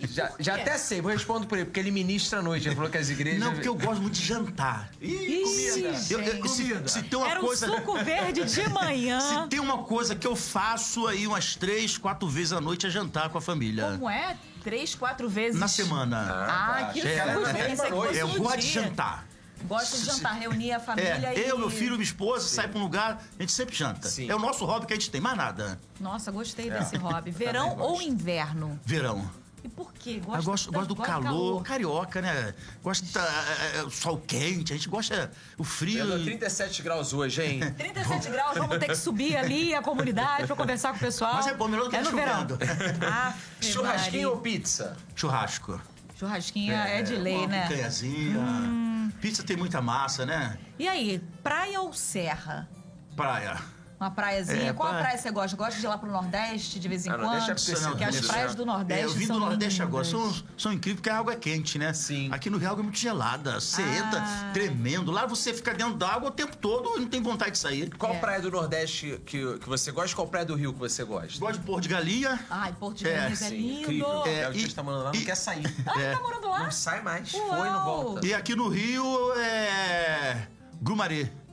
Já, 0.00 0.32
já 0.38 0.56
até 0.56 0.76
sei, 0.76 1.00
vou 1.00 1.10
responder 1.12 1.46
por 1.46 1.56
ele, 1.56 1.64
porque 1.64 1.80
ele 1.80 1.90
ministra 1.90 2.40
à 2.40 2.42
noite. 2.42 2.68
Ele 2.68 2.74
falou 2.74 2.90
que 2.90 2.98
as 2.98 3.08
igrejas. 3.08 3.40
Não, 3.40 3.52
porque 3.52 3.68
eu 3.68 3.74
gosto 3.74 4.02
muito 4.02 4.14
de 4.14 4.22
jantar. 4.24 4.90
Ih, 5.00 5.42
comida. 5.42 6.06
Eu- 6.10 6.20
eu- 6.20 6.48
se, 6.48 6.88
se 6.88 7.02
tem 7.04 7.18
uma 7.18 7.30
Era 7.30 7.40
um 7.40 7.44
coisa. 7.44 7.66
suco 7.66 7.96
verde 8.04 8.44
de 8.44 8.68
manhã. 8.68 9.20
Se 9.20 9.48
tem 9.48 9.60
uma 9.60 9.78
coisa 9.78 10.14
que 10.14 10.26
eu 10.26 10.36
faço 10.36 11.06
aí 11.06 11.26
umas 11.26 11.54
três, 11.56 11.96
quatro 11.96 12.28
vezes 12.28 12.52
à 12.52 12.60
noite 12.60 12.86
é 12.86 12.90
jantar 12.90 13.30
com 13.30 13.38
a 13.38 13.40
família. 13.40 13.92
Como 13.92 14.10
é? 14.10 14.36
Três, 14.62 14.94
quatro 14.94 15.28
vezes. 15.28 15.58
Na 15.58 15.68
semana. 15.68 16.46
Ah, 16.48 16.76
tá. 16.80 16.84
que 16.92 17.00
que 17.00 17.08
noite. 17.08 17.88
fosse 17.90 18.18
eu 18.18 18.26
um 18.26 18.38
gosto 18.38 18.58
de 18.58 18.70
jantar. 18.72 19.26
Gosto 19.66 19.98
de 19.98 20.04
jantar, 20.06 20.34
reunir 20.38 20.72
a 20.72 20.80
família 20.80 21.32
É, 21.34 21.46
e... 21.46 21.48
eu, 21.48 21.58
meu 21.58 21.70
filho, 21.70 21.92
minha 21.92 22.02
esposa, 22.02 22.46
sai 22.46 22.68
pra 22.68 22.78
um 22.78 22.82
lugar, 22.82 23.22
a 23.38 23.42
gente 23.42 23.52
sempre 23.52 23.74
janta. 23.74 24.08
Sim. 24.08 24.30
É 24.30 24.34
o 24.34 24.38
nosso 24.38 24.64
hobby 24.64 24.86
que 24.86 24.92
a 24.92 24.96
gente 24.96 25.10
tem, 25.10 25.20
mais 25.20 25.36
nada. 25.36 25.78
Nossa, 25.98 26.30
gostei 26.30 26.68
É. 26.70 26.78
desse 26.78 26.96
hobby. 26.96 27.30
Verão 27.32 27.76
ou 27.78 28.00
inverno? 28.02 28.78
Verão. 28.84 29.28
E 29.62 29.68
por 29.70 29.94
quê? 29.94 30.20
Eu 30.22 30.42
gosto, 30.42 30.70
gosto 30.70 30.88
do 30.88 30.94
gosto 30.94 31.10
calor, 31.10 31.62
carioca, 31.62 32.20
né? 32.20 32.54
Gosto 32.82 33.06
do 33.06 33.90
sol 33.90 34.18
quente, 34.18 34.74
a 34.74 34.76
gente 34.76 34.90
gosta 34.90 35.30
o 35.56 35.64
frio. 35.64 36.06
Deu 36.06 36.22
37 36.22 36.82
graus 36.82 37.14
hoje, 37.14 37.42
hein? 37.42 37.60
37 37.72 38.28
graus, 38.28 38.58
vamos 38.58 38.76
ter 38.78 38.88
que 38.88 38.94
subir 38.96 39.34
ali 39.34 39.74
a 39.74 39.80
comunidade 39.80 40.46
pra 40.46 40.54
conversar 40.54 40.90
com 40.90 40.96
o 40.96 41.00
pessoal. 41.00 41.36
Mas 41.36 41.46
é 41.46 41.54
bom, 41.54 41.66
melhor 41.66 41.84
do 41.84 41.90
que 41.90 41.96
é 41.96 42.00
no 42.02 42.10
chovendo. 42.10 42.56
verão. 42.58 43.10
Ave 43.10 43.38
Churrasquinho 43.62 44.28
ou 44.32 44.36
pizza? 44.36 44.98
Churrasco. 45.16 45.80
Churrasquinho 46.18 46.74
é, 46.74 47.00
de 47.02 47.16
lei, 47.16 47.34
uma 47.38 47.46
né? 47.46 47.66
picanhazinha. 47.66 48.38
Hum. 48.38 48.83
Pizza 49.24 49.42
tem 49.42 49.56
muita 49.56 49.80
massa, 49.80 50.26
né? 50.26 50.58
E 50.78 50.86
aí, 50.86 51.18
praia 51.42 51.80
ou 51.80 51.94
serra? 51.94 52.68
Praia. 53.16 53.56
Uma 53.98 54.10
praiazinha. 54.10 54.70
É, 54.70 54.72
Qual 54.72 54.88
praia. 54.88 55.04
praia 55.04 55.18
você 55.18 55.30
gosta? 55.30 55.56
Gosta 55.56 55.78
de 55.80 55.86
ir 55.86 55.88
lá 55.88 55.96
pro 55.96 56.10
Nordeste 56.10 56.78
de 56.80 56.88
vez 56.88 57.06
em 57.06 57.10
Ah, 57.10 57.14
quando? 57.14 57.22
Nordeste 57.26 57.50
é 57.50 57.54
porque 57.54 57.86
Porque 57.88 58.04
as 58.04 58.20
praias 58.26 58.52
é- 58.52 58.54
do 58.56 58.66
Nordeste 58.66 59.02
É, 59.02 59.04
eu 59.06 59.10
vim 59.10 59.26
são 59.26 59.38
do 59.38 59.46
Nordeste 59.46 59.82
agora, 59.82 60.04
são, 60.04 60.34
são 60.58 60.72
incríveis 60.72 60.96
porque 61.00 61.10
a 61.10 61.18
água 61.18 61.32
é 61.32 61.36
quente, 61.36 61.78
né? 61.78 61.92
Sim. 61.92 62.28
Aqui 62.32 62.50
no 62.50 62.58
Rio 62.58 62.68
a 62.68 62.70
água 62.72 62.82
é 62.82 62.84
muito 62.84 62.98
gelada. 62.98 63.60
Você 63.60 63.82
Ah. 63.82 63.96
entra 63.96 64.24
tremendo. 64.52 65.10
Lá 65.12 65.24
você 65.26 65.54
fica 65.54 65.72
dentro 65.72 65.94
d'água 65.94 66.28
o 66.28 66.32
tempo 66.32 66.56
todo 66.56 66.96
e 66.96 67.00
não 67.00 67.08
tem 67.08 67.22
vontade 67.22 67.52
de 67.52 67.58
sair. 67.58 67.88
Qual 67.96 68.12
É. 68.14 68.18
praia 68.18 68.40
do 68.40 68.50
Nordeste 68.50 69.20
que, 69.24 69.58
que 69.58 69.68
você 69.68 69.92
gosta? 69.92 70.14
Qual 70.14 70.26
praia 70.26 70.44
do 70.44 70.54
Rio 70.56 70.72
que 70.72 70.78
você 70.78 71.04
gosta? 71.04 71.38
Gosto 71.38 71.60
de 71.60 71.64
pôr 71.64 71.80
de 71.80 71.88
galinha. 71.88 72.38
Ai, 72.50 72.72
Porto 72.78 72.98
de 72.98 73.08
É, 73.08 73.14
Galinhas 73.16 73.42
é, 73.42 73.48
Sim, 73.48 73.56
lindo. 73.56 73.80
incrível. 73.82 74.22
É, 74.26 74.40
É, 74.40 74.48
o 74.48 74.52
e- 74.52 74.54
que 74.54 74.66
está 74.66 74.82
morando 74.82 75.04
lá 75.04 75.12
não 75.12 75.20
e- 75.20 75.24
quer 75.24 75.36
sair. 75.36 75.64
Ah, 75.86 76.00
É. 76.00 76.12
tá 76.14 76.20
morando 76.20 76.48
lá? 76.48 76.64
Não 76.64 76.70
sai 76.70 77.00
mais. 77.00 77.32
Uau. 77.32 77.48
Foi 77.48 77.58
e 77.68 77.70
não 77.70 77.84
volta. 77.84 78.26
E 78.26 78.34
aqui 78.34 78.56
no 78.56 78.68
Rio 78.68 79.32
é. 79.38 80.48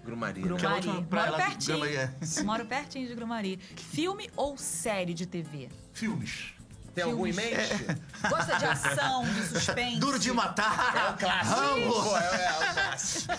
Grumari. 0.04 0.42
É 0.42 0.44
Grumari. 0.44 0.88
última 0.88 1.02
praia 1.04 1.32
Moro 1.32 1.44
pertinho. 1.44 1.78
Grumari, 1.78 1.96
é. 1.96 2.44
Moro 2.44 2.66
pertinho 2.66 3.08
de 3.08 3.16
Grumari. 3.16 3.60
Filme 3.76 4.30
ou 4.36 4.58
série 4.58 5.14
de 5.14 5.26
TV? 5.26 5.70
Filmes. 5.94 6.54
Tem 6.94 7.04
algum 7.06 7.26
em 7.26 7.34
mente? 7.34 7.56
Gosta 8.30 8.58
de 8.58 8.66
ação, 8.66 9.24
de 9.24 9.48
suspense? 9.48 9.98
Duro 10.00 10.20
de 10.20 10.32
matar. 10.32 10.94
É 10.96 11.10
o 11.12 11.18
clássico. 11.18 11.56
Rambo. 11.60 12.18
É, 12.18 12.46
é 12.46 12.52
o 12.52 12.74
clássico. 12.74 13.34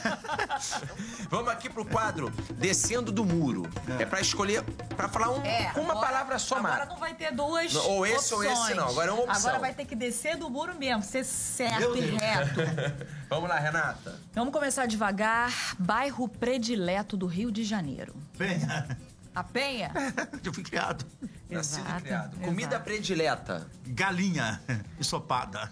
Vamos 1.28 1.48
aqui 1.50 1.68
pro 1.68 1.84
quadro 1.84 2.30
Descendo 2.56 3.12
do 3.12 3.24
Muro. 3.24 3.68
É, 3.98 4.04
pra 4.06 4.20
escolher, 4.20 4.62
pra 4.96 5.08
falar 5.08 5.30
um, 5.30 5.42
É, 5.44 5.70
com 5.72 5.80
uma 5.80 5.92
agora- 5.92 6.06
palavra 6.06 6.38
só, 6.38 6.56
Agora 6.56 6.86
não 6.86 6.96
vai 6.96 7.14
ter 7.14 7.32
duas 7.32 7.72
Não, 7.74 7.84
ou 7.90 8.06
esse 8.06 8.32
ou 8.32 8.40
opções. 8.40 8.58
esse 8.68 8.74
não, 8.74 8.88
agora 8.88 9.10
é 9.10 9.12
uma 9.12 9.22
opção. 9.24 9.40
Agora 9.40 9.58
vai 9.58 9.74
ter 9.74 9.84
que 9.84 9.94
descer 9.94 10.36
do 10.36 10.48
muro 10.48 10.74
mesmo, 10.74 11.02
ser 11.02 11.24
certo 11.24 11.96
e 11.96 12.00
reto. 12.00 12.60
Vamos 13.28 13.48
lá, 13.48 13.58
Renata. 13.58 14.18
Vamos 14.34 14.52
começar 14.52 14.86
devagar. 14.86 15.74
Bairro 15.78 16.28
predileto 16.28 17.16
do 17.16 17.26
Rio 17.26 17.50
de 17.52 17.64
Janeiro. 17.64 18.14
Penha. 18.38 18.96
A 19.34 19.42
Penha? 19.42 19.90
Eu 20.44 20.52
fui 20.52 20.62
criado. 20.62 21.04
Nascido 21.50 21.80
Exato, 21.84 21.98
e 22.00 22.02
criado. 22.02 22.32
exato. 22.34 22.40
Comida 22.48 22.80
predileta. 22.80 23.66
Galinha 23.86 24.60
ensopada. 24.98 25.70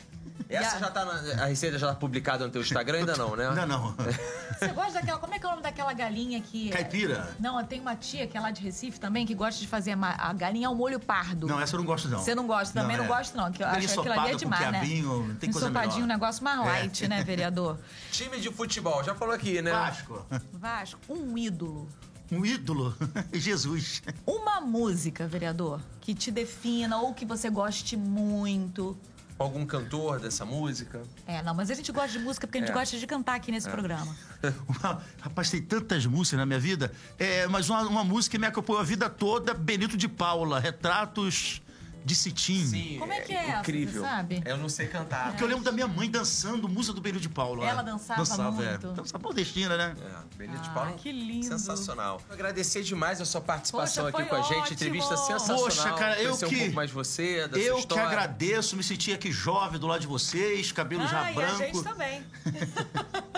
Essa 0.48 0.76
a- 0.76 0.80
já 0.80 0.90
tá 0.90 1.04
na, 1.04 1.44
a 1.44 1.46
receita 1.46 1.78
já 1.78 1.88
tá 1.88 1.94
publicada 1.94 2.44
no 2.44 2.50
teu 2.50 2.60
Instagram 2.60 2.98
ainda 3.00 3.16
não, 3.16 3.36
né? 3.36 3.50
Não, 3.54 3.66
não. 3.66 3.94
Você 4.58 4.68
gosta 4.68 4.94
daquela. 4.94 5.18
Como 5.18 5.32
é 5.34 5.38
que 5.38 5.44
é 5.44 5.48
o 5.48 5.50
nome 5.52 5.62
daquela 5.62 5.92
galinha 5.92 6.40
que. 6.40 6.70
Caipira? 6.70 7.34
Não, 7.38 7.62
tem 7.64 7.80
uma 7.80 7.94
tia 7.94 8.26
que 8.26 8.36
é 8.36 8.40
lá 8.40 8.50
de 8.50 8.60
Recife 8.62 8.98
também 8.98 9.24
que 9.26 9.34
gosta 9.34 9.60
de 9.60 9.68
fazer 9.68 9.94
ma- 9.94 10.16
a 10.18 10.32
galinha 10.32 10.66
ao 10.68 10.74
molho 10.74 10.98
pardo. 10.98 11.46
Não, 11.46 11.60
essa 11.60 11.76
eu 11.76 11.78
não 11.78 11.86
gosto, 11.86 12.08
não. 12.08 12.18
Você 12.18 12.34
não 12.34 12.46
gosta, 12.46 12.80
também 12.80 12.96
não, 12.96 13.04
é. 13.04 13.08
gosto, 13.08 13.36
não. 13.36 13.52
Que 13.52 13.62
eu 13.62 13.66
acho 13.68 13.80
que 13.86 13.98
aquilo 14.00 14.12
ali 14.20 14.32
é 14.32 14.34
ensopada 14.34 14.36
demais, 14.38 14.64
com 14.64 14.70
né? 14.72 14.80
quiabinho, 14.80 15.26
não 15.28 15.34
tem 15.36 15.52
coisa 15.52 15.68
Ensopadinho, 15.68 16.04
um 16.04 16.08
negócio 16.08 16.42
mais 16.44 16.58
É. 16.58 16.62
light, 16.64 17.08
né, 17.08 17.22
vereador? 17.22 17.78
Time 18.10 18.40
de 18.40 18.50
futebol, 18.50 19.04
já 19.04 19.14
falou 19.14 19.34
aqui, 19.34 19.62
né? 19.62 19.70
Vasco. 19.70 20.26
Vasco, 20.52 20.98
um 21.08 21.38
ídolo. 21.38 21.88
Um 22.30 22.44
ídolo. 22.46 22.94
Jesus. 23.32 24.02
Uma 24.26 24.60
música, 24.60 25.26
vereador, 25.26 25.80
que 26.00 26.14
te 26.14 26.30
defina 26.30 26.98
ou 26.98 27.12
que 27.14 27.24
você 27.24 27.50
goste 27.50 27.96
muito. 27.96 28.96
Algum 29.38 29.64
cantor 29.64 30.20
dessa 30.20 30.44
música? 30.44 31.00
É, 31.26 31.42
não, 31.42 31.54
mas 31.54 31.70
a 31.70 31.74
gente 31.74 31.90
gosta 31.90 32.10
de 32.18 32.18
música 32.18 32.46
porque 32.46 32.58
a 32.58 32.60
gente 32.60 32.70
É. 32.70 32.74
gosta 32.74 32.98
de 32.98 33.06
cantar 33.06 33.36
aqui 33.36 33.50
nesse 33.50 33.68
programa. 33.70 34.14
Uma- 34.68 35.02
rapaz, 35.20 35.50
tem 35.50 35.62
tantas 35.62 36.04
músicas 36.04 36.38
na 36.38 36.44
minha 36.46 36.60
vida. 36.60 36.92
É, 37.18 37.46
mas 37.46 37.70
uma, 37.70 37.80
uma 37.88 38.04
música 38.04 38.32
que 38.36 38.38
me 38.38 38.46
acompanhou 38.46 38.80
a 38.80 38.84
vida 38.84 39.08
toda, 39.08 39.54
Benito 39.54 39.96
de 39.96 40.08
Paula, 40.08 40.60
Retratos 40.60 41.62
de 42.04 42.14
Citim. 42.14 42.98
Como 42.98 43.12
é 43.12 43.20
que 43.20 43.32
é 43.34 43.48
essa, 43.48 43.58
Incrível. 43.60 44.02
você 44.02 44.08
sabe? 44.08 44.42
Eu 44.44 44.56
não 44.56 44.68
sei 44.68 44.86
cantar. 44.86 45.28
Porque 45.30 45.44
eu 45.44 45.48
lembro 45.48 45.64
da 45.64 45.72
minha 45.72 45.86
mãe 45.88 46.10
dançando 46.10 46.68
música 46.68 46.94
do 46.94 47.00
Benito 47.00 47.20
de 47.22 47.28
Paula. 47.28 47.64
Ela 47.66 47.82
dançava 47.82 48.50
muito. 48.50 48.86
É. 48.86 48.92
Dançava 48.92 49.22
nordestina, 49.22 49.76
né? 49.76 49.94
É, 50.00 50.36
Benito 50.36 50.60
de 50.62 50.68
Ah, 50.68 50.72
Paulo. 50.72 50.94
que 50.94 51.12
lindo. 51.12 51.46
Sensacional. 51.46 52.20
Agradecer 52.30 52.82
demais 52.82 53.20
a 53.20 53.24
sua 53.24 53.40
participação 53.40 54.04
Poxa, 54.10 54.18
aqui 54.18 54.28
com 54.28 54.36
a 54.36 54.42
gente. 54.42 54.52
ótimo. 54.58 54.72
Entrevista 54.74 55.16
sensacional. 55.16 55.62
Poxa, 55.64 55.92
cara, 55.92 56.18
eu 56.20 56.30
Conhecer 56.36 56.48
que- 56.48 56.54
um 56.54 56.58
pouco 56.60 56.74
mais 56.74 56.88
de 56.90 56.94
você, 56.94 57.48
da 57.48 57.58
Eu 57.58 57.76
que 57.86 57.98
agradeço, 57.98 58.76
me 58.76 58.82
senti 58.82 59.12
aqui 59.12 59.30
jovem 59.30 59.78
do 59.78 59.86
lado 59.86 60.00
de 60.00 60.06
vocês, 60.06 60.72
cabelo 60.72 61.06
já 61.06 61.20
ah, 61.24 61.28
e 61.30 61.32
a 61.32 61.34
branco. 61.36 61.58
gente 61.58 61.82
também. 61.82 62.24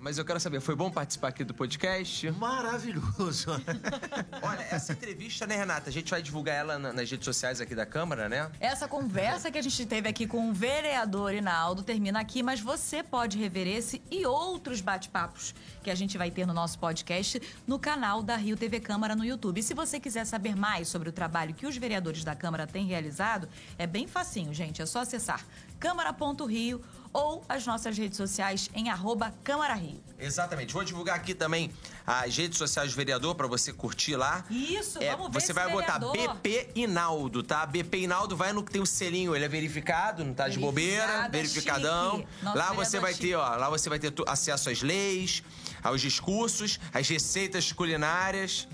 Mas 0.00 0.16
eu 0.16 0.24
quero 0.24 0.40
saber, 0.40 0.60
foi 0.60 0.74
bom 0.74 0.90
participar 0.90 1.28
aqui 1.28 1.44
do 1.44 1.52
podcast? 1.52 2.30
Maravilhoso. 2.32 3.50
Olha, 4.40 4.62
essa 4.70 4.92
entrevista, 4.94 5.46
né, 5.46 5.56
Renata? 5.56 5.90
A 5.90 5.92
gente 5.92 6.10
vai 6.10 6.22
divulgar 6.22 6.56
ela 6.56 6.78
na- 6.78 6.90
nas 6.92 7.10
redes 7.10 7.24
sociais 7.26 7.60
aqui 7.60 7.74
da 7.74 7.84
Câmara, 7.84 8.26
né? 8.26 8.50
Essa 8.58 8.88
conversa 8.88 9.50
que 9.50 9.58
a 9.58 9.62
gente 9.62 9.84
teve 9.84 10.08
aqui 10.08 10.26
com 10.26 10.48
o 10.48 10.54
vereador 10.54 11.34
Inaldo 11.34 11.82
termina 11.82 12.18
aqui, 12.18 12.42
mas 12.42 12.60
você 12.60 13.02
pode 13.02 13.36
rever 13.36 13.66
esse 13.66 14.00
e 14.10 14.24
outros 14.24 14.80
bate-papos 14.80 15.54
que 15.82 15.90
a 15.90 15.94
gente 15.94 16.16
vai 16.16 16.30
ter 16.30 16.46
no 16.46 16.54
nosso 16.54 16.78
podcast 16.78 17.40
no 17.66 17.78
canal 17.78 18.22
da 18.22 18.36
Rio 18.36 18.56
TV 18.56 18.80
Câmara 18.80 19.14
no 19.14 19.24
YouTube. 19.24 19.60
E 19.60 19.62
se 19.62 19.74
você 19.74 20.00
quiser 20.00 20.24
saber 20.24 20.56
mais 20.56 20.88
sobre 20.88 21.10
o 21.10 21.12
trabalho 21.12 21.52
que 21.52 21.66
os 21.66 21.76
vereadores 21.76 22.24
da 22.24 22.34
Câmara 22.34 22.66
têm 22.66 22.86
realizado, 22.86 23.46
é 23.76 23.86
bem 23.86 24.06
facinho, 24.08 24.54
gente. 24.54 24.80
É 24.80 24.86
só 24.86 25.00
acessar 25.00 25.44
câmara.rio 25.78 26.80
ou 27.12 27.44
as 27.48 27.66
nossas 27.66 27.96
redes 27.98 28.16
sociais 28.16 28.70
em 28.74 28.88
arroba 28.88 29.32
Câmara 29.42 29.74
Rio. 29.74 30.00
Exatamente. 30.18 30.72
Vou 30.72 30.84
divulgar 30.84 31.16
aqui 31.16 31.34
também 31.34 31.72
as 32.06 32.36
redes 32.36 32.56
sociais 32.58 32.92
do 32.92 32.96
vereador 32.96 33.34
pra 33.34 33.46
você 33.46 33.72
curtir 33.72 34.16
lá. 34.16 34.44
Isso, 34.50 35.02
É, 35.02 35.10
vamos 35.16 35.32
ver 35.32 35.40
você 35.40 35.52
vai 35.52 35.70
botar 35.70 35.98
vereador. 35.98 36.34
BP 36.36 36.70
Inaldo, 36.74 37.42
tá? 37.42 37.64
BP 37.66 38.00
Inaldo 38.02 38.36
vai 38.36 38.52
no 38.52 38.62
que 38.62 38.70
tem 38.70 38.80
o 38.82 38.86
selinho, 38.86 39.34
ele 39.34 39.44
é 39.44 39.48
verificado, 39.48 40.24
não 40.24 40.34
tá 40.34 40.48
de 40.48 40.58
bobeira, 40.58 41.24
é 41.24 41.28
verificadão. 41.28 42.24
lá 42.42 42.72
você 42.72 43.00
vai 43.00 43.12
chique. 43.12 43.28
ter, 43.28 43.34
ó, 43.34 43.56
lá 43.56 43.68
você 43.70 43.88
vai 43.88 43.98
ter 43.98 44.12
acesso 44.26 44.70
às 44.70 44.82
leis, 44.82 45.42
aos 45.82 46.00
discursos, 46.00 46.78
às 46.92 47.08
receitas 47.08 47.72
culinárias. 47.72 48.68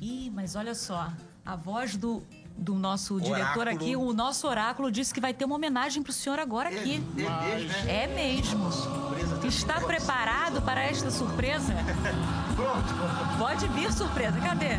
Ih, 0.00 0.30
mas 0.30 0.54
olha 0.54 0.74
só, 0.74 1.10
a 1.44 1.56
voz 1.56 1.96
do, 1.96 2.22
do 2.56 2.74
nosso 2.74 3.20
diretor 3.20 3.60
Oráculo. 3.62 3.84
aqui, 3.84 3.96
o 3.96 4.12
nosso 4.12 4.46
oráculo, 4.46 4.90
disse 4.90 5.12
que 5.12 5.20
vai 5.20 5.34
ter 5.34 5.44
uma 5.44 5.56
homenagem 5.56 6.02
pro 6.02 6.12
senhor 6.12 6.38
agora 6.38 6.68
aqui. 6.68 7.02
É 7.86 8.06
mesmo. 8.06 8.68
Está 9.44 9.80
preparado 9.80 10.62
para 10.62 10.82
esta 10.84 11.10
surpresa? 11.10 11.74
Pronto. 12.54 12.94
Pode 13.38 13.66
vir 13.68 13.92
surpresa, 13.92 14.38
cadê? 14.40 14.78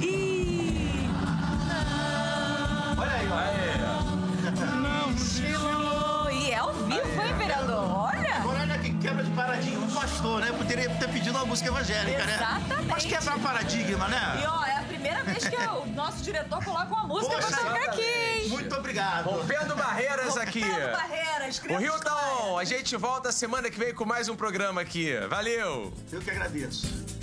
Ih! 0.00 1.08
Olha 2.98 3.12
aí, 3.12 3.28
olha. 3.28 5.16
Chegou! 5.18 6.30
E 6.30 6.50
é 6.50 6.56
ao 6.56 6.72
vivo, 6.72 7.22
hein, 7.22 7.34
vereador? 7.36 7.84
Olha! 7.90 8.42
Olha 8.46 8.78
que 8.78 8.92
quebra 8.94 9.22
de 9.22 9.30
paradigma. 9.32 9.84
Um 9.84 9.90
pastor, 9.90 10.40
né? 10.40 10.52
Poderia 10.52 10.88
ter 10.88 11.08
pedido 11.08 11.36
uma 11.36 11.44
música 11.44 11.68
evangélica, 11.68 12.24
né? 12.24 12.34
Exatamente. 12.34 12.88
Mas 12.88 13.04
quebrar 13.04 13.38
paradigma, 13.38 14.08
né? 14.08 14.40
E 14.42 14.46
ó, 14.46 14.64
é 14.64 14.71
a 14.71 14.71
primeira 14.71 14.71
primeira 15.02 15.24
vez 15.24 15.48
que 15.48 15.56
o 15.56 15.86
nosso 15.86 16.22
diretor 16.22 16.64
coloca 16.64 16.94
uma 16.94 17.06
música 17.06 17.34
Poxa, 17.34 17.48
pra 17.48 17.56
tocar 17.56 17.88
aqui, 17.90 18.02
hein? 18.02 18.48
Muito 18.48 18.74
obrigado. 18.76 19.24
Rompendo 19.24 19.74
barreiras 19.74 20.36
aqui. 20.36 20.60
Rompendo 20.60 20.92
barreiras, 20.92 21.60
O 21.64 21.80
Hilton, 21.80 22.58
a 22.58 22.64
gente 22.64 22.96
volta 22.96 23.32
semana 23.32 23.68
que 23.68 23.78
vem 23.78 23.92
com 23.92 24.04
mais 24.04 24.28
um 24.28 24.36
programa 24.36 24.80
aqui. 24.80 25.12
Valeu! 25.28 25.92
Eu 26.12 26.20
que 26.20 26.30
agradeço. 26.30 27.21